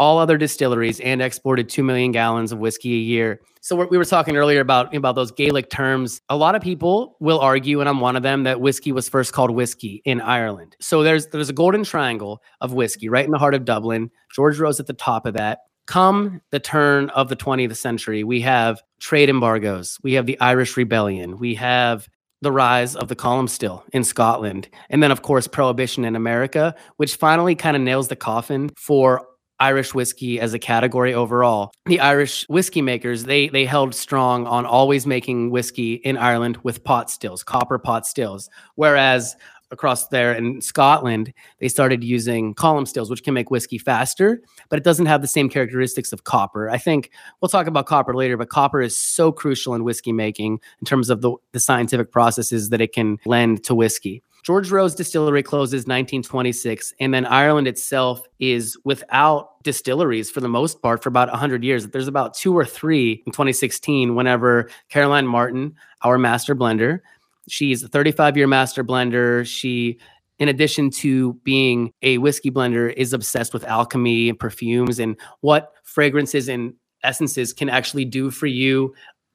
all 0.03 0.19
other 0.19 0.37
distilleries 0.37 0.99
and 0.99 1.23
exported 1.23 1.69
2 1.69 1.85
million 1.85 2.11
gallons 2.11 2.51
of 2.51 2.59
whiskey 2.59 2.93
a 2.95 2.99
year. 2.99 3.41
So 3.61 3.87
we 3.87 3.97
were 3.97 4.05
talking 4.05 4.37
earlier 4.37 4.59
about 4.59 4.93
about 4.97 5.15
those 5.15 5.31
Gaelic 5.31 5.71
terms. 5.71 6.21
A 6.29 6.37
lot 6.37 6.57
of 6.57 6.61
people 6.61 7.17
will 7.21 7.39
argue, 7.39 7.79
and 7.79 7.89
I'm 7.89 8.01
one 8.01 8.17
of 8.17 8.25
them, 8.25 8.43
that 8.43 8.61
whiskey 8.61 8.91
was 8.91 9.09
first 9.09 9.33
called 9.33 9.53
whiskey 9.53 10.03
in 10.05 10.21
Ireland. 10.21 10.75
So 10.81 11.05
there's 11.05 11.29
there's 11.29 11.51
a 11.51 11.53
golden 11.53 11.85
triangle 11.85 12.43
of 12.61 12.73
whiskey 12.73 13.09
right 13.09 13.25
in 13.25 13.31
the 13.31 13.39
heart 13.39 13.55
of 13.55 13.65
Dublin. 13.65 14.11
George 14.35 14.59
Roe's 14.59 14.81
at 14.81 14.89
the 14.89 14.93
top 14.93 15.25
of 15.25 15.35
that. 15.35 15.61
Come 15.87 16.41
the 16.51 16.59
turn 16.59 17.09
of 17.11 17.29
the 17.29 17.37
20th 17.37 17.77
century, 17.77 18.25
we 18.25 18.41
have 18.41 18.83
trade 18.99 19.29
embargoes, 19.29 19.99
we 20.03 20.15
have 20.15 20.27
the 20.27 20.41
Irish 20.41 20.77
Rebellion, 20.77 21.39
we 21.39 21.55
have 21.55 22.09
the 22.41 22.53
rise 22.53 22.97
of 22.97 23.07
the 23.07 23.15
column 23.15 23.47
still 23.47 23.85
in 23.93 24.03
Scotland, 24.03 24.69
and 24.91 25.01
then 25.01 25.13
of 25.13 25.23
course 25.23 25.47
prohibition 25.47 26.05
in 26.05 26.17
America, 26.17 26.75
which 26.97 27.15
finally 27.15 27.55
kind 27.55 27.77
of 27.77 27.83
nails 27.83 28.09
the 28.09 28.17
coffin 28.17 28.71
for 28.77 29.27
Irish 29.61 29.95
whiskey 29.95 30.41
as 30.41 30.55
a 30.55 30.59
category 30.59 31.15
overall. 31.15 31.73
The 31.87 32.01
Irish 32.01 32.45
whiskey 32.49 32.83
makers, 32.83 33.25
they 33.25 33.49
they 33.49 33.65
held 33.65 33.95
strong 33.95 34.47
on 34.47 34.67
always 34.67 35.07
making 35.07 35.51
whiskey 35.51 35.95
in 35.95 36.17
Ireland 36.17 36.59
with 36.63 36.83
pot 36.85 37.11
stills, 37.11 37.45
copper 37.45 37.79
pot 37.79 38.07
stills. 38.07 38.51
Whereas 38.75 39.37
across 39.73 40.09
there 40.09 40.35
in 40.35 40.61
Scotland, 40.61 41.33
they 41.59 41.69
started 41.69 42.05
using 42.05 42.55
column 42.55 42.87
stills, 42.87 43.11
which 43.11 43.25
can 43.25 43.35
make 43.35 43.51
whiskey 43.51 43.79
faster, 43.79 44.43
but 44.69 44.79
it 44.79 44.85
doesn't 44.85 45.07
have 45.07 45.23
the 45.23 45.29
same 45.29 45.49
characteristics 45.49 46.13
of 46.13 46.25
copper. 46.25 46.69
I 46.69 46.77
think 46.77 47.11
we'll 47.41 47.49
talk 47.49 47.67
about 47.67 47.87
copper 47.87 48.15
later, 48.15 48.37
but 48.37 48.51
copper 48.51 48.83
is 48.83 48.97
so 48.97 49.33
crucial 49.33 49.75
in 49.75 49.83
whiskey 49.83 50.13
making 50.13 50.61
in 50.81 50.85
terms 50.85 51.09
of 51.09 51.23
the, 51.23 51.33
the 51.53 51.61
scientific 51.61 52.13
processes 52.13 52.69
that 52.69 52.83
it 52.83 52.93
can 52.93 53.19
lend 53.25 53.65
to 53.65 53.75
whiskey. 53.75 54.23
George 54.43 54.71
Roe's 54.71 54.95
distillery 54.95 55.43
closes 55.43 55.83
1926, 55.83 56.95
and 56.99 57.15
then 57.15 57.25
Ireland 57.27 57.69
itself 57.69 58.23
is 58.41 58.77
without 58.85 59.63
distilleries 59.63 60.31
for 60.31 60.41
the 60.41 60.49
most 60.49 60.83
part 60.83 61.03
for 61.03 61.09
about 61.09 61.29
100 61.29 61.63
years. 61.63 61.87
There's 61.87 62.09
about 62.09 62.35
two 62.35 62.57
or 62.57 62.65
three 62.65 63.23
in 63.25 63.33
2016 63.33 64.17
whenever 64.17 64.69
Caroline 64.89 65.29
Martin, 65.29 65.75
our 66.03 66.19
master 66.19 66.57
blender, 66.57 67.01
she's 67.49 67.83
a 67.83 67.89
35 67.89 68.37
year 68.37 68.47
master 68.47 68.85
blender. 68.85 69.47
She 69.47 69.99
in 70.39 70.49
addition 70.49 70.91
to 70.91 71.35
being 71.45 71.93
a 72.03 72.19
whiskey 72.19 72.51
blender, 72.51 72.93
is 72.95 73.13
obsessed 73.13 73.55
with 73.55 73.65
alchemy 73.65 74.29
and 74.29 74.37
perfumes 74.37 74.99
and 74.99 75.17
what 75.41 75.73
fragrances 75.85 76.49
and 76.49 76.75
essences 77.05 77.53
can 77.53 77.69
actually 77.69 78.05
do 78.05 78.29
for 78.29 78.47
you 78.47 78.93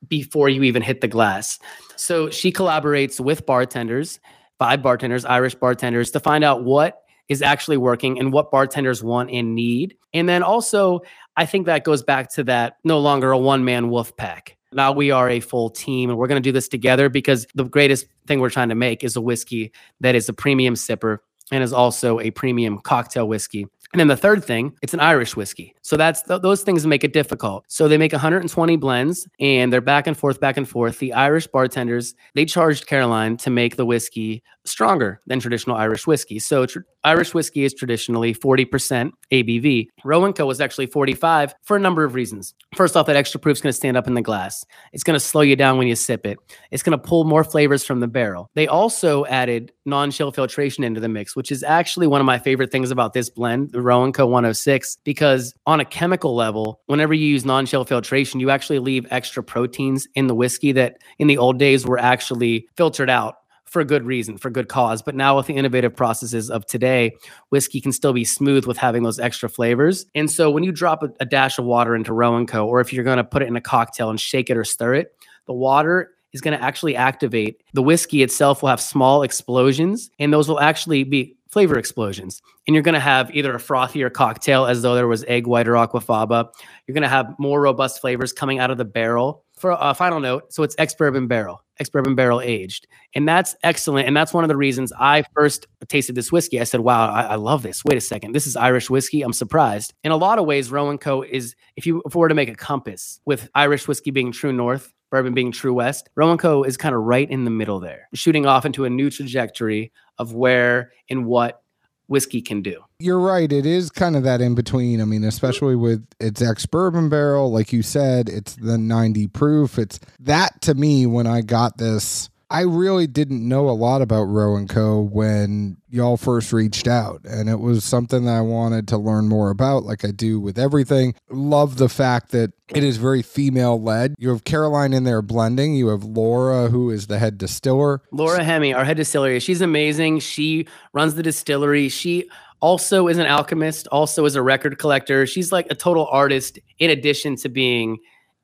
before 0.09 0.49
you 0.49 0.63
even 0.63 0.81
hit 0.81 0.99
the 0.99 1.07
glass. 1.07 1.59
So 1.95 2.29
she 2.29 2.51
collaborates 2.51 3.21
with 3.21 3.45
bartenders 3.45 4.19
five 4.59 4.81
bartenders, 4.81 5.25
Irish 5.25 5.55
bartenders, 5.55 6.11
to 6.11 6.19
find 6.19 6.43
out 6.43 6.63
what 6.63 7.01
is 7.29 7.41
actually 7.41 7.77
working 7.77 8.19
and 8.19 8.31
what 8.31 8.51
bartenders 8.51 9.03
want 9.03 9.29
and 9.31 9.53
need. 9.53 9.97
And 10.13 10.27
then 10.27 10.43
also, 10.43 11.01
I 11.35 11.45
think 11.45 11.65
that 11.65 11.83
goes 11.83 12.03
back 12.03 12.31
to 12.33 12.43
that 12.45 12.77
no 12.83 12.99
longer 12.99 13.31
a 13.31 13.37
one 13.37 13.65
man 13.65 13.89
wolf 13.89 14.15
pack. 14.15 14.57
Now 14.71 14.91
we 14.91 15.11
are 15.11 15.29
a 15.29 15.39
full 15.39 15.69
team 15.69 16.09
and 16.09 16.17
we're 16.17 16.27
going 16.27 16.41
to 16.41 16.47
do 16.47 16.51
this 16.51 16.67
together 16.67 17.09
because 17.09 17.47
the 17.55 17.63
greatest 17.63 18.07
thing 18.25 18.39
we're 18.39 18.49
trying 18.49 18.69
to 18.69 18.75
make 18.75 19.03
is 19.03 19.15
a 19.15 19.21
whiskey 19.21 19.71
that 20.01 20.15
is 20.15 20.27
a 20.27 20.33
premium 20.33 20.73
sipper 20.73 21.19
and 21.51 21.63
is 21.63 21.71
also 21.71 22.19
a 22.19 22.31
premium 22.31 22.79
cocktail 22.79 23.27
whiskey 23.27 23.67
and 23.93 23.99
then 23.99 24.07
the 24.07 24.17
third 24.17 24.43
thing, 24.43 24.75
it's 24.81 24.93
an 24.93 24.99
Irish 24.99 25.35
whiskey. 25.35 25.73
So 25.81 25.95
that's 25.97 26.21
th- 26.23 26.41
those 26.41 26.61
things 26.63 26.85
make 26.85 27.03
it 27.03 27.13
difficult. 27.13 27.65
So 27.67 27.87
they 27.87 27.97
make 27.97 28.11
120 28.11 28.75
blends 28.77 29.27
and 29.39 29.71
they're 29.71 29.81
back 29.81 30.07
and 30.07 30.17
forth, 30.17 30.39
back 30.39 30.57
and 30.57 30.67
forth. 30.67 30.99
The 30.99 31.13
Irish 31.13 31.47
bartenders, 31.47 32.13
they 32.35 32.45
charged 32.45 32.87
Caroline 32.87 33.37
to 33.37 33.49
make 33.49 33.77
the 33.77 33.85
whiskey 33.85 34.43
stronger 34.65 35.21
than 35.27 35.39
traditional 35.39 35.77
Irish 35.77 36.05
whiskey. 36.05 36.39
So 36.39 36.65
tr- 36.65 36.79
Irish 37.07 37.33
whiskey 37.33 37.63
is 37.63 37.73
traditionally 37.73 38.35
40% 38.35 39.11
ABV. 39.31 39.87
Roe 40.03 40.33
& 40.33 40.33
Co 40.33 40.45
was 40.45 40.59
actually 40.59 40.87
45 40.87 41.55
for 41.63 41.77
a 41.77 41.79
number 41.79 42.03
of 42.03 42.15
reasons. 42.15 42.53
First 42.75 42.97
off, 42.97 43.05
that 43.05 43.15
extra 43.15 43.39
proof 43.39 43.55
is 43.55 43.61
going 43.61 43.69
to 43.71 43.77
stand 43.77 43.95
up 43.95 44.07
in 44.07 44.13
the 44.13 44.21
glass. 44.21 44.65
It's 44.91 45.05
going 45.05 45.17
to 45.17 45.25
slow 45.25 45.39
you 45.39 45.55
down 45.55 45.77
when 45.77 45.87
you 45.87 45.95
sip 45.95 46.25
it. 46.25 46.37
It's 46.69 46.83
going 46.83 46.99
to 46.99 47.07
pull 47.07 47.23
more 47.23 47.45
flavors 47.45 47.85
from 47.85 48.01
the 48.01 48.09
barrel. 48.09 48.51
They 48.55 48.67
also 48.67 49.23
added 49.27 49.71
non-chill 49.85 50.33
filtration 50.33 50.83
into 50.83 50.99
the 50.99 51.07
mix, 51.07 51.33
which 51.33 51.49
is 51.49 51.63
actually 51.63 52.07
one 52.07 52.19
of 52.19 52.25
my 52.25 52.39
favorite 52.39 52.73
things 52.73 52.91
about 52.91 53.13
this 53.13 53.29
blend 53.29 53.71
the 53.71 53.81
Roe 53.81 54.11
& 54.11 54.11
Co 54.11 54.27
106 54.27 54.97
because 55.05 55.53
on 55.65 55.79
a 55.79 55.85
chemical 55.85 56.35
level, 56.35 56.81
whenever 56.87 57.13
you 57.13 57.25
use 57.25 57.45
non-chill 57.45 57.85
filtration, 57.85 58.41
you 58.41 58.49
actually 58.49 58.79
leave 58.79 59.07
extra 59.11 59.41
proteins 59.41 60.09
in 60.13 60.27
the 60.27 60.35
whiskey 60.35 60.73
that 60.73 60.97
in 61.19 61.27
the 61.27 61.37
old 61.37 61.57
days 61.57 61.85
were 61.85 61.99
actually 61.99 62.67
filtered 62.75 63.09
out 63.09 63.37
for 63.69 63.83
good 63.83 64.05
reason, 64.05 64.37
for 64.37 64.49
good 64.49 64.69
cause. 64.69 65.01
But 65.01 65.15
now 65.15 65.35
with 65.37 65.47
the 65.47 65.55
innovative 65.55 65.95
processes 65.95 66.49
of 66.49 66.65
today, 66.65 67.15
whiskey 67.49 67.81
can 67.81 67.91
still 67.91 68.13
be 68.13 68.25
smooth 68.25 68.65
with 68.65 68.77
having 68.77 69.03
those 69.03 69.19
extra 69.19 69.49
flavors. 69.49 70.05
And 70.15 70.31
so 70.31 70.49
when 70.49 70.63
you 70.63 70.71
drop 70.71 71.03
a, 71.03 71.09
a 71.19 71.25
dash 71.25 71.59
of 71.59 71.65
water 71.65 71.95
into 71.95 72.13
Roe 72.13 72.45
& 72.45 72.47
Co, 72.47 72.65
or 72.65 72.79
if 72.79 72.93
you're 72.93 73.03
going 73.03 73.17
to 73.17 73.23
put 73.23 73.41
it 73.41 73.47
in 73.47 73.55
a 73.55 73.61
cocktail 73.61 74.09
and 74.09 74.19
shake 74.19 74.49
it 74.49 74.57
or 74.57 74.63
stir 74.63 74.95
it, 74.95 75.15
the 75.45 75.53
water 75.53 76.11
is 76.33 76.41
going 76.41 76.57
to 76.57 76.63
actually 76.63 76.95
activate. 76.95 77.61
The 77.73 77.83
whiskey 77.83 78.21
itself 78.23 78.61
will 78.61 78.69
have 78.69 78.81
small 78.81 79.23
explosions, 79.23 80.09
and 80.19 80.33
those 80.33 80.47
will 80.47 80.59
actually 80.59 81.03
be 81.03 81.35
flavor 81.49 81.77
explosions. 81.77 82.41
And 82.67 82.73
you're 82.73 82.83
going 82.83 82.93
to 82.93 82.99
have 82.99 83.33
either 83.33 83.53
a 83.55 83.59
frothier 83.59 84.11
cocktail 84.11 84.65
as 84.65 84.81
though 84.81 84.95
there 84.95 85.07
was 85.07 85.23
egg 85.27 85.47
white 85.47 85.67
or 85.67 85.73
aquafaba. 85.73 86.49
You're 86.85 86.93
going 86.93 87.03
to 87.03 87.09
have 87.09 87.33
more 87.39 87.61
robust 87.61 88.01
flavors 88.01 88.33
coming 88.33 88.59
out 88.59 88.71
of 88.71 88.77
the 88.77 88.85
barrel. 88.85 89.45
For 89.57 89.75
a 89.79 89.95
final 89.95 90.19
note, 90.19 90.53
so 90.53 90.61
it's 90.61 90.75
ex 90.77 90.93
bourbon 90.93 91.27
barrel, 91.27 91.63
ex 91.79 91.89
bourbon 91.89 92.13
barrel 92.13 92.41
aged, 92.41 92.85
and 93.15 93.27
that's 93.27 93.55
excellent. 93.63 94.07
And 94.07 94.15
that's 94.15 94.31
one 94.31 94.43
of 94.43 94.49
the 94.49 94.55
reasons 94.55 94.93
I 94.99 95.23
first 95.33 95.65
tasted 95.87 96.13
this 96.13 96.31
whiskey. 96.31 96.61
I 96.61 96.63
said, 96.63 96.81
"Wow, 96.81 97.11
I, 97.11 97.23
I 97.23 97.35
love 97.35 97.63
this." 97.63 97.83
Wait 97.83 97.97
a 97.97 98.01
second, 98.01 98.33
this 98.33 98.45
is 98.45 98.55
Irish 98.55 98.87
whiskey. 98.89 99.23
I'm 99.23 99.33
surprised. 99.33 99.95
In 100.03 100.11
a 100.11 100.17
lot 100.17 100.37
of 100.37 100.45
ways, 100.45 100.69
Roe 100.69 100.91
and 100.91 101.01
Co. 101.01 101.23
is 101.23 101.55
if 101.75 101.87
you 101.87 102.03
if 102.05 102.13
we 102.13 102.19
were 102.19 102.29
to 102.29 102.35
make 102.35 102.49
a 102.49 102.55
compass 102.55 103.19
with 103.25 103.49
Irish 103.55 103.87
whiskey 103.87 104.11
being 104.11 104.31
true 104.31 104.53
north, 104.53 104.93
bourbon 105.09 105.33
being 105.33 105.51
true 105.51 105.73
west, 105.73 106.07
Roe 106.15 106.29
and 106.29 106.39
Co. 106.39 106.61
is 106.61 106.77
kind 106.77 106.93
of 106.93 107.01
right 107.01 107.29
in 107.29 107.43
the 107.43 107.51
middle 107.51 107.79
there, 107.79 108.09
shooting 108.13 108.45
off 108.45 108.63
into 108.63 108.85
a 108.85 108.91
new 108.91 109.09
trajectory 109.09 109.91
of 110.19 110.33
where 110.33 110.91
and 111.09 111.25
what 111.25 111.63
whiskey 112.07 112.41
can 112.41 112.61
do. 112.61 112.83
You're 112.99 113.19
right. 113.19 113.51
It 113.51 113.65
is 113.65 113.89
kind 113.89 114.15
of 114.15 114.23
that 114.23 114.41
in 114.41 114.55
between. 114.55 115.01
I 115.01 115.05
mean, 115.05 115.23
especially 115.23 115.75
with 115.75 116.05
its 116.19 116.41
ex 116.41 116.65
bourbon 116.65 117.09
barrel, 117.09 117.51
like 117.51 117.71
you 117.71 117.83
said, 117.83 118.29
it's 118.29 118.55
the 118.55 118.77
90 118.77 119.27
proof. 119.27 119.77
It's 119.77 119.99
that 120.21 120.61
to 120.61 120.73
me 120.73 121.05
when 121.05 121.27
I 121.27 121.41
got 121.41 121.77
this. 121.77 122.29
I 122.49 122.61
really 122.61 123.07
didn't 123.07 123.45
know 123.45 123.69
a 123.69 123.71
lot 123.71 124.01
about 124.01 124.23
Roe 124.23 124.55
and 124.55 124.69
Co. 124.69 125.01
when 125.01 125.77
y'all 125.89 126.15
first 126.15 126.53
reached 126.53 126.87
out, 126.87 127.21
and 127.25 127.49
it 127.49 127.59
was 127.59 127.83
something 127.83 128.23
that 128.25 128.35
I 128.35 128.41
wanted 128.41 128.87
to 128.89 128.97
learn 128.97 129.27
more 129.27 129.49
about, 129.49 129.83
like 129.83 130.05
I 130.05 130.11
do 130.11 130.39
with 130.39 130.57
everything. 130.57 131.13
Love 131.29 131.77
the 131.77 131.89
fact 131.89 132.31
that 132.31 132.53
it 132.69 132.83
is 132.83 132.97
very 132.97 133.21
female 133.21 133.81
led. 133.81 134.15
You 134.17 134.29
have 134.29 134.45
Caroline 134.45 134.93
in 134.93 135.03
there 135.03 135.21
blending. 135.21 135.75
You 135.75 135.89
have 135.89 136.05
Lora, 136.05 136.69
who 136.69 136.89
is 136.89 137.07
the 137.07 137.19
head 137.19 137.37
distiller. 137.37 138.01
Lora 138.11 138.43
Hemy, 138.43 138.75
our 138.75 138.85
head 138.85 138.97
distillery. 138.97 139.41
She's 139.41 139.61
amazing. 139.61 140.19
She 140.19 140.67
runs 140.93 141.15
the 141.15 141.23
distillery. 141.23 141.89
She 141.89 142.29
also 142.61 143.07
is 143.07 143.17
an 143.17 143.27
alchemist, 143.27 143.87
also 143.87 144.25
is 144.25 144.35
a 144.35 144.41
record 144.41 144.79
collector. 144.79 145.27
She's 145.27 145.51
like 145.51 145.67
a 145.69 145.75
total 145.75 146.07
artist 146.07 146.59
in 146.79 146.89
addition 146.89 147.35
to 147.37 147.49
being 147.49 147.97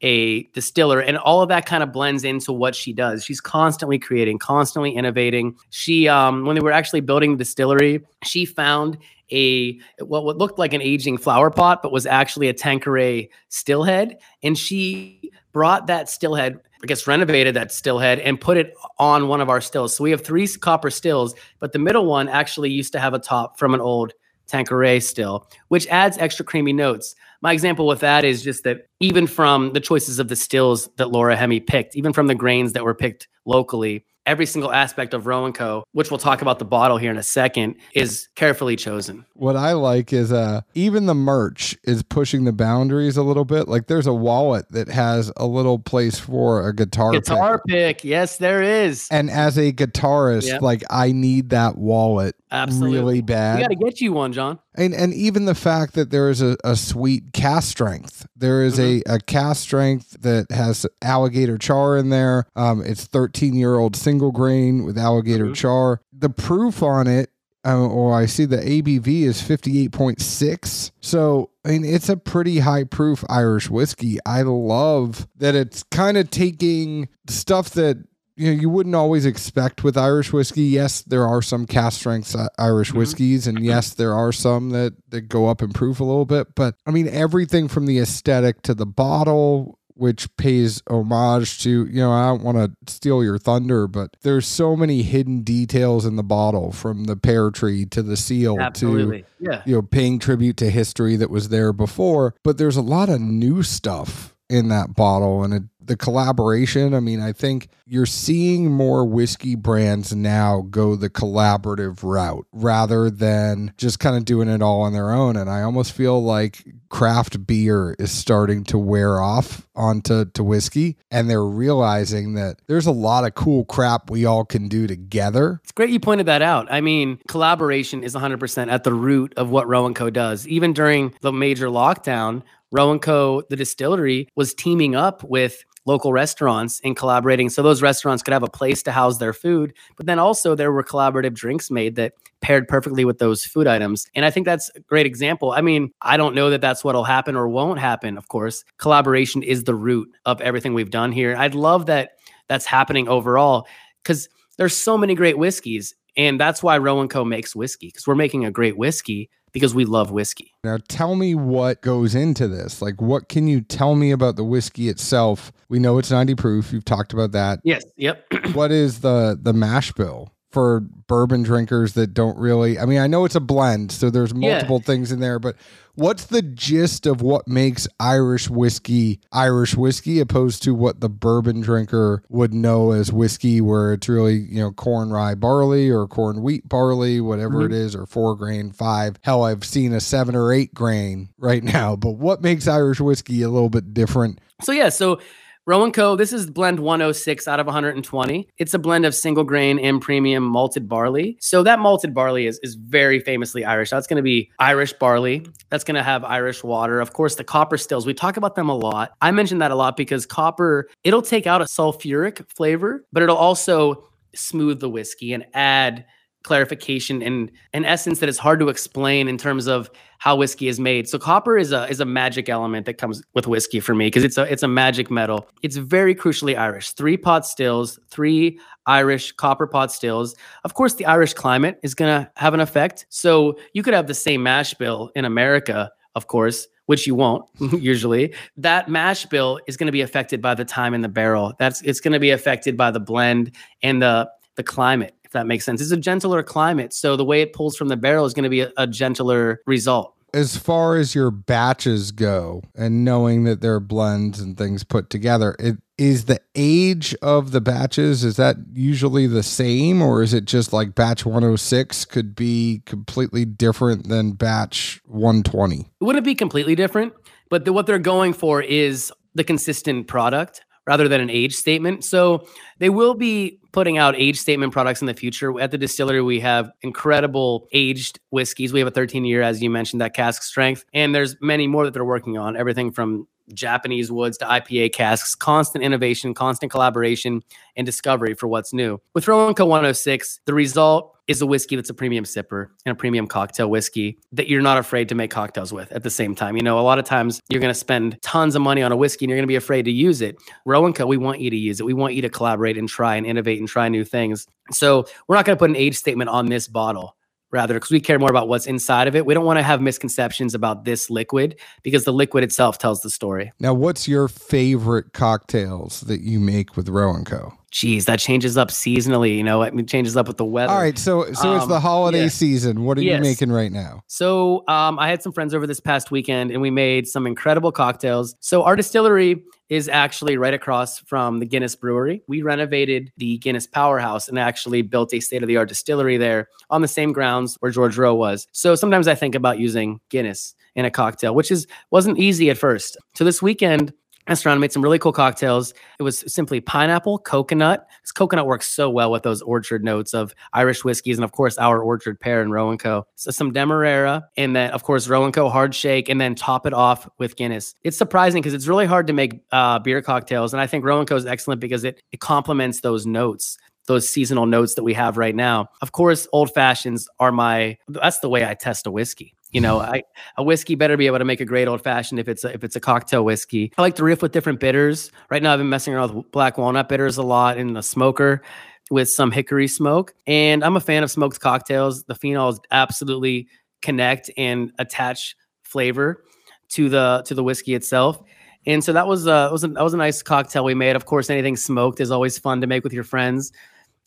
a 0.03 0.43
distiller 0.53 0.99
and 0.99 1.17
all 1.17 1.41
of 1.41 1.49
that 1.49 1.65
kind 1.65 1.81
of 1.81 1.91
blends 1.91 2.23
into 2.23 2.51
what 2.51 2.75
she 2.75 2.93
does 2.93 3.23
she's 3.23 3.41
constantly 3.41 3.97
creating 3.97 4.37
constantly 4.37 4.91
innovating 4.91 5.55
she 5.69 6.07
um 6.07 6.45
when 6.45 6.55
they 6.55 6.61
were 6.61 6.71
actually 6.71 7.01
building 7.01 7.31
the 7.31 7.37
distillery 7.37 8.03
she 8.23 8.45
found 8.45 8.97
a 9.31 9.79
what, 9.99 10.25
what 10.25 10.37
looked 10.37 10.59
like 10.59 10.73
an 10.73 10.81
aging 10.81 11.17
flower 11.17 11.49
pot 11.49 11.81
but 11.81 11.91
was 11.91 12.05
actually 12.05 12.49
a 12.49 12.53
tanqueray 12.53 13.27
stillhead 13.49 14.17
and 14.43 14.57
she 14.57 15.31
brought 15.53 15.87
that 15.87 16.07
stillhead 16.07 16.59
I 16.83 16.85
guess 16.85 17.07
renovated 17.07 17.55
that 17.55 17.69
stillhead 17.69 18.21
and 18.25 18.39
put 18.39 18.57
it 18.57 18.75
on 18.99 19.29
one 19.29 19.39
of 19.39 19.49
our 19.49 19.61
stills. 19.61 19.95
So 19.95 20.03
we 20.03 20.11
have 20.11 20.21
three 20.21 20.45
copper 20.49 20.89
stills, 20.89 21.33
but 21.59 21.71
the 21.71 21.79
middle 21.79 22.05
one 22.05 22.27
actually 22.27 22.71
used 22.71 22.91
to 22.91 22.99
have 22.99 23.13
a 23.13 23.19
top 23.19 23.57
from 23.57 23.73
an 23.73 23.79
old 23.79 24.11
Tanqueray 24.47 24.99
still, 24.99 25.47
which 25.69 25.87
adds 25.87 26.17
extra 26.17 26.45
creamy 26.45 26.73
notes. 26.73 27.15
My 27.43 27.51
example 27.51 27.85
with 27.85 27.99
that 27.99 28.23
is 28.23 28.41
just 28.41 28.63
that 28.63 28.87
even 29.01 29.27
from 29.27 29.73
the 29.73 29.81
choices 29.81 30.17
of 30.17 30.29
the 30.29 30.35
stills 30.35 30.89
that 30.95 31.11
Lora 31.11 31.35
Hemy 31.35 31.67
picked, 31.67 31.93
even 31.97 32.13
from 32.13 32.27
the 32.27 32.35
grains 32.35 32.71
that 32.71 32.85
were 32.85 32.95
picked 32.95 33.27
locally, 33.45 34.05
every 34.25 34.45
single 34.45 34.71
aspect 34.71 35.13
of 35.13 35.27
Roe 35.27 35.45
and 35.45 35.53
Co., 35.53 35.83
which 35.91 36.09
we'll 36.09 36.19
talk 36.19 36.41
about 36.41 36.57
the 36.57 36.63
bottle 36.63 36.97
here 36.97 37.11
in 37.11 37.17
a 37.17 37.23
second, 37.23 37.75
is 37.93 38.29
carefully 38.35 38.77
chosen. 38.77 39.25
What 39.33 39.57
I 39.57 39.73
like 39.73 40.13
is 40.13 40.31
uh 40.31 40.61
even 40.73 41.05
the 41.05 41.13
merch 41.13 41.77
is 41.83 42.01
pushing 42.01 42.45
the 42.45 42.53
boundaries 42.53 43.17
a 43.17 43.23
little 43.23 43.43
bit. 43.43 43.67
Like 43.67 43.87
there's 43.87 44.07
a 44.07 44.13
wallet 44.13 44.69
that 44.69 44.87
has 44.87 45.29
a 45.35 45.45
little 45.45 45.79
place 45.79 46.17
for 46.17 46.65
a 46.65 46.73
guitar 46.73 47.11
guitar 47.11 47.61
pick. 47.67 47.97
pick. 47.97 48.03
Yes, 48.05 48.37
there 48.37 48.61
is. 48.61 49.05
And 49.11 49.29
as 49.29 49.57
a 49.57 49.73
guitarist, 49.73 50.47
yep. 50.47 50.61
like 50.61 50.83
I 50.89 51.11
need 51.11 51.49
that 51.49 51.77
wallet 51.77 52.37
Absolutely. 52.51 52.97
really 52.97 53.21
bad. 53.21 53.57
We 53.57 53.63
got 53.63 53.67
to 53.69 53.75
get 53.75 53.99
you 53.99 54.13
one, 54.13 54.31
John. 54.31 54.59
And 54.75 54.93
and 54.93 55.13
even 55.13 55.45
the 55.45 55.55
fact 55.55 55.93
that 55.93 56.09
there 56.09 56.29
is 56.29 56.41
a, 56.41 56.57
a 56.63 56.75
sweet 56.75 57.33
cask 57.33 57.69
strength. 57.69 58.25
There 58.35 58.63
is 58.63 58.79
mm-hmm. 58.79 59.09
a, 59.11 59.15
a 59.15 59.19
cask 59.19 59.61
strength 59.61 60.21
that 60.21 60.51
has 60.51 60.85
alligator 61.01 61.57
char 61.57 61.97
in 61.97 62.09
there. 62.09 62.47
Um, 62.55 62.81
it's 62.81 63.05
13 63.05 63.55
year 63.55 63.75
old 63.75 63.95
single 63.95 64.31
grain 64.31 64.83
with 64.83 64.97
alligator 64.97 65.45
mm-hmm. 65.45 65.53
char. 65.53 66.01
The 66.11 66.29
proof 66.29 66.81
on 66.81 67.07
it 67.07 67.29
uh, 67.65 67.87
or 67.87 68.13
I 68.13 68.25
see 68.25 68.45
the 68.45 68.57
ABV 68.57 69.21
is 69.21 69.41
58.6. 69.41 70.91
So, 70.99 71.49
I 71.63 71.69
mean, 71.69 71.85
it's 71.85 72.09
a 72.09 72.17
pretty 72.17 72.59
high 72.59 72.83
proof 72.83 73.23
Irish 73.29 73.69
whiskey. 73.69 74.17
I 74.25 74.41
love 74.41 75.27
that 75.37 75.55
it's 75.55 75.83
kind 75.83 76.17
of 76.17 76.29
taking 76.29 77.07
stuff 77.27 77.69
that 77.71 78.05
you 78.35 78.47
know 78.47 78.61
you 78.61 78.69
wouldn't 78.69 78.95
always 78.95 79.25
expect 79.25 79.83
with 79.83 79.97
Irish 79.97 80.33
whiskey. 80.33 80.63
Yes, 80.63 81.01
there 81.01 81.27
are 81.27 81.41
some 81.41 81.65
cask 81.65 81.99
strength 81.99 82.35
Irish 82.57 82.89
mm-hmm. 82.89 82.97
whiskeys, 82.97 83.47
and 83.47 83.63
yes, 83.63 83.93
there 83.93 84.13
are 84.13 84.31
some 84.31 84.71
that 84.71 84.93
that 85.09 85.29
go 85.29 85.47
up 85.47 85.61
and 85.61 85.73
proof 85.73 85.99
a 85.99 86.03
little 86.03 86.25
bit. 86.25 86.55
But 86.55 86.75
I 86.85 86.91
mean, 86.91 87.07
everything 87.07 87.67
from 87.67 87.85
the 87.85 87.99
aesthetic 87.99 88.61
to 88.63 88.73
the 88.73 88.85
bottle, 88.85 89.77
which 89.93 90.35
pays 90.37 90.81
homage 90.89 91.61
to 91.63 91.85
you 91.85 91.99
know 91.99 92.11
I 92.11 92.27
don't 92.27 92.43
want 92.43 92.57
to 92.57 92.91
steal 92.91 93.23
your 93.23 93.37
thunder, 93.37 93.87
but 93.87 94.17
there's 94.23 94.47
so 94.47 94.75
many 94.75 95.03
hidden 95.03 95.43
details 95.43 96.05
in 96.05 96.15
the 96.15 96.23
bottle, 96.23 96.71
from 96.71 97.03
the 97.03 97.15
pear 97.15 97.51
tree 97.51 97.85
to 97.87 98.01
the 98.01 98.17
seal 98.17 98.59
Absolutely. 98.59 99.21
to 99.21 99.27
yeah. 99.39 99.61
you 99.65 99.75
know 99.75 99.81
paying 99.83 100.17
tribute 100.17 100.57
to 100.57 100.71
history 100.71 101.15
that 101.17 101.29
was 101.29 101.49
there 101.49 101.71
before. 101.71 102.33
But 102.43 102.57
there's 102.57 102.77
a 102.77 102.81
lot 102.81 103.09
of 103.09 103.21
new 103.21 103.61
stuff 103.61 104.33
in 104.49 104.67
that 104.69 104.95
bottle 104.95 105.43
and 105.43 105.53
it, 105.53 105.63
the 105.87 105.97
collaboration. 105.97 106.93
I 106.93 106.99
mean 106.99 107.19
i 107.19 107.31
think 107.31 107.69
you're 107.85 108.05
seeing 108.05 108.71
more 108.71 109.05
whiskey 109.05 109.55
brands 109.55 110.15
now 110.15 110.61
go 110.69 110.95
the 110.95 111.09
collaborative 111.09 112.01
route 112.01 112.45
rather 112.51 113.09
than 113.09 113.73
just 113.77 113.99
kind 113.99 114.15
of 114.15 114.25
doing 114.25 114.47
it 114.47 114.61
all 114.61 114.81
on 114.81 114.93
their 114.93 115.11
own. 115.11 115.35
And 115.35 115.49
i 115.49 115.61
almost 115.61 115.91
feel 115.91 116.23
like 116.23 116.63
craft 116.89 117.45
beer 117.47 117.95
is 117.97 118.11
starting 118.11 118.63
to 118.65 118.77
wear 118.77 119.19
off 119.19 119.67
onto 119.75 120.25
to 120.25 120.43
whiskey 120.43 120.97
and 121.09 121.29
they're 121.29 121.43
realizing 121.43 122.35
that 122.35 122.61
there's 122.67 122.85
a 122.85 122.91
lot 122.91 123.25
of 123.25 123.33
cool 123.33 123.65
crap 123.65 124.09
we 124.09 124.25
all 124.25 124.45
can 124.45 124.67
do 124.67 124.87
together. 124.87 125.59
It's 125.63 125.71
great 125.71 125.89
you 125.89 125.99
pointed 125.99 126.27
that 126.27 126.41
out. 126.41 126.67
I 126.71 126.81
mean 126.81 127.19
collaboration 127.27 128.03
is 128.03 128.15
100% 128.15 128.71
at 128.71 128.83
the 128.83 128.93
root 128.93 129.33
of 129.37 129.49
what 129.49 129.67
Roe 129.67 129.85
and 129.85 129.95
Co 129.95 130.09
does. 130.09 130.47
Even 130.47 130.73
during 130.73 131.13
the 131.21 131.31
major 131.31 131.67
lockdown 131.67 132.43
Roe 132.73 132.91
and 132.91 133.01
Co., 133.01 133.43
the 133.49 133.55
distillery, 133.55 134.27
was 134.35 134.53
teaming 134.55 134.95
up 134.95 135.23
with 135.23 135.63
local 135.85 136.13
restaurants 136.13 136.79
and 136.83 136.95
collaborating 136.95 137.49
so 137.49 137.61
those 137.61 137.81
restaurants 137.81 138.23
could 138.23 138.33
have 138.33 138.43
a 138.43 138.49
place 138.49 138.83
to 138.83 138.91
house 138.91 139.17
their 139.17 139.33
food. 139.33 139.73
But 139.97 140.05
then 140.05 140.19
also 140.19 140.55
there 140.55 140.71
were 140.71 140.83
collaborative 140.83 141.33
drinks 141.33 141.69
made 141.69 141.95
that 141.95 142.13
paired 142.41 142.67
perfectly 142.67 143.05
with 143.05 143.19
those 143.19 143.43
food 143.45 143.67
items. 143.67 144.07
And 144.15 144.25
I 144.25 144.29
think 144.29 144.45
that's 144.45 144.69
a 144.75 144.79
great 144.79 145.05
example. 145.05 145.51
I 145.51 145.61
mean, 145.61 145.91
I 146.01 146.17
don't 146.17 146.35
know 146.35 146.49
that 146.49 146.61
that's 146.61 146.83
what'll 146.83 147.03
happen 147.03 147.35
or 147.35 147.47
won't 147.47 147.79
happen, 147.79 148.17
of 148.17 148.27
course. 148.27 148.63
Collaboration 148.77 149.43
is 149.43 149.63
the 149.63 149.75
root 149.75 150.09
of 150.25 150.41
everything 150.41 150.73
we've 150.73 150.91
done 150.91 151.11
here. 151.11 151.35
I'd 151.37 151.55
love 151.55 151.87
that 151.87 152.11
that's 152.47 152.65
happening 152.65 153.07
overall 153.07 153.67
because 154.03 154.29
there's 154.57 154.75
so 154.75 154.97
many 154.97 155.15
great 155.15 155.37
whiskeys. 155.37 155.95
And 156.15 156.39
that's 156.39 156.61
why 156.61 156.77
Roe 156.77 157.01
and 157.01 157.09
Co. 157.09 157.25
makes 157.25 157.55
whiskey 157.55 157.87
because 157.87 158.05
we're 158.05 158.15
making 158.15 158.45
a 158.45 158.51
great 158.51 158.77
whiskey 158.77 159.29
because 159.53 159.73
we 159.73 159.85
love 159.85 160.11
whiskey. 160.11 160.51
Now, 160.63 160.77
tell 160.87 161.15
me 161.15 161.35
what 161.35 161.81
goes 161.81 162.15
into 162.15 162.47
this. 162.47 162.81
Like, 162.81 163.01
what 163.01 163.29
can 163.29 163.47
you 163.47 163.61
tell 163.61 163.95
me 163.95 164.11
about 164.11 164.35
the 164.35 164.43
whiskey 164.43 164.89
itself? 164.89 165.51
We 165.69 165.79
know 165.79 165.97
it's 165.99 166.11
90 166.11 166.35
proof. 166.35 166.73
You've 166.73 166.85
talked 166.85 167.13
about 167.13 167.31
that. 167.31 167.59
Yes. 167.63 167.83
Yep. 167.95 168.25
what 168.53 168.71
is 168.71 168.99
the 169.01 169.39
the 169.41 169.53
mash 169.53 169.91
bill? 169.93 170.33
For 170.53 170.81
bourbon 171.07 171.41
drinkers 171.41 171.93
that 171.93 172.13
don't 172.13 172.37
really 172.37 172.77
I 172.77 172.85
mean 172.85 172.99
I 172.99 173.07
know 173.07 173.25
it's 173.25 173.35
a 173.35 173.41
blend 173.41 173.91
so 173.91 174.11
there's 174.11 174.33
multiple 174.33 174.77
yeah. 174.77 174.85
things 174.85 175.11
in 175.11 175.19
there 175.19 175.39
but 175.39 175.55
what's 175.95 176.25
the 176.25 176.43
gist 176.43 177.07
of 177.07 177.21
what 177.21 177.47
makes 177.47 177.87
Irish 177.99 178.49
whiskey 178.49 179.19
Irish 179.31 179.75
whiskey 179.75 180.19
opposed 180.19 180.61
to 180.63 180.75
what 180.75 181.01
the 181.01 181.09
bourbon 181.09 181.61
drinker 181.61 182.23
would 182.29 182.53
know 182.53 182.91
as 182.91 183.11
whiskey 183.11 183.61
where 183.61 183.93
it's 183.93 184.07
really 184.07 184.35
you 184.35 184.59
know 184.59 184.71
corn 184.71 185.09
rye 185.09 185.35
barley 185.35 185.89
or 185.89 186.07
corn 186.07 186.43
wheat 186.43 186.69
barley 186.69 187.19
whatever 187.19 187.55
mm-hmm. 187.55 187.73
it 187.73 187.77
is 187.77 187.95
or 187.95 188.05
4 188.05 188.35
grain 188.35 188.71
5 188.71 189.17
hell 189.23 189.43
I've 189.43 189.65
seen 189.65 189.91
a 189.91 189.99
7 189.99 190.35
or 190.35 190.53
8 190.53 190.73
grain 190.75 191.29
right 191.39 191.63
now 191.63 191.95
but 191.95 192.11
what 192.11 192.43
makes 192.43 192.67
Irish 192.67 193.01
whiskey 193.01 193.41
a 193.41 193.49
little 193.49 193.69
bit 193.69 193.93
different 193.93 194.39
so 194.61 194.71
yeah 194.71 194.89
so 194.89 195.19
Roe 195.65 195.81
and 195.85 195.93
Co. 195.93 196.17
This 196.17 196.33
is 196.33 196.49
blend 196.49 196.81
106 196.81 197.47
out 197.47 197.61
of 197.61 197.65
120. 197.65 198.49
It's 198.57 198.73
a 198.73 198.79
blend 198.79 199.05
of 199.05 199.15
single 199.15 199.45
grain 199.45 199.79
and 199.79 200.01
premium 200.01 200.43
malted 200.43 200.89
barley. 200.89 201.37
So 201.39 201.63
that 201.63 201.79
malted 201.79 202.13
barley 202.13 202.47
is, 202.47 202.59
is 202.63 202.75
very 202.75 203.21
famously 203.21 203.63
Irish. 203.63 203.89
That's 203.89 204.05
going 204.05 204.17
to 204.17 204.23
be 204.23 204.51
Irish 204.59 204.91
barley. 204.91 205.45
That's 205.69 205.85
going 205.85 205.95
to 205.95 206.03
have 206.03 206.25
Irish 206.25 206.65
water. 206.65 206.99
Of 206.99 207.13
course, 207.13 207.35
the 207.35 207.45
copper 207.45 207.77
stills. 207.77 208.05
We 208.05 208.13
talk 208.13 208.35
about 208.35 208.55
them 208.55 208.67
a 208.67 208.75
lot. 208.75 209.13
I 209.21 209.31
mention 209.31 209.59
that 209.59 209.71
a 209.71 209.75
lot 209.75 209.95
because 209.95 210.25
copper, 210.25 210.89
it'll 211.05 211.21
take 211.21 211.47
out 211.47 211.61
a 211.61 211.65
sulfuric 211.65 212.45
flavor, 212.53 213.05
but 213.13 213.23
it'll 213.23 213.37
also 213.37 214.09
smooth 214.35 214.81
the 214.81 214.89
whiskey 214.89 215.31
and 215.31 215.45
add 215.53 216.05
clarification 216.43 217.21
and 217.21 217.51
an 217.73 217.85
essence 217.85 218.19
that 218.19 218.29
is 218.29 218.37
hard 218.37 218.59
to 218.59 218.69
explain 218.69 219.27
in 219.27 219.37
terms 219.37 219.67
of 219.67 219.89
how 220.17 220.35
whiskey 220.35 220.67
is 220.67 220.79
made. 220.79 221.07
So 221.07 221.17
copper 221.17 221.57
is 221.57 221.71
a 221.71 221.87
is 221.89 221.99
a 221.99 222.05
magic 222.05 222.49
element 222.49 222.85
that 222.85 222.97
comes 222.97 223.23
with 223.33 223.47
whiskey 223.47 223.79
for 223.79 223.95
me 223.95 224.07
because 224.07 224.23
it's 224.23 224.37
a 224.37 224.43
it's 224.51 224.63
a 224.63 224.67
magic 224.67 225.09
metal. 225.09 225.49
It's 225.61 225.77
very 225.77 226.13
crucially 226.13 226.57
Irish. 226.57 226.91
Three 226.91 227.17
pot 227.17 227.45
stills, 227.45 227.99
three 228.09 228.59
Irish 228.85 229.31
copper 229.33 229.67
pot 229.67 229.91
stills. 229.91 230.35
Of 230.63 230.73
course, 230.73 230.95
the 230.95 231.05
Irish 231.05 231.33
climate 231.33 231.79
is 231.83 231.95
going 231.95 232.23
to 232.23 232.31
have 232.35 232.53
an 232.53 232.59
effect. 232.59 233.05
So 233.09 233.57
you 233.73 233.83
could 233.83 233.93
have 233.93 234.07
the 234.07 234.13
same 234.13 234.43
mash 234.43 234.73
bill 234.73 235.11
in 235.15 235.25
America, 235.25 235.91
of 236.15 236.27
course, 236.27 236.67
which 236.85 237.07
you 237.07 237.15
won't 237.15 237.49
usually, 237.59 238.33
that 238.57 238.89
mash 238.89 239.25
bill 239.25 239.59
is 239.67 239.77
going 239.77 239.87
to 239.87 239.93
be 239.93 240.01
affected 240.01 240.41
by 240.41 240.53
the 240.53 240.65
time 240.65 240.93
in 240.93 241.01
the 241.01 241.09
barrel. 241.09 241.53
That's 241.59 241.81
it's 241.81 241.99
going 241.99 242.13
to 242.13 242.19
be 242.19 242.31
affected 242.31 242.75
by 242.75 242.91
the 242.91 242.99
blend 242.99 243.55
and 243.81 244.01
the 244.01 244.29
the 244.55 244.63
climate, 244.63 245.15
that 245.33 245.47
makes 245.47 245.65
sense. 245.65 245.81
It's 245.81 245.91
a 245.91 245.97
gentler 245.97 246.41
climate, 246.43 246.93
so 246.93 247.15
the 247.15 247.25
way 247.25 247.41
it 247.41 247.53
pulls 247.53 247.75
from 247.75 247.89
the 247.89 247.97
barrel 247.97 248.25
is 248.25 248.33
going 248.33 248.43
to 248.43 248.49
be 248.49 248.61
a, 248.61 248.71
a 248.77 248.87
gentler 248.87 249.61
result. 249.65 250.15
As 250.33 250.57
far 250.57 250.95
as 250.97 251.13
your 251.13 251.29
batches 251.29 252.11
go 252.11 252.63
and 252.75 253.05
knowing 253.05 253.43
that 253.43 253.61
there 253.61 253.75
are 253.75 253.79
blends 253.79 254.39
and 254.39 254.57
things 254.57 254.83
put 254.83 255.11
together 255.11 255.55
it 255.59 255.77
is 255.99 256.25
the 256.25 256.41
age 256.55 257.13
of 257.21 257.51
the 257.51 257.61
batches 257.61 258.23
is 258.23 258.35
that 258.37 258.55
usually 258.73 259.27
the 259.27 259.43
same 259.43 260.01
or 260.01 260.23
is 260.23 260.33
it 260.33 260.45
just 260.45 260.73
like 260.73 260.95
batch 260.95 261.23
106 261.23 262.05
could 262.05 262.35
be 262.35 262.81
completely 262.87 263.45
different 263.45 264.09
than 264.09 264.31
batch 264.31 265.01
120 265.05 265.81
it 265.81 265.87
wouldn't 265.99 266.25
be 266.25 266.33
completely 266.33 266.73
different 266.73 267.13
but 267.49 267.65
the, 267.65 267.71
what 267.71 267.85
they're 267.85 267.99
going 267.99 268.33
for 268.33 268.59
is 268.59 269.13
the 269.35 269.43
consistent 269.43 270.07
product 270.07 270.61
rather 270.85 271.07
than 271.07 271.21
an 271.21 271.29
age 271.29 271.53
statement. 271.55 272.03
So 272.03 272.47
they 272.79 272.89
will 272.89 273.13
be 273.13 273.59
putting 273.71 273.97
out 273.97 274.15
age 274.15 274.37
statement 274.37 274.73
products 274.73 275.01
in 275.01 275.07
the 275.07 275.13
future. 275.13 275.59
At 275.59 275.71
the 275.71 275.77
distillery, 275.77 276.21
we 276.21 276.39
have 276.41 276.71
incredible 276.81 277.67
aged 277.73 278.19
whiskeys. 278.31 278.73
We 278.73 278.79
have 278.79 278.87
a 278.87 278.91
13 278.91 279.25
year, 279.25 279.41
as 279.41 279.61
you 279.61 279.69
mentioned, 279.69 280.01
that 280.01 280.13
cask 280.13 280.43
strength, 280.43 280.83
and 280.93 281.13
there's 281.13 281.35
many 281.41 281.67
more 281.67 281.85
that 281.85 281.93
they're 281.93 282.05
working 282.05 282.37
on. 282.37 282.55
Everything 282.55 282.91
from 282.91 283.27
Japanese 283.53 284.11
woods 284.11 284.37
to 284.37 284.45
IPA 284.45 284.93
casks, 284.93 285.35
constant 285.35 285.83
innovation, 285.83 286.33
constant 286.33 286.71
collaboration, 286.71 287.41
and 287.75 287.85
discovery 287.85 288.33
for 288.33 288.47
what's 288.47 288.73
new. 288.73 288.99
With 289.13 289.27
Roe 289.27 289.47
and 289.47 289.55
Co 289.55 289.65
106, 289.65 290.41
the 290.45 290.53
result 290.53 291.13
is 291.27 291.41
a 291.41 291.45
whiskey 291.45 291.75
that's 291.75 291.89
a 291.89 291.93
premium 291.93 292.25
sipper 292.25 292.67
and 292.85 292.91
a 292.91 292.95
premium 292.95 293.27
cocktail 293.27 293.69
whiskey 293.69 294.17
that 294.33 294.49
you're 294.49 294.61
not 294.61 294.77
afraid 294.77 295.07
to 295.09 295.15
make 295.15 295.31
cocktails 295.31 295.71
with 295.71 295.91
at 295.93 296.03
the 296.03 296.09
same 296.09 296.35
time. 296.35 296.57
You 296.57 296.63
know, 296.63 296.79
a 296.79 296.81
lot 296.81 296.99
of 296.99 297.05
times 297.05 297.41
you're 297.47 297.61
going 297.61 297.73
to 297.73 297.79
spend 297.79 298.21
tons 298.21 298.55
of 298.55 298.61
money 298.61 298.83
on 298.83 298.91
a 298.91 298.97
whiskey 298.97 299.25
and 299.25 299.29
you're 299.29 299.37
going 299.37 299.47
to 299.47 299.51
be 299.51 299.55
afraid 299.55 299.85
to 299.85 299.91
use 299.91 300.21
it. 300.21 300.35
Roe 300.65 300.85
and 300.85 300.93
Co, 300.93 301.05
we 301.05 301.17
want 301.17 301.39
you 301.39 301.49
to 301.49 301.55
use 301.55 301.79
it. 301.79 301.85
We 301.85 301.93
want 301.93 302.13
you 302.13 302.21
to 302.23 302.29
collaborate 302.29 302.77
and 302.77 302.89
try 302.89 303.15
and 303.15 303.25
innovate 303.25 303.59
and 303.59 303.67
try 303.67 303.87
new 303.87 304.03
things. 304.03 304.47
So 304.71 305.05
we're 305.27 305.35
not 305.35 305.45
going 305.45 305.57
to 305.57 305.59
put 305.59 305.69
an 305.69 305.77
age 305.77 305.95
statement 305.95 306.29
on 306.29 306.47
this 306.47 306.67
bottle 306.67 307.15
rather 307.53 307.75
because 307.75 307.91
we 307.91 308.01
care 308.01 308.19
more 308.19 308.29
about 308.29 308.49
what's 308.49 308.65
inside 308.65 309.07
of 309.07 309.15
it. 309.15 309.25
We 309.25 309.33
don't 309.33 309.45
want 309.45 309.59
to 309.59 309.63
have 309.63 309.79
misconceptions 309.79 310.53
about 310.53 310.83
this 310.83 311.09
liquid 311.09 311.59
because 311.83 312.03
the 312.03 312.11
liquid 312.11 312.43
itself 312.43 312.79
tells 312.79 313.01
the 313.01 313.09
story. 313.09 313.53
Now, 313.59 313.73
what's 313.73 314.07
your 314.07 314.27
favorite 314.27 315.13
cocktails 315.13 316.01
that 316.01 316.21
you 316.21 316.39
make 316.39 316.75
with 316.75 316.89
Roe 316.89 317.13
and 317.13 317.25
Co? 317.25 317.53
Geez, 317.73 318.05
that 318.05 318.19
changes 318.19 318.55
up 318.55 318.69
seasonally. 318.69 319.35
You 319.35 319.43
know, 319.43 319.63
it 319.63 319.87
changes 319.87 320.15
up 320.15 320.27
with 320.27 320.37
the 320.37 320.45
weather. 320.45 320.71
All 320.71 320.79
right, 320.79 320.95
so 320.95 321.33
so 321.33 321.49
um, 321.49 321.57
it's 321.57 321.65
the 321.65 321.77
um, 321.77 321.81
holiday 321.81 322.29
season. 322.29 322.83
What 322.83 322.99
are 322.99 323.01
yes. 323.01 323.17
you 323.17 323.23
making 323.23 323.51
right 323.51 323.71
now? 323.71 324.03
So, 324.05 324.63
um, 324.67 324.99
I 324.99 325.09
had 325.09 325.23
some 325.23 325.31
friends 325.31 325.55
over 325.55 325.65
this 325.65 325.79
past 325.79 326.11
weekend, 326.11 326.51
and 326.51 326.61
we 326.61 326.69
made 326.69 327.07
some 327.07 327.25
incredible 327.25 327.71
cocktails. 327.71 328.35
So, 328.41 328.61
our 328.61 328.75
distillery 328.75 329.43
is 329.69 329.89
actually 329.89 330.37
right 330.37 330.53
across 330.53 330.99
from 330.99 331.39
the 331.39 331.47
Guinness 331.47 331.75
Brewery. 331.75 332.21
We 332.27 332.43
renovated 332.43 333.11
the 333.17 333.39
Guinness 333.39 333.65
Powerhouse 333.65 334.27
and 334.29 334.37
actually 334.37 334.83
built 334.83 335.11
a 335.11 335.19
state 335.19 335.41
of 335.41 335.47
the 335.47 335.57
art 335.57 335.69
distillery 335.69 336.17
there 336.17 336.49
on 336.69 336.83
the 336.83 336.87
same 336.87 337.11
grounds 337.11 337.55
where 337.59 337.71
George 337.71 337.97
Roe 337.97 338.13
was. 338.13 338.45
So, 338.51 338.75
sometimes 338.75 339.07
I 339.07 339.15
think 339.15 339.33
about 339.33 339.57
using 339.57 339.99
Guinness 340.09 340.53
in 340.75 340.85
a 340.85 340.91
cocktail, 340.91 341.33
which 341.33 341.49
is 341.49 341.65
wasn't 341.89 342.19
easy 342.19 342.51
at 342.51 342.57
first. 342.59 342.97
So, 343.15 343.23
this 343.23 343.41
weekend 343.41 343.93
restaurant 344.27 344.59
made 344.59 344.71
some 344.71 344.81
really 344.81 344.99
cool 344.99 345.11
cocktails. 345.11 345.73
It 345.99 346.03
was 346.03 346.23
simply 346.31 346.61
pineapple, 346.61 347.19
coconut. 347.19 347.87
This 348.01 348.11
coconut 348.11 348.45
works 348.45 348.67
so 348.67 348.89
well 348.89 349.11
with 349.11 349.23
those 349.23 349.41
orchard 349.41 349.83
notes 349.83 350.13
of 350.13 350.33
Irish 350.53 350.83
whiskeys 350.83 351.17
and 351.17 351.25
of 351.25 351.31
course 351.31 351.57
our 351.57 351.81
orchard 351.81 352.19
pear 352.19 352.41
and 352.41 352.51
Roe 352.51 352.69
and 352.69 352.79
Co. 352.79 353.05
So 353.15 353.31
some 353.31 353.51
Demerara 353.51 354.27
and 354.37 354.55
then 354.55 354.71
of 354.71 354.83
course 354.83 355.07
Roe 355.07 355.25
and 355.25 355.33
Co. 355.33 355.49
hard 355.49 355.75
shake 355.75 356.09
and 356.09 356.19
then 356.19 356.35
top 356.35 356.65
it 356.65 356.73
off 356.73 357.07
with 357.17 357.35
Guinness. 357.35 357.75
It's 357.83 357.97
surprising 357.97 358.41
because 358.41 358.53
it's 358.53 358.67
really 358.67 358.85
hard 358.85 359.07
to 359.07 359.13
make 359.13 359.41
uh, 359.51 359.79
beer 359.79 360.01
cocktails 360.01 360.53
and 360.53 360.61
I 360.61 360.67
think 360.67 360.85
Roe 360.85 360.99
and 360.99 361.07
Co. 361.07 361.15
is 361.15 361.25
excellent 361.25 361.61
because 361.61 361.83
it 361.83 362.01
it 362.11 362.19
complements 362.19 362.81
those 362.81 363.05
notes 363.05 363.57
those 363.85 364.07
seasonal 364.07 364.45
notes 364.45 364.75
that 364.75 364.83
we 364.83 364.93
have 364.93 365.17
right 365.17 365.35
now. 365.35 365.67
Of 365.81 365.91
course, 365.91 366.25
old 366.31 366.53
fashions 366.53 367.07
are 367.19 367.31
my 367.31 367.77
that's 367.89 368.19
the 368.19 368.29
way 368.29 368.45
I 368.45 368.53
test 368.53 368.87
a 368.87 368.91
whiskey. 368.91 369.35
You 369.53 369.61
know, 369.61 369.79
I, 369.79 370.03
a 370.35 370.43
whiskey 370.43 370.73
better 370.73 370.97
be 370.97 371.05
able 371.05 371.19
to 371.19 371.25
make 371.25 371.39
a 371.39 371.45
great 371.45 371.67
old 371.67 371.83
fashioned 371.83 372.19
if 372.19 372.27
it's 372.27 372.43
a, 372.43 372.53
if 372.53 372.63
it's 372.63 372.75
a 372.75 372.79
cocktail 372.79 373.23
whiskey. 373.23 373.71
I 373.77 373.81
like 373.83 373.95
to 373.95 374.03
riff 374.03 374.23
with 374.23 374.31
different 374.31 374.59
bitters. 374.59 375.11
Right 375.29 375.43
now, 375.43 375.53
I've 375.53 375.59
been 375.59 375.69
messing 375.69 375.93
around 375.93 376.13
with 376.13 376.31
black 376.31 376.57
walnut 376.57 376.89
bitters 376.89 377.17
a 377.17 377.23
lot 377.23 377.59
in 377.59 377.73
the 377.73 377.83
smoker 377.83 378.41
with 378.89 379.09
some 379.09 379.31
hickory 379.31 379.67
smoke. 379.67 380.13
And 380.25 380.63
I'm 380.63 380.75
a 380.75 380.79
fan 380.79 381.03
of 381.03 381.11
smoked 381.11 381.39
cocktails. 381.39 382.03
The 382.03 382.15
phenols 382.15 382.59
absolutely 382.71 383.47
connect 383.81 384.31
and 384.37 384.71
attach 384.79 385.35
flavor 385.61 386.23
to 386.69 386.89
the 386.89 387.23
to 387.27 387.35
the 387.35 387.43
whiskey 387.43 387.75
itself. 387.75 388.19
And 388.65 388.83
so 388.83 388.93
that 388.93 389.07
was 389.07 389.27
uh 389.27 389.49
was 389.51 389.63
a, 389.63 389.67
that 389.67 389.83
was 389.83 389.93
a 389.93 389.97
nice 389.97 390.23
cocktail 390.23 390.63
we 390.63 390.73
made. 390.73 390.95
Of 390.95 391.05
course, 391.05 391.29
anything 391.29 391.57
smoked 391.57 391.99
is 391.99 392.09
always 392.09 392.39
fun 392.39 392.61
to 392.61 392.67
make 392.67 392.83
with 392.83 392.93
your 392.93 393.03
friends. 393.03 393.51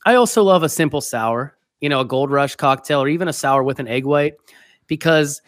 I 0.04 0.16
also 0.16 0.42
love 0.42 0.62
a 0.62 0.68
simple 0.68 1.00
sour, 1.00 1.56
you 1.80 1.88
know, 1.88 2.00
a 2.00 2.04
gold 2.04 2.30
rush 2.30 2.56
cocktail 2.56 3.00
or 3.00 3.08
even 3.08 3.28
a 3.28 3.32
sour 3.32 3.62
with 3.62 3.78
an 3.78 3.86
egg 3.86 4.04
white 4.06 4.34
because 4.86 5.40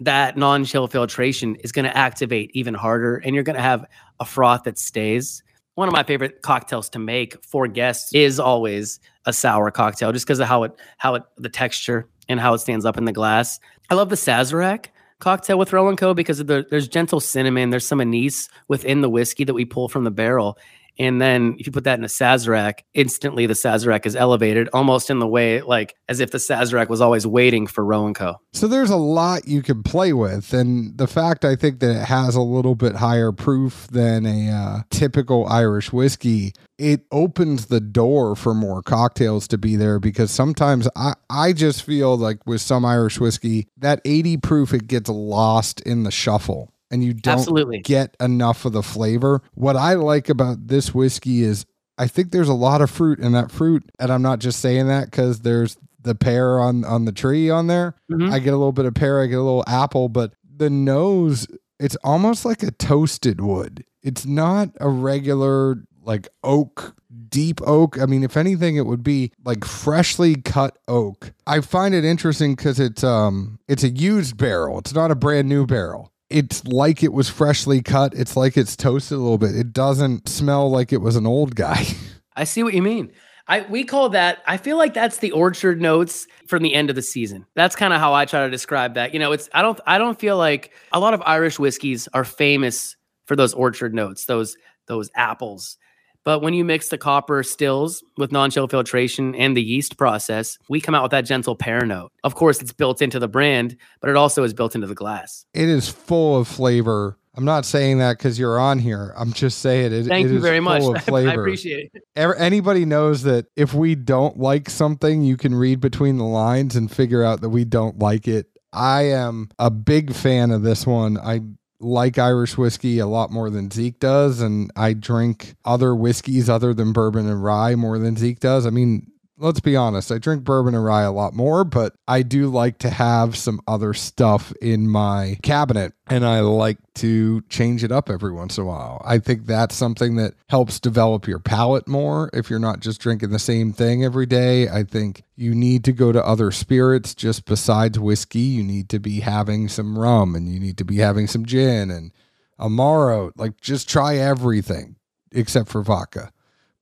that 0.00 0.36
non-chill 0.36 0.88
filtration 0.88 1.56
is 1.56 1.72
going 1.72 1.84
to 1.84 1.96
activate 1.96 2.50
even 2.54 2.74
harder 2.74 3.16
and 3.16 3.34
you're 3.34 3.44
going 3.44 3.56
to 3.56 3.62
have 3.62 3.84
a 4.20 4.24
froth 4.24 4.64
that 4.64 4.78
stays. 4.78 5.42
One 5.74 5.88
of 5.88 5.92
my 5.92 6.02
favorite 6.02 6.42
cocktails 6.42 6.88
to 6.90 6.98
make 6.98 7.42
for 7.44 7.66
guests 7.66 8.14
is 8.14 8.40
always 8.40 8.98
a 9.24 9.32
sour 9.32 9.70
cocktail 9.70 10.12
just 10.12 10.26
because 10.26 10.40
of 10.40 10.46
how 10.46 10.62
it 10.64 10.72
how 10.98 11.14
it 11.14 11.22
the 11.36 11.48
texture 11.48 12.08
and 12.28 12.40
how 12.40 12.54
it 12.54 12.58
stands 12.58 12.84
up 12.84 12.96
in 12.96 13.04
the 13.04 13.12
glass. 13.12 13.58
I 13.90 13.94
love 13.94 14.08
the 14.08 14.16
sazerac 14.16 14.86
cocktail 15.18 15.58
with 15.58 15.72
Roe 15.72 15.88
and 15.88 15.98
Co 15.98 16.14
because 16.14 16.38
the, 16.38 16.66
there's 16.70 16.88
gentle 16.88 17.20
cinnamon 17.20 17.70
there's 17.70 17.86
some 17.86 18.00
anise 18.00 18.48
within 18.68 19.00
the 19.00 19.10
whiskey 19.10 19.44
that 19.44 19.54
we 19.54 19.64
pull 19.64 19.88
from 19.88 20.04
the 20.04 20.10
barrel 20.10 20.58
and 20.98 21.20
then 21.20 21.56
if 21.58 21.66
you 21.66 21.72
put 21.72 21.84
that 21.84 21.98
in 21.98 22.04
a 22.04 22.08
Sazerac, 22.08 22.80
instantly 22.94 23.46
the 23.46 23.54
Sazerac 23.54 24.06
is 24.06 24.16
elevated 24.16 24.68
almost 24.72 25.10
in 25.10 25.18
the 25.18 25.26
way 25.26 25.62
like 25.62 25.94
as 26.08 26.20
if 26.20 26.30
the 26.30 26.38
Sazerac 26.38 26.88
was 26.88 27.00
always 27.00 27.26
waiting 27.26 27.66
for 27.66 27.84
Roe 27.84 28.06
and 28.06 28.14
Co. 28.14 28.36
So 28.52 28.66
there's 28.66 28.90
a 28.90 28.96
lot 28.96 29.46
you 29.46 29.62
can 29.62 29.82
play 29.82 30.12
with. 30.12 30.52
And 30.52 30.96
the 30.96 31.06
fact 31.06 31.44
I 31.44 31.56
think 31.56 31.80
that 31.80 32.02
it 32.02 32.04
has 32.04 32.34
a 32.34 32.40
little 32.40 32.74
bit 32.74 32.96
higher 32.96 33.32
proof 33.32 33.86
than 33.88 34.26
a 34.26 34.50
uh, 34.50 34.78
typical 34.90 35.46
Irish 35.46 35.92
whiskey, 35.92 36.52
it 36.78 37.02
opens 37.10 37.66
the 37.66 37.80
door 37.80 38.36
for 38.36 38.54
more 38.54 38.82
cocktails 38.82 39.48
to 39.48 39.58
be 39.58 39.76
there 39.76 39.98
because 39.98 40.30
sometimes 40.30 40.88
I, 40.96 41.14
I 41.30 41.52
just 41.52 41.82
feel 41.82 42.16
like 42.16 42.46
with 42.46 42.60
some 42.60 42.84
Irish 42.84 43.20
whiskey, 43.20 43.68
that 43.78 44.00
80 44.04 44.38
proof, 44.38 44.72
it 44.74 44.86
gets 44.86 45.08
lost 45.08 45.80
in 45.82 46.02
the 46.02 46.10
shuffle 46.10 46.72
and 46.90 47.02
you 47.02 47.12
don't 47.12 47.38
Absolutely. 47.38 47.80
get 47.80 48.16
enough 48.20 48.64
of 48.64 48.72
the 48.72 48.82
flavor. 48.82 49.42
What 49.54 49.76
I 49.76 49.94
like 49.94 50.28
about 50.28 50.68
this 50.68 50.94
whiskey 50.94 51.42
is 51.42 51.66
I 51.98 52.06
think 52.06 52.30
there's 52.30 52.48
a 52.48 52.54
lot 52.54 52.82
of 52.82 52.90
fruit 52.90 53.18
in 53.18 53.32
that 53.32 53.50
fruit, 53.50 53.84
and 53.98 54.10
I'm 54.10 54.22
not 54.22 54.38
just 54.38 54.60
saying 54.60 54.88
that 54.88 55.06
because 55.06 55.40
there's 55.40 55.76
the 56.00 56.14
pear 56.14 56.60
on 56.60 56.84
on 56.84 57.04
the 57.04 57.12
tree 57.12 57.50
on 57.50 57.66
there. 57.66 57.94
Mm-hmm. 58.10 58.32
I 58.32 58.38
get 58.38 58.54
a 58.54 58.56
little 58.56 58.72
bit 58.72 58.84
of 58.84 58.94
pear, 58.94 59.22
I 59.22 59.26
get 59.26 59.38
a 59.38 59.42
little 59.42 59.64
apple, 59.66 60.08
but 60.08 60.34
the 60.56 60.70
nose, 60.70 61.46
it's 61.78 61.96
almost 62.04 62.44
like 62.44 62.62
a 62.62 62.70
toasted 62.70 63.40
wood. 63.40 63.84
It's 64.02 64.24
not 64.26 64.70
a 64.80 64.88
regular 64.88 65.82
like 66.02 66.28
oak 66.44 66.94
deep 67.28 67.60
oak. 67.66 68.00
I 68.00 68.06
mean, 68.06 68.22
if 68.22 68.36
anything, 68.36 68.76
it 68.76 68.86
would 68.86 69.02
be 69.02 69.32
like 69.44 69.64
freshly 69.64 70.36
cut 70.36 70.78
oak. 70.86 71.32
I 71.46 71.60
find 71.60 71.94
it 71.94 72.04
interesting 72.04 72.54
because 72.54 72.78
it's 72.78 73.02
um 73.02 73.58
it's 73.68 73.82
a 73.82 73.88
used 73.88 74.36
barrel. 74.36 74.78
It's 74.78 74.94
not 74.94 75.10
a 75.10 75.16
brand 75.16 75.48
new 75.48 75.66
barrel 75.66 76.12
it's 76.30 76.64
like 76.66 77.02
it 77.02 77.12
was 77.12 77.28
freshly 77.28 77.82
cut. 77.82 78.14
It's 78.14 78.36
like 78.36 78.56
it's 78.56 78.76
toasted 78.76 79.18
a 79.18 79.20
little 79.20 79.38
bit. 79.38 79.54
It 79.54 79.72
doesn't 79.72 80.28
smell 80.28 80.70
like 80.70 80.92
it 80.92 81.00
was 81.00 81.16
an 81.16 81.26
old 81.26 81.54
guy. 81.54 81.84
I 82.36 82.44
see 82.44 82.62
what 82.62 82.74
you 82.74 82.82
mean. 82.82 83.12
I 83.48 83.62
we 83.62 83.84
call 83.84 84.10
that 84.10 84.42
I 84.46 84.56
feel 84.56 84.76
like 84.76 84.92
that's 84.92 85.18
the 85.18 85.30
orchard 85.30 85.80
notes 85.80 86.26
from 86.48 86.62
the 86.62 86.74
end 86.74 86.90
of 86.90 86.96
the 86.96 87.02
season. 87.02 87.46
That's 87.54 87.76
kind 87.76 87.92
of 87.92 88.00
how 88.00 88.12
I 88.12 88.24
try 88.24 88.44
to 88.44 88.50
describe 88.50 88.94
that. 88.94 89.12
You 89.12 89.20
know, 89.20 89.32
it's 89.32 89.48
I 89.52 89.62
don't 89.62 89.80
I 89.86 89.98
don't 89.98 90.18
feel 90.18 90.36
like 90.36 90.72
a 90.92 90.98
lot 90.98 91.14
of 91.14 91.22
Irish 91.24 91.58
whiskeys 91.58 92.08
are 92.12 92.24
famous 92.24 92.96
for 93.26 93.36
those 93.36 93.54
orchard 93.54 93.94
notes, 93.94 94.24
those 94.26 94.56
those 94.88 95.10
apples, 95.14 95.78
but 96.26 96.42
when 96.42 96.54
you 96.54 96.64
mix 96.64 96.88
the 96.88 96.98
copper 96.98 97.44
stills 97.44 98.02
with 98.16 98.32
non-chill 98.32 98.66
filtration 98.66 99.36
and 99.36 99.56
the 99.56 99.62
yeast 99.62 99.96
process, 99.96 100.58
we 100.68 100.80
come 100.80 100.92
out 100.92 101.04
with 101.04 101.12
that 101.12 101.24
gentle 101.24 101.54
pear 101.54 101.86
note. 101.86 102.10
Of 102.24 102.34
course, 102.34 102.60
it's 102.60 102.72
built 102.72 103.00
into 103.00 103.20
the 103.20 103.28
brand, 103.28 103.76
but 104.00 104.10
it 104.10 104.16
also 104.16 104.42
is 104.42 104.52
built 104.52 104.74
into 104.74 104.88
the 104.88 104.94
glass. 104.96 105.46
It 105.54 105.68
is 105.68 105.88
full 105.88 106.36
of 106.36 106.48
flavor. 106.48 107.16
I'm 107.36 107.44
not 107.44 107.64
saying 107.64 107.98
that 107.98 108.18
because 108.18 108.40
you're 108.40 108.58
on 108.58 108.80
here. 108.80 109.14
I'm 109.16 109.32
just 109.34 109.60
saying 109.60 109.92
it. 109.92 110.06
Thank 110.06 110.26
it 110.26 110.32
you 110.32 110.40
very 110.40 110.58
much. 110.58 110.82
I 111.08 111.20
appreciate 111.32 111.92
it. 111.94 112.02
Anybody 112.16 112.84
knows 112.84 113.22
that 113.22 113.46
if 113.54 113.72
we 113.72 113.94
don't 113.94 114.36
like 114.36 114.68
something, 114.68 115.22
you 115.22 115.36
can 115.36 115.54
read 115.54 115.78
between 115.78 116.18
the 116.18 116.24
lines 116.24 116.74
and 116.74 116.90
figure 116.90 117.22
out 117.22 117.40
that 117.42 117.50
we 117.50 117.64
don't 117.64 118.00
like 118.00 118.26
it. 118.26 118.46
I 118.72 119.02
am 119.04 119.50
a 119.60 119.70
big 119.70 120.12
fan 120.12 120.50
of 120.50 120.62
this 120.62 120.86
one. 120.86 121.18
I 121.18 121.42
like 121.80 122.18
Irish 122.18 122.56
whiskey 122.56 122.98
a 122.98 123.06
lot 123.06 123.30
more 123.30 123.50
than 123.50 123.70
Zeke 123.70 123.98
does, 124.00 124.40
and 124.40 124.70
I 124.76 124.92
drink 124.92 125.56
other 125.64 125.94
whiskeys 125.94 126.48
other 126.48 126.72
than 126.72 126.92
bourbon 126.92 127.28
and 127.28 127.42
rye 127.42 127.74
more 127.74 127.98
than 127.98 128.16
Zeke 128.16 128.40
does. 128.40 128.66
I 128.66 128.70
mean, 128.70 129.10
let's 129.38 129.60
be 129.60 129.76
honest, 129.76 130.10
I 130.10 130.18
drink 130.18 130.44
bourbon 130.44 130.74
and 130.74 130.84
rye 130.84 131.02
a 131.02 131.12
lot 131.12 131.34
more, 131.34 131.64
but 131.64 131.94
I 132.08 132.22
do 132.22 132.48
like 132.48 132.78
to 132.78 132.90
have 132.90 133.36
some 133.36 133.60
other 133.66 133.92
stuff 133.92 134.52
in 134.62 134.88
my 134.88 135.38
cabinet 135.42 135.92
and 136.06 136.24
I 136.24 136.40
like 136.40 136.78
to 136.96 137.42
change 137.42 137.84
it 137.84 137.92
up 137.92 138.08
every 138.08 138.32
once 138.32 138.56
in 138.56 138.64
a 138.64 138.66
while. 138.66 139.02
I 139.04 139.18
think 139.18 139.46
that's 139.46 139.74
something 139.74 140.16
that 140.16 140.34
helps 140.48 140.80
develop 140.80 141.26
your 141.26 141.38
palate 141.38 141.86
more 141.86 142.30
if 142.32 142.48
you're 142.48 142.58
not 142.58 142.80
just 142.80 143.00
drinking 143.00 143.30
the 143.30 143.38
same 143.38 143.72
thing 143.72 144.04
every 144.04 144.26
day. 144.26 144.68
I 144.68 144.84
think 144.84 145.22
you 145.36 145.54
need 145.54 145.84
to 145.84 145.92
go 145.92 146.12
to 146.12 146.24
other 146.24 146.50
spirits 146.50 147.14
just 147.14 147.44
besides 147.44 147.98
whiskey. 147.98 148.40
You 148.40 148.62
need 148.62 148.88
to 148.90 148.98
be 148.98 149.20
having 149.20 149.68
some 149.68 149.98
rum 149.98 150.34
and 150.34 150.48
you 150.48 150.58
need 150.58 150.78
to 150.78 150.84
be 150.84 150.96
having 150.96 151.26
some 151.26 151.44
gin 151.44 151.90
and 151.90 152.12
amaro. 152.58 153.32
Like 153.36 153.60
just 153.60 153.88
try 153.88 154.16
everything 154.16 154.96
except 155.32 155.68
for 155.68 155.82
vodka. 155.82 156.32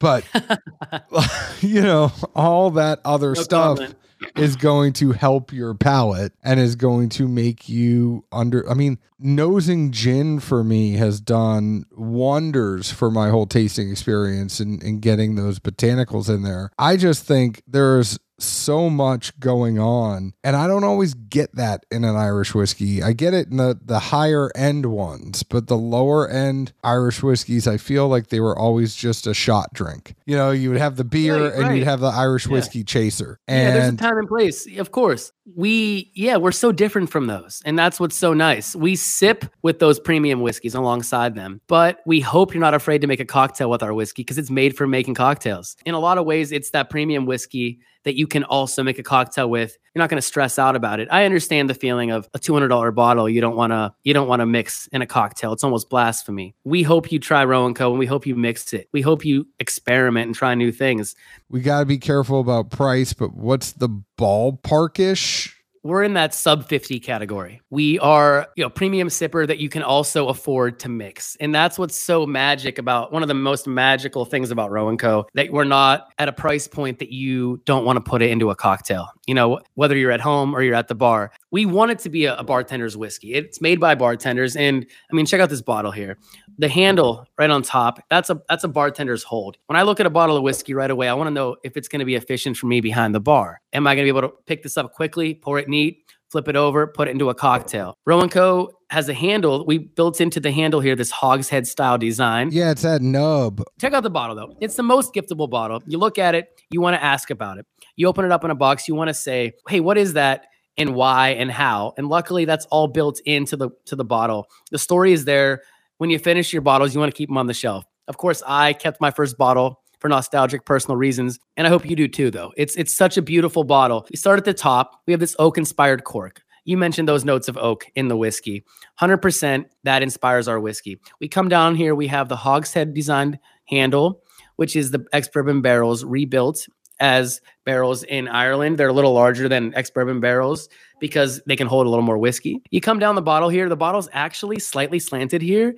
But 0.05 0.24
you 1.62 1.80
know, 1.80 2.12
all 2.34 2.70
that 2.72 3.00
other 3.07 3.32
no 3.32 3.42
stuff 3.42 3.78
comment. 3.78 3.96
is 4.36 4.55
going 4.55 4.92
to 4.94 5.12
help 5.12 5.50
your 5.52 5.74
palate 5.74 6.32
and 6.42 6.61
is 6.61 6.76
going 6.76 7.09
to 7.11 7.26
make 7.26 7.68
you 7.68 8.24
under 8.30 8.68
I 8.70 8.74
mean, 8.74 8.98
nosing 9.18 9.90
gin 9.92 10.40
for 10.40 10.62
me 10.62 10.92
has 10.94 11.20
done 11.20 11.84
wonders 11.92 12.90
for 12.92 13.11
my 13.11 13.30
whole 13.30 13.46
tasting 13.46 13.90
experience 13.90 14.61
and, 14.61 14.82
and 14.82 15.00
getting 15.00 15.36
those 15.36 15.59
botanicals 15.59 16.28
in 16.28 16.42
there. 16.42 16.70
I 16.78 16.98
just 16.98 17.24
think 17.24 17.62
there's 17.66 18.18
so 18.45 18.88
much 18.88 19.38
going 19.40 19.78
on 19.78 20.32
and 20.42 20.57
i 20.57 20.66
don't 20.66 20.84
always 20.84 21.14
get 21.14 21.55
that 21.57 21.84
in 21.90 22.05
an 22.05 22.16
irish 22.16 22.55
whiskey. 22.55 23.03
I 23.03 23.12
get 23.12 23.34
it 23.34 23.49
in 23.49 23.57
the 23.57 23.78
the 23.84 23.99
higher 23.99 24.51
end 24.55 24.86
ones 24.86 25.42
but 25.42 25.66
the 25.66 25.76
lower 25.76 26.28
end 26.28 26.72
irish 26.82 27.22
whiskeys 27.22 27.66
i 27.66 27.76
feel 27.76 28.09
like 28.09 28.28
they 28.28 28.40
were 28.40 28.57
always 28.57 28.95
just 28.95 29.26
a 29.26 29.34
shot 29.34 29.72
drink. 29.72 30.14
You 30.26 30.36
know 30.36 30.51
you 30.51 30.70
would 30.70 30.78
have 30.78 30.97
the 30.97 31.05
beer 31.05 31.45
right, 31.45 31.55
and 31.55 31.62
right. 31.64 31.76
you'd 31.76 31.84
have 31.84 32.01
the 32.01 32.09
irish 32.09 32.47
whiskey 32.47 32.80
yeah. 32.80 32.84
chaser. 32.84 33.40
And 33.49 33.68
yeah 33.68 33.80
there's 33.80 33.95
a 33.95 33.97
time 33.97 34.18
and 34.18 34.28
place. 34.28 34.66
Of 34.78 34.92
course. 34.92 35.32
We 35.57 36.11
yeah 36.14 36.36
we're 36.36 36.53
so 36.53 36.72
different 36.72 37.11
from 37.11 37.26
those 37.26 37.61
and 37.64 37.78
that's 37.78 38.01
what's 38.01 38.16
so 38.16 38.32
nice. 38.32 38.74
We 38.74 38.97
sip 38.97 39.45
with 39.62 39.78
those 39.78 39.99
premium 40.01 40.40
whiskeys 40.40 40.74
alongside 40.74 41.34
them 41.34 41.61
but 41.66 42.01
we 42.07 42.20
hope 42.20 42.55
you're 42.55 42.61
not 42.61 42.74
afraid 42.74 43.01
to 43.01 43.07
make 43.07 43.20
a 43.20 43.24
cocktail 43.24 43.70
with 43.70 43.82
our 43.82 43.92
whiskey 43.92 44.22
because 44.22 44.38
it's 44.38 44.51
made 44.51 44.76
for 44.76 44.86
making 44.86 45.14
cocktails. 45.14 45.76
In 45.84 45.95
a 45.95 46.01
lot 46.01 46.18
of 46.18 46.24
ways 46.24 46.53
it's 46.53 46.70
that 46.70 46.90
premium 46.90 47.26
whiskey 47.26 47.80
that 48.05 48.16
you 48.16 48.26
can 48.26 48.44
also 48.44 48.82
make 48.82 48.98
a 48.98 49.02
cocktail 49.02 49.50
with. 49.50 49.76
You're 49.94 50.00
not 50.00 50.11
going 50.11 50.18
to 50.18 50.26
stress 50.26 50.59
out 50.59 50.76
about 50.76 51.00
it. 51.00 51.09
I 51.11 51.24
understand 51.24 51.68
the 51.68 51.74
feeling 51.74 52.11
of 52.11 52.28
a 52.34 52.38
$200 52.38 52.94
bottle 52.94 53.28
you 53.28 53.40
don't 53.40 53.57
want 53.57 53.72
to 53.72 53.94
you 54.02 54.14
don't 54.14 54.28
want 54.28 54.40
to 54.40 54.46
mix 54.46 54.86
in 54.88 55.02
a 55.02 55.07
cocktail. 55.07 55.52
It's 55.52 55.64
almost 55.64 55.90
blasphemy. 55.90 56.55
We 56.64 56.82
hope 56.82 57.11
you 57.11 57.18
try 57.18 57.44
Roe 57.44 57.66
and 57.66 57.74
Co 57.74 57.90
and 57.90 57.98
we 57.98 58.07
hope 58.07 58.26
you 58.26 58.34
mix 58.34 58.72
it. 58.72 58.88
We 58.92 59.00
hope 59.02 59.24
you 59.24 59.46
experiment 59.59 60.26
and 60.26 60.34
try 60.34 60.55
new 60.55 60.72
things. 60.72 61.16
We 61.48 61.61
got 61.61 61.80
to 61.80 61.86
be 61.86 61.98
careful 61.98 62.40
about 62.40 62.70
price, 62.70 63.12
but 63.12 63.34
what's 63.34 63.72
the 63.72 63.88
ballparkish 64.18 65.52
we're 65.85 66.03
in 66.03 66.14
that 66.14 66.35
sub 66.35 66.66
50 66.66 66.99
category. 66.99 67.61
We 67.68 67.99
are, 67.99 68.49
you 68.57 68.64
know, 68.64 68.70
premium 68.70 69.09
sipper 69.09 69.47
that 69.47 69.59
you 69.59 69.68
can 69.68 69.82
also 69.82 70.28
afford 70.28 70.80
to 70.80 70.89
mix. 70.89 71.37
And 71.41 71.55
that's 71.55 71.78
what's 71.78 71.97
so 71.97 72.24
magic 72.26 72.78
about 72.78 73.12
one 73.12 73.22
of 73.22 73.28
the 73.28 73.35
most 73.35 73.66
magical 73.66 74.24
things 74.24 74.51
about 74.51 74.70
Roe 74.70 74.97
& 74.97 74.99
Co 74.99 75.26
that 75.35 75.53
we're 75.53 75.64
not 75.64 76.09
at 76.18 76.26
a 76.26 76.32
price 76.32 76.66
point 76.66 77.01
that 77.01 77.12
you 77.12 77.61
don't 77.66 77.85
want 77.85 77.99
to 77.99 78.01
put 78.01 78.22
it 78.22 78.30
into 78.30 78.49
a 78.49 78.57
cocktail. 78.57 79.11
You 79.26 79.35
know, 79.35 79.61
whether 79.74 79.95
you're 79.95 80.11
at 80.11 80.22
home 80.22 80.57
or 80.57 80.62
you're 80.62 80.74
at 80.74 80.89
the 80.89 80.95
bar. 80.95 81.30
We 81.51 81.66
want 81.66 81.91
it 81.91 81.99
to 82.01 82.09
be 82.09 82.24
a, 82.24 82.35
a 82.37 82.45
bartender's 82.45 82.97
whiskey. 82.97 83.35
It's 83.35 83.61
made 83.61 83.78
by 83.78 83.95
bartenders 83.95 84.57
and 84.57 84.87
I 85.12 85.14
mean, 85.14 85.26
check 85.26 85.41
out 85.41 85.51
this 85.51 85.62
bottle 85.62 85.93
here. 85.93 86.16
The 86.59 86.68
handle 86.68 87.26
right 87.38 87.50
on 87.50 87.62
top, 87.62 87.98
that's 88.11 88.30
a 88.30 88.40
that's 88.48 88.64
a 88.64 88.68
bartender's 88.68 89.22
hold. 89.22 89.57
When 89.66 89.76
I 89.76 89.82
look 89.82 90.00
at 90.00 90.07
a 90.07 90.11
bottle 90.11 90.36
of 90.36 90.42
whiskey 90.42 90.74
right 90.74 90.90
away, 90.90 91.09
I 91.09 91.14
want 91.14 91.26
to 91.28 91.32
know 91.32 91.57
if 91.64 91.76
it's 91.76 91.88
going 91.88 92.00
to 92.00 92.05
be 92.05 92.14
efficient 92.14 92.57
for 92.57 92.66
me 92.66 92.80
behind 92.80 93.14
the 93.14 93.20
bar. 93.20 93.61
Am 93.72 93.86
I 93.86 93.94
going 93.94 94.07
to 94.07 94.12
be 94.12 94.16
able 94.16 94.28
to 94.28 94.34
pick 94.46 94.62
this 94.62 94.76
up 94.76 94.92
quickly, 94.92 95.34
pour 95.34 95.59
it 95.59 95.68
neat, 95.68 96.05
flip 96.30 96.48
it 96.48 96.57
over, 96.57 96.86
put 96.86 97.09
it 97.09 97.12
into 97.12 97.28
a 97.30 97.34
cocktail. 97.34 97.96
Roe 98.07 98.26
& 98.28 98.28
Co 98.28 98.70
has 98.90 99.09
a 99.09 99.14
handle. 99.14 99.64
We 99.66 99.78
built 99.78 100.20
into 100.20 100.40
the 100.40 100.50
handle 100.50 100.80
here 100.80 100.96
this 100.96 101.11
hogshead 101.11 101.66
style 101.66 101.98
design. 101.98 102.50
Yeah, 102.52 102.70
it's 102.70 102.82
that 102.82 103.02
nub. 103.02 103.62
Check 103.80 103.92
out 103.92 104.02
the 104.02 104.11
bottle 104.11 104.36
though. 104.36 104.57
It's 104.61 104.76
the 104.76 104.82
most 104.82 105.14
giftable 105.14 105.48
bottle. 105.48 105.82
You 105.86 105.98
look 105.98 106.18
at 106.18 106.34
it, 106.34 106.61
you 106.70 106.80
want 106.80 106.96
to 106.96 107.02
ask 107.02 107.30
about 107.30 107.59
it. 107.59 107.66
You 107.96 108.09
open 108.09 108.24
it 108.24 108.32
up 108.32 108.44
in 108.44 108.50
a 108.50 108.55
box, 108.57 108.88
you 108.88 108.94
want 108.94 109.09
to 109.09 109.14
say, 109.14 109.52
"Hey, 109.68 109.80
what 109.80 109.96
is 109.96 110.14
that?" 110.14 110.46
and 110.76 110.94
why 110.94 111.30
and 111.30 111.50
how. 111.50 111.94
And 111.96 112.09
luckily 112.09 112.44
that's 112.44 112.66
all 112.66 112.88
built 112.88 113.20
into 113.24 113.57
the 113.57 113.70
to 113.86 113.96
the 113.96 114.05
bottle. 114.05 114.48
The 114.70 114.78
story 114.78 115.12
is 115.12 115.24
there. 115.24 115.62
When 116.05 116.11
you 116.11 116.18
finish 116.18 116.52
your 116.52 116.61
bottles, 116.61 116.92
you 116.92 117.00
want 117.00 117.11
to 117.11 117.16
keep 117.16 117.30
them 117.30 117.38
on 117.38 117.46
the 117.46 117.55
shelf. 117.55 117.86
Of 118.09 118.18
course, 118.18 118.42
I 118.46 118.74
kept 118.74 119.00
my 119.00 119.11
first 119.11 119.38
bottle 119.38 119.80
for 120.00 120.11
nostalgic 120.11 120.66
personal 120.66 120.98
reasons. 120.98 121.38
And 121.57 121.66
I 121.66 121.70
hope 121.70 121.88
you 121.88 121.96
do 121.96 122.09
too, 122.09 122.30
though. 122.30 122.52
It's 122.59 122.76
it's 122.76 122.94
such 122.94 123.16
a 123.16 123.22
beautiful 123.22 123.64
bottle. 123.64 124.07
We 124.11 124.18
start 124.18 124.38
at 124.38 124.44
the 124.44 124.52
top. 124.52 125.00
We 125.07 125.14
have 125.14 125.20
this 125.20 125.34
oak 125.38 125.57
inspired 125.57 126.05
cork. 126.05 126.42
You 126.66 126.76
mentioned 126.76 127.09
those 127.09 127.24
notes 127.24 127.48
of 127.48 127.57
oak 127.57 127.86
in 127.94 128.09
the 128.09 128.18
whiskey. 128.18 128.66
100% 129.00 129.64
that 129.84 130.02
inspires 130.02 130.46
our 130.46 130.61
whiskey. 130.61 131.00
We 131.22 131.28
come 131.28 131.48
down 131.48 131.74
here, 131.74 131.94
we 131.94 132.09
have 132.09 132.28
the 132.28 132.36
hogshead 132.36 132.92
designed 132.92 133.38
handle, 133.64 134.20
which 134.57 134.76
is 134.76 134.90
the 134.90 135.07
ex 135.14 135.28
bourbon 135.28 135.62
barrels 135.62 136.05
rebuilt 136.05 136.68
as 137.01 137.40
barrels 137.64 138.03
in 138.05 138.28
Ireland. 138.28 138.78
They're 138.78 138.88
a 138.88 138.92
little 138.92 139.12
larger 139.12 139.49
than 139.49 139.74
ex 139.74 139.90
bourbon 139.90 140.20
barrels 140.20 140.68
because 141.01 141.40
they 141.47 141.57
can 141.57 141.66
hold 141.66 141.86
a 141.86 141.90
little 141.90 142.05
more 142.05 142.18
whiskey. 142.18 142.62
You 142.70 142.80
come 142.80 142.99
down 142.99 143.14
the 143.14 143.22
bottle 143.22 143.49
here, 143.49 143.68
the 143.68 143.76
bottle's 143.76 144.09
actually 144.12 144.59
slightly 144.59 144.99
slanted 144.99 145.42
here 145.42 145.74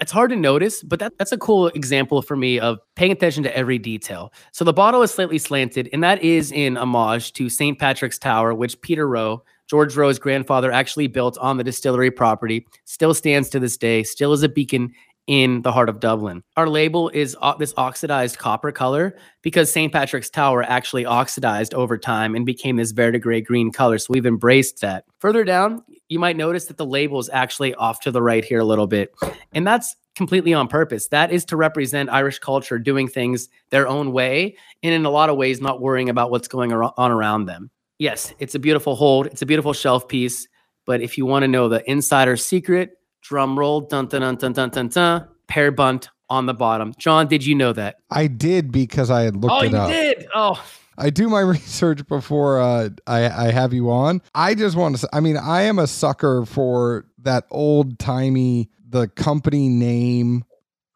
it's 0.00 0.12
hard 0.12 0.30
to 0.30 0.36
notice, 0.36 0.82
but 0.82 0.98
that, 1.00 1.16
that's 1.18 1.32
a 1.32 1.38
cool 1.38 1.68
example 1.68 2.20
for 2.20 2.36
me 2.36 2.60
of 2.60 2.78
paying 2.94 3.12
attention 3.12 3.42
to 3.44 3.56
every 3.56 3.78
detail. 3.78 4.32
So 4.52 4.64
the 4.64 4.72
bottle 4.72 5.02
is 5.02 5.10
slightly 5.10 5.38
slanted, 5.38 5.88
and 5.92 6.04
that 6.04 6.22
is 6.22 6.52
in 6.52 6.76
homage 6.76 7.32
to 7.34 7.48
St. 7.48 7.78
Patrick's 7.78 8.18
Tower, 8.18 8.54
which 8.54 8.80
Peter 8.82 9.08
Roe, 9.08 9.42
George 9.66 9.96
Roe's 9.96 10.18
grandfather, 10.18 10.70
actually 10.70 11.06
built 11.06 11.38
on 11.38 11.56
the 11.56 11.64
distillery 11.64 12.10
property. 12.10 12.66
Still 12.84 13.14
stands 13.14 13.48
to 13.50 13.60
this 13.60 13.76
day, 13.76 14.02
still 14.02 14.32
is 14.32 14.42
a 14.42 14.48
beacon 14.48 14.92
in 15.28 15.62
the 15.62 15.70
heart 15.70 15.88
of 15.88 16.00
Dublin. 16.00 16.42
Our 16.56 16.68
label 16.68 17.10
is 17.10 17.36
this 17.58 17.74
oxidized 17.76 18.38
copper 18.38 18.72
color 18.72 19.16
because 19.42 19.70
St. 19.70 19.92
Patrick's 19.92 20.30
Tower 20.30 20.64
actually 20.64 21.04
oxidized 21.04 21.74
over 21.74 21.96
time 21.98 22.34
and 22.34 22.44
became 22.44 22.76
this 22.76 22.90
verdigris 22.90 23.46
green 23.46 23.70
color. 23.70 23.98
So 23.98 24.06
we've 24.10 24.26
embraced 24.26 24.80
that. 24.80 25.04
Further 25.20 25.44
down, 25.44 25.84
you 26.08 26.18
might 26.18 26.36
notice 26.36 26.64
that 26.66 26.78
the 26.78 26.86
label 26.86 27.20
is 27.20 27.28
actually 27.30 27.74
off 27.74 28.00
to 28.00 28.10
the 28.10 28.22
right 28.22 28.44
here 28.44 28.60
a 28.60 28.64
little 28.64 28.86
bit. 28.86 29.14
And 29.52 29.66
that's 29.66 29.94
completely 30.16 30.54
on 30.54 30.66
purpose. 30.66 31.08
That 31.08 31.30
is 31.30 31.44
to 31.44 31.56
represent 31.56 32.08
Irish 32.08 32.38
culture 32.38 32.78
doing 32.78 33.06
things 33.06 33.48
their 33.70 33.86
own 33.86 34.12
way 34.12 34.56
and 34.82 34.94
in 34.94 35.04
a 35.04 35.10
lot 35.10 35.28
of 35.28 35.36
ways 35.36 35.60
not 35.60 35.80
worrying 35.80 36.08
about 36.08 36.30
what's 36.30 36.48
going 36.48 36.72
on 36.72 37.10
around 37.12 37.44
them. 37.44 37.70
Yes, 37.98 38.32
it's 38.38 38.54
a 38.54 38.58
beautiful 38.58 38.96
hold, 38.96 39.26
it's 39.26 39.42
a 39.42 39.46
beautiful 39.46 39.74
shelf 39.74 40.08
piece, 40.08 40.48
but 40.86 41.02
if 41.02 41.18
you 41.18 41.26
want 41.26 41.42
to 41.42 41.48
know 41.48 41.68
the 41.68 41.88
insider 41.88 42.36
secret, 42.36 42.97
drum 43.28 43.58
roll, 43.58 43.82
dun 43.82 44.06
dun 44.06 44.22
dun 44.22 44.36
dun 44.36 44.52
dun 44.52 44.70
dun, 44.70 44.88
dun 44.88 45.28
pear 45.46 45.70
bunt 45.70 46.08
on 46.30 46.46
the 46.46 46.54
bottom. 46.54 46.94
John, 46.98 47.28
did 47.28 47.44
you 47.44 47.54
know 47.54 47.72
that? 47.72 47.96
I 48.10 48.26
did 48.26 48.72
because 48.72 49.10
I 49.10 49.22
had 49.22 49.36
looked 49.36 49.54
oh, 49.54 49.62
it 49.62 49.74
up. 49.74 49.88
Oh, 49.88 49.92
you 49.92 50.14
did? 50.14 50.26
Oh. 50.34 50.64
I 50.96 51.10
do 51.10 51.28
my 51.28 51.40
research 51.56 52.06
before 52.06 52.60
uh, 52.60 52.88
I, 53.06 53.46
I 53.48 53.50
have 53.52 53.72
you 53.72 53.90
on. 53.90 54.22
I 54.34 54.54
just 54.54 54.76
want 54.76 54.96
to 54.98 55.08
I 55.12 55.20
mean, 55.20 55.36
I 55.36 55.62
am 55.62 55.78
a 55.78 55.86
sucker 55.86 56.44
for 56.44 57.06
that 57.18 57.44
old 57.50 57.98
timey, 57.98 58.70
the 58.88 59.08
company 59.08 59.68
name 59.68 60.44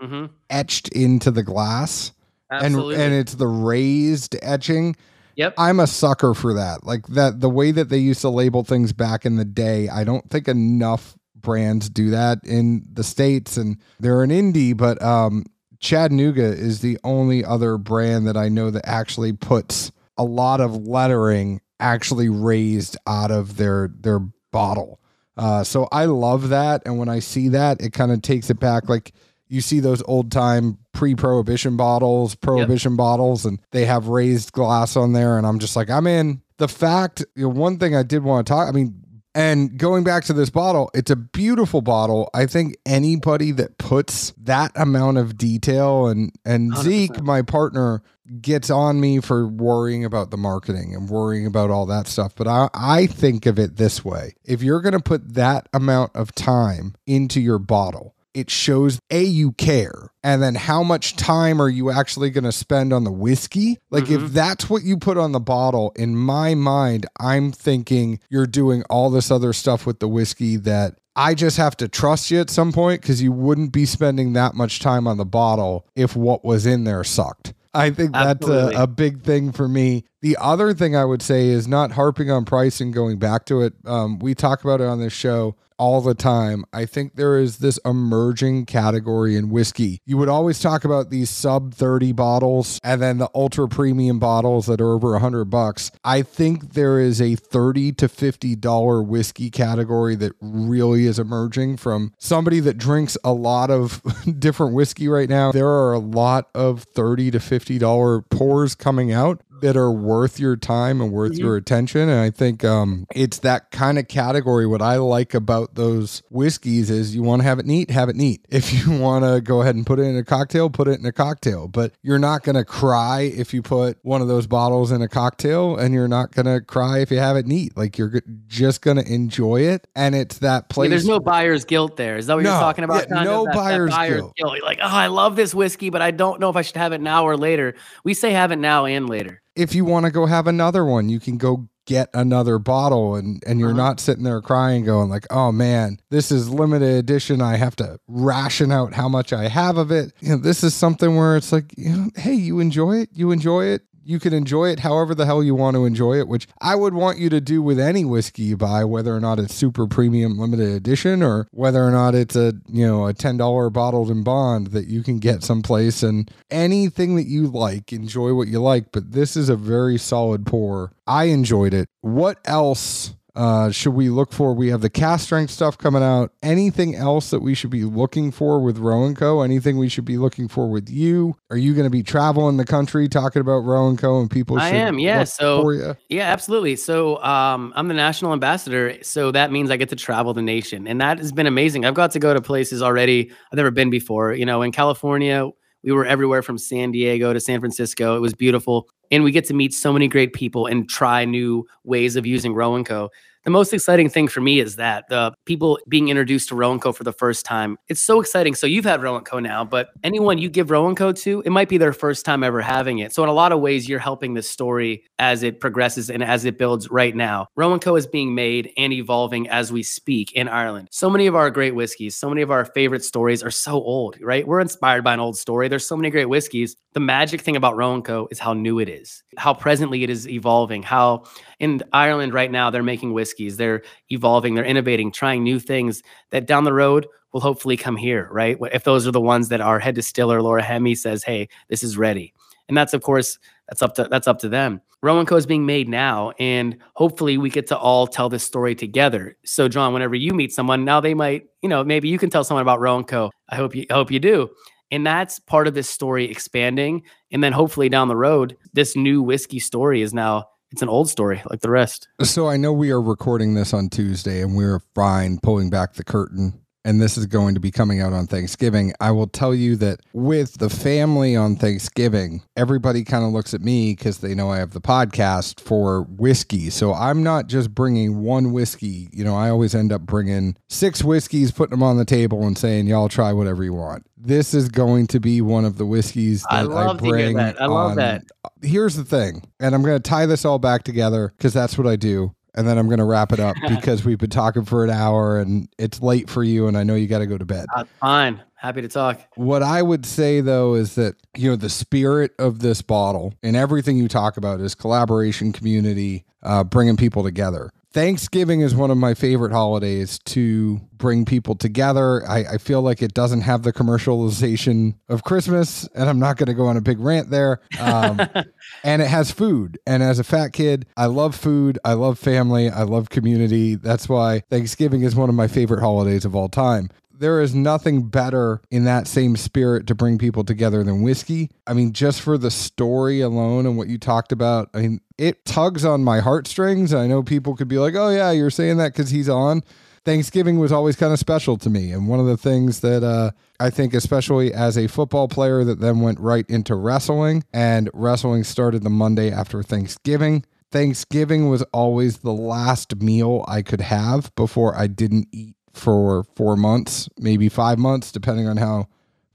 mm-hmm. 0.03 0.27
etched 0.49 0.89
into 0.89 1.31
the 1.31 1.43
glass. 1.43 2.13
Absolutely. 2.51 2.95
And, 2.95 3.05
and 3.05 3.15
it's 3.15 3.35
the 3.35 3.47
raised 3.47 4.37
etching. 4.43 4.97
Yep. 5.37 5.55
I'm 5.57 5.81
a 5.81 5.87
sucker 5.87 6.35
for 6.35 6.55
that. 6.55 6.85
Like 6.85 7.07
that, 7.09 7.41
the 7.41 7.49
way 7.49 7.71
that 7.71 7.89
they 7.89 7.99
used 7.99 8.21
to 8.21 8.29
label 8.29 8.65
things 8.65 8.93
back 8.93 9.25
in 9.25 9.37
the 9.37 9.47
day, 9.47 9.89
I 9.89 10.05
don't 10.05 10.29
think 10.29 10.47
enough 10.49 11.17
brands 11.43 11.91
do 11.91 12.11
that 12.11 12.39
in 12.45 12.87
the 12.93 13.05
states, 13.05 13.57
and 13.57 13.79
they're 14.01 14.23
an 14.23 14.31
indie. 14.31 14.77
But 14.77 15.03
um, 15.03 15.45
Chattanooga 15.79 16.45
is 16.45 16.81
the 16.81 16.99
only 17.05 17.45
other 17.45 17.77
brand 17.77 18.27
that 18.27 18.37
I 18.37 18.49
know 18.49 18.71
that 18.71 18.87
actually 18.87 19.33
puts 19.33 19.93
a 20.17 20.25
lot 20.25 20.61
of 20.61 20.87
lettering 20.87 21.61
actually 21.81 22.29
raised 22.29 22.97
out 23.07 23.31
of 23.31 23.57
their 23.57 23.91
their 24.01 24.21
bottle. 24.51 25.01
Uh, 25.37 25.65
so 25.65 25.89
I 25.91 26.05
love 26.05 26.51
that, 26.51 26.83
and 26.87 26.99
when 26.99 27.09
I 27.09 27.19
see 27.19 27.49
that, 27.49 27.81
it 27.81 27.93
kind 27.93 28.13
of 28.13 28.23
takes 28.23 28.51
it 28.51 28.61
back. 28.61 28.89
Like 28.89 29.13
you 29.49 29.61
see 29.61 29.81
those 29.81 30.03
old 30.07 30.31
time 30.31 30.79
pre-prohibition 30.93 31.77
bottles, 31.77 32.35
prohibition 32.35 32.93
yep. 32.93 32.99
bottles, 32.99 33.45
and 33.45 33.61
they 33.71 33.85
have 33.85 34.09
raised 34.09 34.53
glass 34.53 34.97
on 34.97 35.13
there, 35.13 35.37
and 35.37 35.47
I'm 35.47 35.59
just 35.59 35.77
like, 35.77 35.91
I'm 35.91 36.07
in. 36.07 36.43
The 36.59 36.69
fact, 36.69 37.25
you 37.35 37.43
know, 37.43 37.49
one 37.49 37.79
thing 37.79 37.97
I 37.97 38.03
did 38.03 38.23
want 38.23 38.47
to 38.47 38.51
talk. 38.51 38.69
I 38.69 38.73
mean, 38.73 39.02
and 39.35 39.79
going 39.79 40.05
back 40.05 40.25
to 40.25 40.33
this 40.33 40.51
bottle, 40.51 40.91
it's 40.95 41.11
a 41.11 41.17
beautiful 41.17 41.81
bottle. 41.81 42.29
I 42.35 42.47
think 42.47 42.77
anybody 42.85 43.51
that 43.53 43.79
puts 43.79 44.33
that 44.43 44.73
amount 44.75 45.19
of 45.19 45.39
detail 45.39 46.07
and 46.07 46.33
and 46.45 46.73
100%. 46.73 46.83
Zeke, 46.83 47.23
my 47.23 47.43
partner, 47.43 48.03
gets 48.41 48.71
on 48.71 49.01
me 49.01 49.21
for 49.21 49.47
worrying 49.47 50.05
about 50.05 50.31
the 50.31 50.37
marketing 50.37 50.95
and 50.95 51.09
worrying 51.09 51.47
about 51.47 51.71
all 51.71 51.87
that 51.87 52.07
stuff. 52.07 52.35
But 52.37 52.47
I, 52.47 52.69
I 52.75 53.07
think 53.07 53.47
of 53.47 53.59
it 53.59 53.77
this 53.77 54.05
way. 54.05 54.35
If 54.45 54.63
you're 54.63 54.81
gonna 54.81 55.01
put 55.01 55.35
that 55.35 55.69
amount 55.73 56.15
of 56.15 56.35
time 56.35 56.95
into 57.07 57.41
your 57.41 57.59
bottle, 57.59 58.15
it 58.35 58.51
shows 58.51 58.99
A, 59.11 59.23
you 59.23 59.53
care. 59.53 60.11
And 60.23 60.43
then 60.43 60.55
how 60.55 60.83
much 60.83 61.17
time 61.17 61.61
are 61.61 61.69
you 61.69 61.91
actually 61.91 62.31
going 62.31 62.45
to 62.45 62.53
spend 62.53 62.93
on 62.93 63.05
the 63.05 63.13
whiskey? 63.13 63.79
Like, 63.91 64.11
if 64.11 64.33
that's 64.33 64.71
what 64.71 64.85
you 64.85 64.97
put 64.97 65.19
on 65.19 65.33
the 65.33 65.41
bottle, 65.41 65.93
in 65.97 66.17
my 66.17 66.55
mind, 66.55 67.07
I'm 67.19 67.53
thinking 67.53 68.21
you're 68.31 68.47
doing 68.47 68.85
all 68.89 69.11
this 69.11 69.31
other 69.31 69.53
stuff 69.53 69.87
with 69.87 69.99
the 70.01 70.09
whiskey 70.09 70.57
that 70.57 70.99
I 71.15 71.35
just 71.35 71.57
have 71.59 71.77
to 71.79 71.89
trust 71.89 72.31
you 72.31 72.41
at 72.41 72.51
some 72.51 72.73
point 72.73 73.03
because 73.03 73.23
you 73.23 73.33
wouldn't 73.33 73.73
be 73.73 73.85
spending 73.85 74.33
that 74.33 74.55
much 74.55 74.81
time 74.81 75.07
on 75.07 75.19
the 75.19 75.25
bottle 75.25 75.87
if 75.95 76.17
what 76.17 76.45
was 76.45 76.65
in 76.65 76.85
there 76.85 77.05
sucked. 77.05 77.53
I 77.75 77.91
think 77.91 78.13
that's 78.13 78.47
a, 78.47 78.73
a 78.77 78.87
big 78.87 79.23
thing 79.23 79.51
for 79.51 79.67
me. 79.67 80.05
The 80.21 80.37
other 80.39 80.75
thing 80.75 80.95
I 80.95 81.07
would 81.07 81.23
say 81.23 81.49
is 81.49 81.67
not 81.67 81.93
harping 81.93 82.31
on 82.31 82.45
price 82.45 82.81
and 82.81 82.93
going 82.93 83.19
back 83.19 83.47
to 83.47 83.63
it. 83.63 83.73
Um, 83.87 84.19
we 84.19 84.35
talk 84.35 84.63
about 84.63 84.81
it 84.83 84.87
on 84.87 85.01
this 85.01 85.13
show 85.13 85.57
all 85.79 86.01
the 86.01 86.15
time. 86.15 86.65
I 86.73 86.87
think 86.87 87.17
there 87.17 87.39
is 87.39 87.59
this 87.59 87.79
emerging 87.85 88.67
category 88.67 89.37
in 89.37 89.51
whiskey. 89.51 90.01
You 90.07 90.17
would 90.17 90.29
always 90.29 90.61
talk 90.61 90.85
about 90.85 91.11
these 91.11 91.31
sub 91.31 91.75
30 91.75 92.13
bottles 92.13 92.81
and 92.83 93.01
then 93.01 93.19
the 93.19 93.31
ultra 93.35 93.69
premium 93.69 94.19
bottles 94.19 94.67
that 94.67 94.81
are 94.81 94.93
over 94.93 95.13
100 95.13 95.47
bucks. 95.47 95.91
I 96.05 96.23
think 96.23 96.75
there 96.75 96.99
is 96.99 97.21
a 97.21 97.37
30 97.37 97.93
to 97.93 98.09
50 98.09 98.57
dollar 98.57 99.03
whiskey 99.03 99.51
category 99.51 100.15
that 100.17 100.33
really 100.41 101.07
is 101.07 101.19
emerging 101.19 101.77
from 101.77 102.13
somebody 102.19 102.61
that 102.61 102.79
drinks 102.79 103.17
a 103.25 103.33
lot 103.33 103.71
of 103.71 104.03
different 104.39 104.75
whiskey 104.75 105.09
right 105.09 105.29
now. 105.29 105.53
There 105.53 105.69
are 105.69 105.93
a 105.93 105.99
lot 105.99 106.49
of 106.55 106.85
30 106.85 107.33
to 107.33 107.41
50 107.41 107.79
dollar 107.79 108.23
pours 108.23 108.75
coming 108.75 109.13
out 109.13 109.43
that 109.63 109.77
are 109.77 109.91
worth 109.91 110.39
your 110.39 110.57
time 110.57 111.01
and 111.01 111.11
worth 111.11 111.39
your 111.39 111.57
attention. 111.57 112.03
And 112.09 112.21
I 112.21 112.31
think 112.31 112.65
um, 112.65 113.07
it's 113.15 113.39
that 113.39 113.71
kind 113.71 113.99
of 113.99 114.09
category. 114.09 114.67
What 114.67 114.83
I 114.83 114.97
like 114.97 115.35
about 115.35 115.75
those 115.77 116.23
whiskeys 116.31 116.91
is 116.91 117.15
you 117.15 117.23
want 117.23 117.41
to 117.43 117.45
have 117.49 117.59
it 117.59 117.65
neat, 117.67 117.91
have 117.91 118.09
it 118.09 118.17
neat. 118.17 118.45
If 118.51 118.73
you 118.73 118.91
want 119.01 119.25
to 119.25 119.41
go 119.41 119.63
ahead 119.63 119.75
and 119.75 119.87
put 119.87 119.99
it 119.99 120.03
in 120.03 120.17
a 120.17 120.25
cocktail, 120.25 120.69
put 120.69 120.89
it 120.89 120.99
in 121.01 121.07
a 121.07 121.13
cocktail. 121.13 121.69
But 121.69 121.93
you're 122.03 122.19
not 122.19 122.43
going 122.43 122.57
to 122.57 122.65
cry 122.65 123.21
if 123.23 123.55
you 123.55 123.63
put 123.63 123.99
one 124.03 124.21
of 124.21 124.29
those 124.29 124.47
bottles 124.47 124.93
in 124.93 125.01
a 125.01 125.09
cocktail, 125.09 125.77
and 125.77 125.95
you're 125.95 126.09
not 126.09 126.33
going 126.33 126.47
to 126.47 126.61
cry 126.61 126.99
if 126.99 127.11
you 127.11 127.19
have 127.19 127.37
it 127.37 127.47
neat. 127.47 127.77
Like 127.77 127.97
you're 127.97 128.11
g- 128.11 128.21
just 128.49 128.83
going 128.83 128.97
to 128.99 129.13
enjoy 129.13 129.61
it. 129.63 129.87
And 129.95 130.15
it's 130.15 130.39
that 130.39 130.65
Yeah, 130.69 130.75
place. 130.75 130.91
there's 130.91 131.07
no 131.07 131.21
buyer's 131.21 131.65
guilt 131.65 131.97
there. 131.97 132.17
Is 132.17 132.27
that 132.27 132.35
what 132.35 132.43
No, 132.43 132.51
you're 132.51 132.61
talking 132.61 132.85
about? 132.85 133.07
yeah, 133.09 133.23
no 133.23 133.45
that- 133.45 133.53
that 133.55 133.57
buyer's 133.57 133.97
guilt. 133.97 134.33
You're 134.37 134.61
like, 134.61 134.79
oh, 134.83 134.87
I 134.89 135.07
love 135.07 135.37
this 135.37 135.55
whiskey, 135.55 135.89
but 135.91 136.03
I 136.03 136.11
don't 136.11 136.41
know 136.41 136.51
if 136.51 136.57
I 136.57 136.63
should 136.63 136.77
have 136.77 136.93
it 136.93 137.01
now 137.01 137.25
or 137.25 137.37
later. 137.37 137.75
We 138.05 138.13
say 138.15 138.33
have 138.33 138.51
it 138.53 138.57
now 138.57 138.87
and 138.87 139.09
later. 139.09 139.41
If 139.57 139.75
you 139.75 139.85
want 139.85 140.07
to 140.07 140.13
go 140.13 140.27
have 140.27 140.47
another 140.47 140.85
one, 140.85 141.09
you 141.09 141.21
can 141.21 141.37
go 141.39 141.69
get 141.85 142.09
another 142.15 142.59
bottle 142.61 143.17
and 143.17 143.43
and 143.45 143.59
you're 143.59 143.71
Uh-huh. 143.71 143.77
not 143.77 144.01
sitting 144.01 144.23
there 144.23 144.41
crying 144.41 144.85
going 144.85 145.09
like, 145.11 145.27
"Oh 145.31 145.51
man, 145.51 145.99
this 146.11 146.31
is 146.31 146.49
limited 146.49 146.95
edition. 146.95 147.41
I 147.43 147.57
have 147.57 147.75
to 147.77 147.99
ration 148.07 148.71
out 148.71 148.95
how 148.95 149.09
much 149.09 149.33
I 149.33 149.49
have 149.49 149.77
of 149.79 149.91
it." 149.91 150.13
You 150.21 150.31
know, 150.31 150.37
this 150.37 150.63
is 150.63 150.75
something 150.75 151.17
where 151.17 151.37
it's 151.37 151.51
like, 151.53 151.75
you 151.77 151.91
know, 151.91 152.07
hey, 152.17 152.35
you 152.35 152.61
enjoy 152.61 152.99
it, 152.99 153.11
you 153.13 153.33
enjoy 153.33 153.65
it. 153.65 153.83
You 154.05 154.19
can 154.19 154.33
enjoy 154.33 154.71
it 154.71 154.81
however 154.81 155.15
the 155.15 155.27
hell 155.27 155.43
you 155.43 155.55
want 155.55 155.75
to 155.77 155.85
enjoy 155.85 156.19
it, 156.19 156.29
which 156.29 156.49
I 156.61 156.75
would 156.75 156.95
want 156.95 157.19
you 157.19 157.29
to 157.31 157.41
do 157.41 157.63
with 157.63 157.79
any 157.79 158.05
whiskey 158.05 158.43
you 158.43 158.57
buy, 158.57 158.85
whether 158.85 159.15
or 159.15 159.21
not 159.21 159.39
it's 159.39 159.55
super 159.55 159.87
premium 159.87 160.39
limited 160.39 160.71
edition 160.71 161.23
or 161.23 161.47
whether 161.53 161.85
or 161.85 161.91
not 161.91 162.15
it's 162.15 162.37
a 162.37 162.55
you 162.69 162.87
know 162.87 163.07
a 163.07 163.15
ten 163.15 163.37
dollar 163.37 163.71
bottled 163.71 164.11
in 164.11 164.23
bond 164.23 164.69
that 164.69 164.87
you 164.87 165.03
can 165.03 165.19
get 165.19 165.43
someplace 165.43 166.03
and 166.03 166.31
anything 166.51 167.17
that 167.17 167.27
you 167.27 167.47
like, 167.47 167.93
enjoy 167.93 168.35
what 168.35 168.49
you 168.49 168.61
like. 168.61 168.93
But 168.93 169.13
this 169.13 169.37
is 169.37 169.49
a 169.49 169.57
very 169.57 169.99
solid 169.99 170.47
pour. 170.47 170.93
I 171.07 171.25
enjoyed 171.25 171.75
it. 171.75 171.89
What 172.01 172.39
else? 172.45 173.15
Uh, 173.35 173.71
should 173.71 173.95
we 173.95 174.11
look 174.11 174.33
for? 174.33 174.53
We 174.53 174.69
have 174.69 174.83
the 174.83 174.91
cast 174.91 175.25
strength 175.25 175.51
stuff 175.51 175.79
coming 175.79 176.03
out. 176.03 176.33
Anything 176.43 176.95
else 176.95 177.31
that 177.31 177.41
we 177.41 177.55
should 177.55 177.71
be 177.71 177.85
looking 177.85 178.31
for 178.31 178.61
with 178.61 178.79
Roe 178.79 179.05
and 179.05 179.17
Co? 179.17 179.41
Anything 179.41 179.79
we 179.79 179.89
should 179.89 180.05
be 180.05 180.19
looking 180.19 180.49
for 180.49 180.69
with 180.69 180.91
you? 180.91 181.35
Are 181.51 181.57
you 181.57 181.73
going 181.73 181.87
to 181.87 181.91
be 181.91 182.03
traveling 182.03 182.59
the 182.59 182.67
country 182.67 183.09
talking 183.09 183.41
about 183.41 183.61
Roe 183.61 183.89
and 183.89 183.99
Co 183.99 184.21
and 184.21 184.31
people? 184.31 184.59
I 184.59 184.71
am, 184.71 184.99
yeah. 184.99 185.25
So-? 185.25 185.95
Yeah, 186.09 186.31
absolutely. 186.31 186.77
So 186.77 187.23
um, 187.23 187.73
I'm 187.75 187.89
the 187.89 187.95
national 187.95 188.35
ambassador. 188.35 188.99
So 189.03 189.31
that 189.31 189.51
means 189.51 189.71
I 189.71 189.79
get 189.79 189.89
to 189.89 189.97
travel 189.97 190.35
the 190.35 190.43
nation. 190.43 190.87
And 190.87 191.01
that 191.01 191.19
has 191.19 191.33
been 191.33 191.47
amazing. 191.47 191.87
I've 191.87 191.95
got 191.95 192.11
to 192.11 192.19
go 192.19 192.35
to 192.35 192.41
places 192.43 192.83
already 192.83 193.31
I've 193.51 193.57
never 193.57 193.71
been 193.71 193.89
before. 193.89 194.35
You 194.35 194.45
know, 194.45 194.61
in 194.61 194.73
California, 194.73 195.49
we 195.83 195.93
were 195.93 196.07
everywhere 196.07 196.43
from 196.43 196.59
San 196.59 196.93
Diego 196.93 197.33
to 197.33 197.41
San 197.41 197.61
Francisco. 197.61 198.17
It 198.17 198.21
was 198.21 198.35
beautiful. 198.35 198.89
And 199.11 199.25
we 199.25 199.31
get 199.31 199.45
to 199.47 199.55
meet 199.55 199.75
so 199.75 199.93
many 199.93 200.09
great 200.09 200.33
people 200.33 200.67
and 200.67 200.89
try 200.89 201.25
new 201.25 201.67
ways 201.85 202.17
of 202.17 202.27
using 202.27 202.55
Roe 202.55 202.75
and 202.75 202.87
Co. 202.87 203.11
The 203.45 203.51
most 203.51 203.73
exciting 203.73 204.09
thing 204.09 204.29
for 204.29 204.41
me 204.41 204.61
is 204.61 204.77
that 204.77 205.09
the 205.09 205.33
people 205.47 205.81
being 205.89 206.09
introduced 206.09 206.51
to 206.51 206.55
Roe 206.55 206.71
and 206.71 206.81
Co 206.81 206.93
for 206.93 207.03
the 207.03 207.13
first 207.13 207.45
time. 207.45 207.77
It's 207.89 208.01
so 208.01 208.21
exciting. 208.21 208.55
So 208.55 208.69
you've 208.69 208.85
had 208.85 209.03
Roe 209.03 209.17
and 209.17 209.27
Co 209.27 209.41
now, 209.41 209.65
but 209.65 209.89
anyone 210.05 210.39
you 210.39 210.49
give 210.49 210.71
Roe 210.71 210.87
and 210.87 210.97
Co 210.97 211.11
to, 211.11 211.43
it 211.45 211.51
might 211.51 211.69
be 211.69 211.77
their 211.77 211.93
first 211.93 212.25
time 212.25 212.45
ever 212.45 212.61
having 212.61 213.01
it. 213.01 213.13
So 213.13 213.25
in 213.25 213.29
a 213.29 213.33
lot 213.33 213.51
of 213.51 213.61
ways, 213.61 213.89
you're 213.89 213.99
helping 213.99 214.35
this 214.35 214.49
story 214.49 215.03
as 215.19 215.43
it 215.43 215.59
progresses 215.59 216.09
and 216.09 216.23
as 216.23 216.45
it 216.45 216.57
builds 216.57 216.89
right 216.89 217.17
now. 217.17 217.49
Roe 217.57 217.73
and 217.73 217.83
Co 217.83 217.97
is 217.97 218.07
being 218.07 218.33
made 218.33 218.71
and 218.77 218.93
evolving 218.93 219.49
as 219.49 219.73
we 219.73 219.83
speak 219.83 220.31
in 220.35 220.47
Ireland. 220.47 220.87
So 220.93 221.11
many 221.11 221.27
of 221.27 221.35
our 221.35 221.51
great 221.51 221.75
whiskeys, 221.75 222.15
so 222.15 222.29
many 222.29 222.43
of 222.43 222.53
our 222.53 222.65
favorite 222.65 223.03
stories 223.03 223.43
are 223.43 223.51
so 223.51 223.73
old, 223.73 224.19
right? 224.23 224.47
We're 224.47 224.61
inspired 224.61 225.03
by 225.03 225.15
an 225.15 225.21
old 225.21 225.37
story. 225.37 225.67
There's 225.67 225.87
so 225.87 225.97
many 225.97 226.11
great 226.11 226.29
whiskeys. 226.29 226.77
The 226.93 227.01
magic 227.01 227.41
thing 227.41 227.57
about 227.57 227.75
Roe 227.75 227.95
and 227.95 228.05
Co 228.05 228.29
is 228.31 228.39
how 228.39 228.53
new 228.53 228.79
it 228.79 228.89
is, 228.89 229.25
how 229.37 229.55
presently 229.55 230.05
it 230.05 230.11
is 230.11 230.29
evolving, 230.29 230.83
how 230.83 231.25
in 231.63 231.81
Ireland 231.93 232.35
right 232.35 232.51
now 232.51 232.69
they're 232.69 232.83
making 232.83 233.15
whiskeys, 233.15 233.57
they're 233.57 233.83
evolving, 234.11 234.55
they're 234.55 234.65
innovating, 234.65 235.13
trying 235.13 235.43
new 235.43 235.59
things 235.59 236.03
that 236.31 236.47
down 236.47 236.65
the 236.65 236.73
road 236.75 237.07
will 237.33 237.41
hopefully 237.41 237.79
come 237.79 237.97
here, 237.97 238.29
right? 238.31 238.59
If 238.73 238.85
those 238.85 239.07
are 239.07 239.13
the 239.13 239.21
ones 239.21 239.49
that 239.49 239.63
our 239.63 239.79
head 239.79 239.95
distiller 239.95 240.43
Lora 240.43 240.63
Hemy 240.63 240.99
says, 240.99 241.25
"Hey, 241.25 241.49
this 241.69 241.83
is 241.83 241.97
ready," 241.97 242.35
and 242.69 242.77
that's 242.77 242.93
of 242.93 243.03
course 243.03 243.39
that's 243.69 243.81
up 243.81 243.95
to 243.95 244.05
that's 244.05 244.29
up 244.29 244.41
to 244.41 244.49
them. 244.51 244.83
Roe 245.03 245.19
and 245.19 245.27
Co 245.27 245.37
is 245.37 245.47
being 245.47 245.67
made 245.67 245.89
now, 245.89 246.33
and 246.39 246.77
hopefully 246.95 247.39
we 247.39 247.51
get 247.51 247.67
to 247.69 247.79
all 247.79 248.07
tell 248.07 248.29
this 248.29 248.45
story 248.45 248.75
together. 248.75 249.37
So, 249.45 249.69
John, 249.69 249.93
whenever 249.93 250.15
you 250.15 250.33
meet 250.33 250.53
someone, 250.53 250.85
now 250.85 251.01
they 251.01 251.15
might, 251.15 251.47
you 251.61 251.69
know, 251.69 251.83
maybe 251.83 252.09
you 252.09 252.19
can 252.19 252.31
tell 252.31 252.45
someone 252.45 252.63
about 252.63 252.81
Roe 252.81 252.97
and 252.99 253.09
Co. 253.09 253.31
I 253.49 253.57
hope 253.57 253.75
you 253.75 253.87
I 253.91 253.95
hope 253.95 254.11
you 254.11 254.21
do. 254.21 254.51
And 254.93 255.07
that's 255.07 255.39
part 255.39 255.67
of 255.67 255.75
this 255.75 255.89
story 255.89 256.31
expanding. 256.31 257.03
And 257.33 257.43
then 257.43 257.53
hopefully 257.53 257.89
down 257.89 258.09
the 258.09 258.17
road, 258.17 258.57
this 258.75 258.95
new 258.95 259.23
whiskey 259.23 259.59
story 259.59 260.03
is 260.03 260.13
now 260.13 260.45
it's 260.73 260.83
an 260.83 260.89
old 260.89 261.09
story 261.09 261.43
like 261.51 261.61
the 261.61 261.71
rest. 261.71 262.09
So 262.23 262.49
I 262.49 262.57
know 262.57 262.73
we 262.73 262.91
are 262.91 263.01
recording 263.01 263.55
this 263.55 263.75
on 263.75 263.91
Tuesday 263.91 264.41
and 264.43 264.57
we're 264.57 264.81
fine 264.95 265.39
pulling 265.43 265.71
back 265.71 265.95
the 265.95 266.05
curtain. 266.05 266.62
And 266.85 267.01
this 267.01 267.17
is 267.17 267.27
going 267.27 267.55
to 267.55 267.61
be 267.61 267.71
coming 267.71 268.01
out 268.01 268.13
on 268.13 268.27
Thanksgiving. 268.27 268.93
I 269.01 269.13
will 269.13 269.29
tell 269.29 269.55
you 269.55 269.77
that 269.77 270.01
with 270.13 270.59
the 270.59 270.69
family 270.69 271.37
on 271.37 271.55
Thanksgiving, 271.55 272.43
everybody 272.57 273.05
kind 273.05 273.25
of 273.25 273.31
looks 273.31 273.55
at 273.55 273.61
me 273.61 273.95
because 273.95 274.19
they 274.19 274.35
know 274.35 274.51
I 274.51 274.59
have 274.59 274.73
the 274.73 274.81
podcast 274.81 275.61
for 275.61 276.03
whiskey. 276.03 276.71
So 276.71 276.93
I'm 276.93 277.23
not 277.23 277.47
just 277.47 277.73
bringing 277.73 278.23
one 278.23 278.53
whiskey. 278.53 279.09
You 279.13 279.23
know, 279.23 279.37
I 279.37 279.49
always 279.49 279.75
end 279.77 279.93
up 279.93 280.03
bringing 280.03 280.57
six 280.69 281.05
whiskeys, 281.05 281.53
putting 281.53 281.71
them 281.71 281.85
on 281.85 281.99
the 281.99 282.05
table 282.05 282.45
and 282.47 282.59
saying, 282.59 282.89
y'all 282.89 283.09
try 283.09 283.33
whatever 283.33 283.63
you 283.63 283.75
want. 283.75 284.05
This 284.17 284.53
is 284.53 284.69
going 284.69 285.07
to 285.09 285.21
be 285.21 285.41
one 285.41 285.65
of 285.65 285.79
the 285.79 285.87
whiskeys 285.87 286.43
that 286.43 286.53
I 286.53 286.59
I, 286.59 286.63
love 286.63 286.99
to 286.99 287.05
hear 287.05 287.13
bring. 287.15 287.37
that. 287.37 287.61
I 287.61 287.67
love 287.67 287.93
on- 287.93 287.97
that. 287.97 288.23
Here's 288.61 288.95
the 288.95 289.05
thing, 289.05 289.43
and 289.59 289.75
I'm 289.75 289.83
going 289.83 290.01
to 290.01 290.09
tie 290.09 290.27
this 290.27 290.45
all 290.45 290.61
back 290.61 290.85
together 290.85 291.33
because 291.37 291.53
that's 291.53 291.77
what 291.77 291.87
I 291.87 291.97
do 291.97 292.33
and 292.55 292.67
then 292.67 292.79
I'm 292.79 292.87
going 292.87 292.99
to 292.99 293.05
wrap 293.05 293.33
it 293.33 293.41
up 293.41 293.57
because 293.69 294.05
we've 294.05 294.19
been 294.19 294.31
talking 294.31 294.65
for 294.65 294.85
an 294.85 294.91
hour 294.91 295.39
and 295.39 295.69
it's 295.79 296.01
late 296.03 296.29
for 296.29 296.45
you 296.45 296.67
and 296.67 296.77
I 296.77 296.83
know 296.83 296.95
you 296.95 297.07
got 297.07 297.21
to 297.21 297.27
go 297.27 297.39
to 297.39 297.45
bed. 297.45 297.67
Uh, 297.75 297.85
fine. 298.01 298.43
Happy 298.55 298.83
to 298.83 298.89
talk. 298.89 299.21
What 299.35 299.63
I 299.63 299.83
would 299.83 300.07
say 300.07 300.41
though 300.41 300.75
is 300.75 300.95
that, 300.95 301.17
you 301.37 301.51
know, 301.51 301.57
the 301.57 301.69
spirit 301.69 302.33
of 302.39 302.61
this 302.61 302.81
bottle 302.81 303.35
and 303.43 303.57
everything 303.57 303.97
you 303.97 304.09
talk 304.09 304.37
about 304.37 304.61
is 304.61 304.75
collaboration, 304.75 305.53
community, 305.53 306.25
uh, 306.43 306.63
bringing 306.65 306.97
people 306.97 307.25
together. 307.25 307.73
Thanksgiving 307.93 308.61
is 308.61 308.75
one 308.75 308.91
of 308.91 308.97
my 308.97 309.15
favorite 309.15 309.53
holidays 309.53 310.19
to 310.27 310.81
bring 310.97 311.25
people 311.25 311.55
together. 311.55 312.27
I, 312.27 312.55
I 312.55 312.59
feel 312.59 312.81
like 312.81 313.03
it 313.03 313.13
doesn't 313.13 313.43
have 313.43 313.63
the 313.63 313.73
commercialization 313.73 314.95
of 315.09 315.25
Christmas, 315.25 315.87
and 315.95 316.09
I'm 316.09 316.19
not 316.19 316.37
going 316.39 316.47
to 316.47 316.55
go 316.55 316.67
on 316.67 316.77
a 316.77 316.81
big 316.81 317.01
rant 317.01 317.31
there. 317.31 317.61
Um, 317.79 318.21
and 318.85 319.03
it 319.03 319.09
has 319.09 319.31
food. 319.31 319.79
And 319.87 320.03
as 320.03 320.19
a 320.19 320.25
fat 320.25 320.53
kid, 320.53 320.87
I 320.97 321.07
love 321.07 321.35
food. 321.35 321.79
I 321.85 321.93
love 321.93 322.19
family. 322.19 322.71
I 322.71 322.83
love 322.83 323.11
community. 323.11 323.75
That's 323.75 324.09
why 324.09 324.43
Thanksgiving 324.49 325.03
is 325.03 325.15
one 325.15 325.29
of 325.29 325.35
my 325.35 325.49
favorite 325.49 325.81
holidays 325.81 326.25
of 326.25 326.35
all 326.35 326.49
time. 326.49 326.89
There 327.23 327.41
is 327.41 327.55
nothing 327.55 328.09
better 328.09 328.61
in 328.69 328.83
that 328.83 329.07
same 329.07 329.37
spirit 329.37 329.87
to 329.87 329.95
bring 329.95 330.19
people 330.19 330.43
together 330.43 330.83
than 330.83 331.03
whiskey. 331.03 331.53
I 331.69 331.73
mean, 331.73 331.93
just 331.93 332.21
for 332.21 332.37
the 332.37 332.51
story 332.51 333.21
alone 333.21 333.65
and 333.65 333.77
what 333.77 333.87
you 333.87 333.97
talked 333.97 334.33
about, 334.33 334.71
I 334.75 334.81
mean, 334.81 335.01
it 335.19 335.45
tugs 335.45 335.85
on 335.85 336.03
my 336.03 336.19
heartstrings. 336.19 336.93
I 336.93 337.07
know 337.07 337.23
people 337.23 337.55
could 337.55 337.69
be 337.69 337.79
like, 337.79 337.95
oh, 337.95 338.09
yeah, 338.09 338.33
you're 338.33 338.51
saying 338.51 338.79
that 338.79 338.93
because 338.93 339.11
he's 339.11 339.29
on. 339.29 339.63
Thanksgiving 340.05 340.59
was 340.59 340.73
always 340.73 340.97
kind 340.97 341.13
of 341.13 341.21
special 341.21 341.57
to 341.59 341.71
me. 341.71 341.93
And 341.93 342.09
one 342.09 342.19
of 342.19 342.27
the 342.27 342.37
things 342.37 342.81
that 342.81 343.05
uh, 343.05 343.31
I 343.61 343.71
think, 343.71 343.95
especially 343.95 344.53
as 344.53 344.77
a 344.77 344.89
football 344.89 345.29
player 345.29 345.63
that 345.63 345.79
then 345.79 346.01
went 346.01 346.19
right 346.19 346.45
into 346.51 346.75
wrestling, 346.75 347.45
and 347.53 347.89
wrestling 347.95 348.43
started 348.43 348.83
the 348.83 348.91
Monday 348.91 349.31
after 349.31 349.63
Thanksgiving. 349.63 350.45
Thanksgiving 350.73 351.49
was 351.49 351.63
always 351.73 352.19
the 352.19 352.33
last 352.33 352.97
meal 352.97 353.45
I 353.47 353.63
could 353.63 353.83
have 353.83 354.35
before 354.35 354.77
I 354.77 354.89
didn't 354.89 355.29
eat 355.31 355.55
for 355.75 356.25
four 356.37 356.57
months, 356.57 357.09
maybe 357.19 357.49
five 357.49 357.79
months, 357.79 358.13
depending 358.13 358.47
on 358.47 358.57
how 358.57 358.89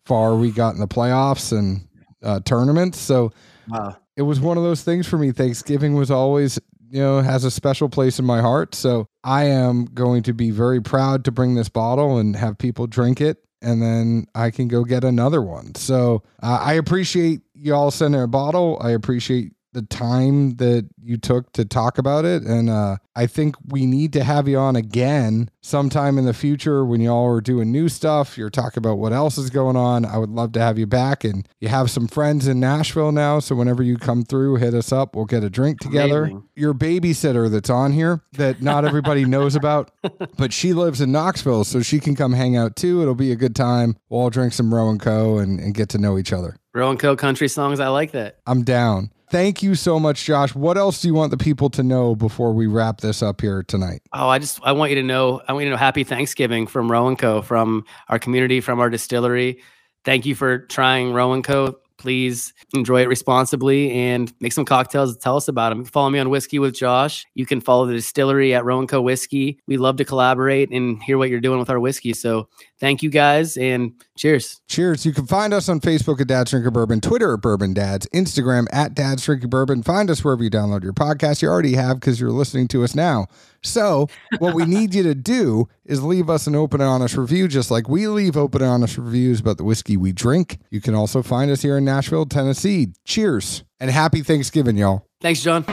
far 0.06 0.36
we 0.36 0.52
got 0.52 0.74
in 0.74 0.80
the 0.80 0.88
playoffs 0.88 1.58
and 1.58 1.88
uh, 2.24 2.40
tournaments. 2.42 3.00
So 3.00 3.32
Wow. 3.68 3.98
it 4.16 4.22
was 4.22 4.40
one 4.40 4.58
of 4.58 4.64
those 4.64 4.84
things 4.84 5.08
for 5.08 5.18
me. 5.18 5.32
Thanksgiving 5.32 5.96
was 5.96 6.10
always, 6.10 6.58
you 6.90 7.00
know, 7.02 7.20
has 7.22 7.44
a 7.44 7.52
special 7.52 7.90
place 7.90 8.18
in 8.20 8.26
my 8.26 8.40
heart. 8.42 8.74
So 8.76 9.08
I 9.24 9.46
am 9.46 9.86
going 9.86 10.24
to 10.24 10.34
be 10.34 10.52
very 10.52 10.82
proud 10.82 11.26
to 11.26 11.32
bring 11.32 11.56
this 11.56 11.70
bottle 11.70 12.18
and 12.18 12.36
have 12.36 12.58
people 12.58 12.88
drink 12.88 13.20
it. 13.20 13.44
And 13.62 13.82
then 13.82 14.28
I 14.36 14.52
can 14.52 14.68
go 14.68 14.84
get 14.84 15.04
another 15.04 15.42
one. 15.42 15.74
So 15.76 16.24
uh, 16.44 16.60
I 16.62 16.74
appreciate 16.74 17.42
y'all 17.56 17.92
sending 17.92 18.22
a 18.22 18.28
bottle. 18.28 18.78
I 18.80 18.92
appreciate 18.92 19.52
the 19.78 19.84
time 19.84 20.56
that 20.56 20.90
you 21.00 21.18
took 21.18 21.54
to 21.54 21.64
talk 21.64 22.00
about 22.00 22.26
it. 22.26 22.42
And 22.42 22.68
uh, 22.68 22.98
I 23.16 23.28
think 23.28 23.56
we 23.68 23.86
need 23.86 24.12
to 24.14 24.24
have 24.24 24.48
you 24.48 24.58
on 24.58 24.76
again 24.76 25.52
sometime 25.62 26.18
in 26.18 26.26
the 26.26 26.34
future 26.34 26.84
when 26.84 27.00
y'all 27.00 27.28
are 27.28 27.42
doing 27.42 27.72
new 27.72 27.90
stuff. 27.90 28.40
You're 28.40 28.50
talking 28.50 28.80
about 28.80 28.98
what 28.98 29.14
else 29.14 29.38
is 29.38 29.52
going 29.52 29.76
on. 29.76 30.04
I 30.04 30.18
would 30.18 30.32
love 30.32 30.54
to 30.54 30.60
have 30.60 30.80
you 30.80 30.88
back. 30.88 31.24
And 31.24 31.48
you 31.60 31.68
have 31.68 31.92
some 31.92 32.08
friends 32.08 32.48
in 32.48 32.60
Nashville 32.60 33.12
now. 33.12 33.40
So 33.40 33.54
whenever 33.54 33.84
you 33.84 33.98
come 33.98 34.24
through, 34.24 34.56
hit 34.56 34.74
us 34.74 34.92
up. 34.92 35.16
We'll 35.16 35.26
get 35.26 35.44
a 35.44 35.50
drink 35.50 35.80
together. 35.80 36.24
Amazing. 36.24 36.50
Your 36.56 36.74
babysitter 36.74 37.52
that's 37.52 37.70
on 37.70 37.92
here 37.92 38.24
that 38.32 38.60
not 38.60 38.84
everybody 38.84 39.26
knows 39.26 39.56
about, 39.56 39.92
but 40.40 40.52
she 40.52 40.74
lives 40.74 41.02
in 41.02 41.12
Knoxville. 41.12 41.66
So 41.66 41.84
she 41.84 42.00
can 42.00 42.16
come 42.16 42.34
hang 42.34 42.58
out 42.58 42.76
too. 42.76 43.04
It'll 43.04 43.14
be 43.14 43.32
a 43.32 43.36
good 43.36 43.56
time. 43.56 43.96
We'll 44.10 44.22
all 44.22 44.30
drink 44.32 44.54
some 44.54 44.74
Roe 44.74 44.90
and 44.90 45.00
Co. 45.00 45.38
and, 45.38 45.60
and 45.60 45.76
get 45.76 45.90
to 45.90 46.00
know 46.00 46.18
each 46.18 46.34
other. 46.34 46.58
Roe 46.74 46.90
and 46.90 47.00
Co 47.00 47.16
country 47.16 47.48
songs. 47.48 47.80
I 47.80 47.90
like 47.90 48.14
that. 48.14 48.40
I'm 48.48 48.64
down. 48.64 49.12
Thank 49.30 49.62
you 49.62 49.76
so 49.76 50.00
much, 50.00 50.24
Josh. 50.24 50.56
What 50.56 50.78
else 50.78 51.02
do 51.02 51.10
you 51.10 51.14
want 51.14 51.32
the 51.32 51.38
people 51.38 51.70
to 51.72 51.84
know 51.84 52.16
before 52.16 52.54
we 52.54 52.66
wrap 52.66 53.02
this 53.02 53.22
up 53.22 53.42
here 53.42 53.62
tonight? 53.62 54.02
Oh, 54.14 54.30
I 54.30 54.40
just 54.40 54.60
I 54.64 54.72
want 54.72 54.92
you 54.92 54.96
to 54.96 55.04
know 55.04 55.42
I 55.48 55.54
want 55.54 55.64
you 55.64 55.70
to 55.70 55.72
know 55.72 55.78
happy 55.78 56.06
Thanksgiving 56.06 56.66
from 56.66 56.90
Roe 56.90 57.08
and 57.08 57.20
Co. 57.20 57.42
from 57.42 57.84
our 58.08 58.20
community, 58.20 58.62
from 58.62 58.80
our 58.80 58.90
distillery. 58.90 59.60
Thank 60.06 60.26
you 60.26 60.34
for 60.34 60.60
trying 60.60 61.12
Roe 61.12 61.34
and 61.34 61.44
Co. 61.44 61.76
Please 61.98 62.54
enjoy 62.74 63.02
it 63.02 63.08
responsibly 63.10 63.92
and 63.92 64.32
make 64.40 64.54
some 64.54 64.64
cocktails. 64.66 65.12
and 65.14 65.20
Tell 65.22 65.36
us 65.36 65.48
about 65.48 65.70
them. 65.70 65.84
Follow 65.84 66.10
me 66.12 66.20
on 66.20 66.30
Whiskey 66.30 66.60
with 66.60 66.76
Josh. 66.76 67.26
You 67.34 67.46
can 67.46 67.60
follow 67.60 67.86
the 67.88 67.94
distillery 67.94 68.54
at 68.54 68.64
Roe 68.64 68.80
and 68.80 68.88
Co. 68.88 69.02
Whiskey. 69.02 69.60
We 69.68 69.76
love 69.78 69.98
to 69.98 70.06
collaborate 70.06 70.72
and 70.72 71.02
hear 71.04 71.18
what 71.18 71.30
you're 71.30 71.42
doing 71.42 71.60
with 71.60 71.70
our 71.72 71.80
whiskey. 71.80 72.14
So 72.14 72.48
thank 72.80 73.04
you 73.04 73.10
guys 73.10 73.58
and 73.58 73.94
cheers. 74.18 74.62
Cheers. 74.68 75.06
You 75.06 75.14
can 75.14 75.26
find 75.28 75.54
us 75.54 75.70
on 75.70 75.80
Facebook 75.80 76.22
at 76.22 76.28
Dad's 76.28 76.52
Drinking 76.52 76.74
Bourbon, 76.74 77.02
Twitter 77.02 77.34
at 77.34 77.42
Bourbon 77.42 77.74
Dads, 77.74 78.08
Instagram 78.14 78.68
at 78.72 78.94
Dad's 78.94 79.26
Drinking 79.26 79.50
Bourbon. 79.50 79.84
Find 79.84 80.10
us 80.10 80.24
wherever 80.24 80.44
you 80.44 80.50
download 80.50 80.84
your 80.84 80.94
podcast. 80.94 81.42
You 81.42 81.50
already 81.50 81.76
have 81.76 82.00
because 82.00 82.20
you're 82.20 82.32
listening 82.32 82.68
to 82.70 82.84
us 82.84 82.96
now. 82.96 83.28
So, 83.64 84.08
what 84.40 84.54
we 84.54 84.66
need 84.66 84.94
you 84.94 85.04
to 85.04 85.16
do 85.16 85.68
is 85.86 86.04
leave 86.04 86.30
us 86.30 86.48
an 86.48 86.56
open 86.56 86.82
and 86.82 86.90
honest 86.90 87.18
review, 87.18 87.48
just 87.48 87.72
like 87.72 87.90
we 87.90 88.08
leave 88.08 88.38
open 88.38 88.62
and 88.62 88.72
honest 88.72 88.98
reviews 88.98 89.40
about 89.40 89.58
the 89.58 89.64
whiskey 89.64 89.98
we 89.98 90.12
drink. 90.12 90.60
You 90.70 90.82
can 90.82 90.96
also 90.96 91.22
find 91.22 91.52
us 91.52 91.62
here 91.62 91.78
in 91.78 91.86
Nashville, 91.86 92.26
Tennessee. 92.26 92.90
Cheers 93.06 93.64
and 93.80 93.92
happy 93.92 94.22
Thanksgiving, 94.22 94.78
y'all. 94.78 95.08
Thanks, 95.22 95.42
John. 95.42 95.66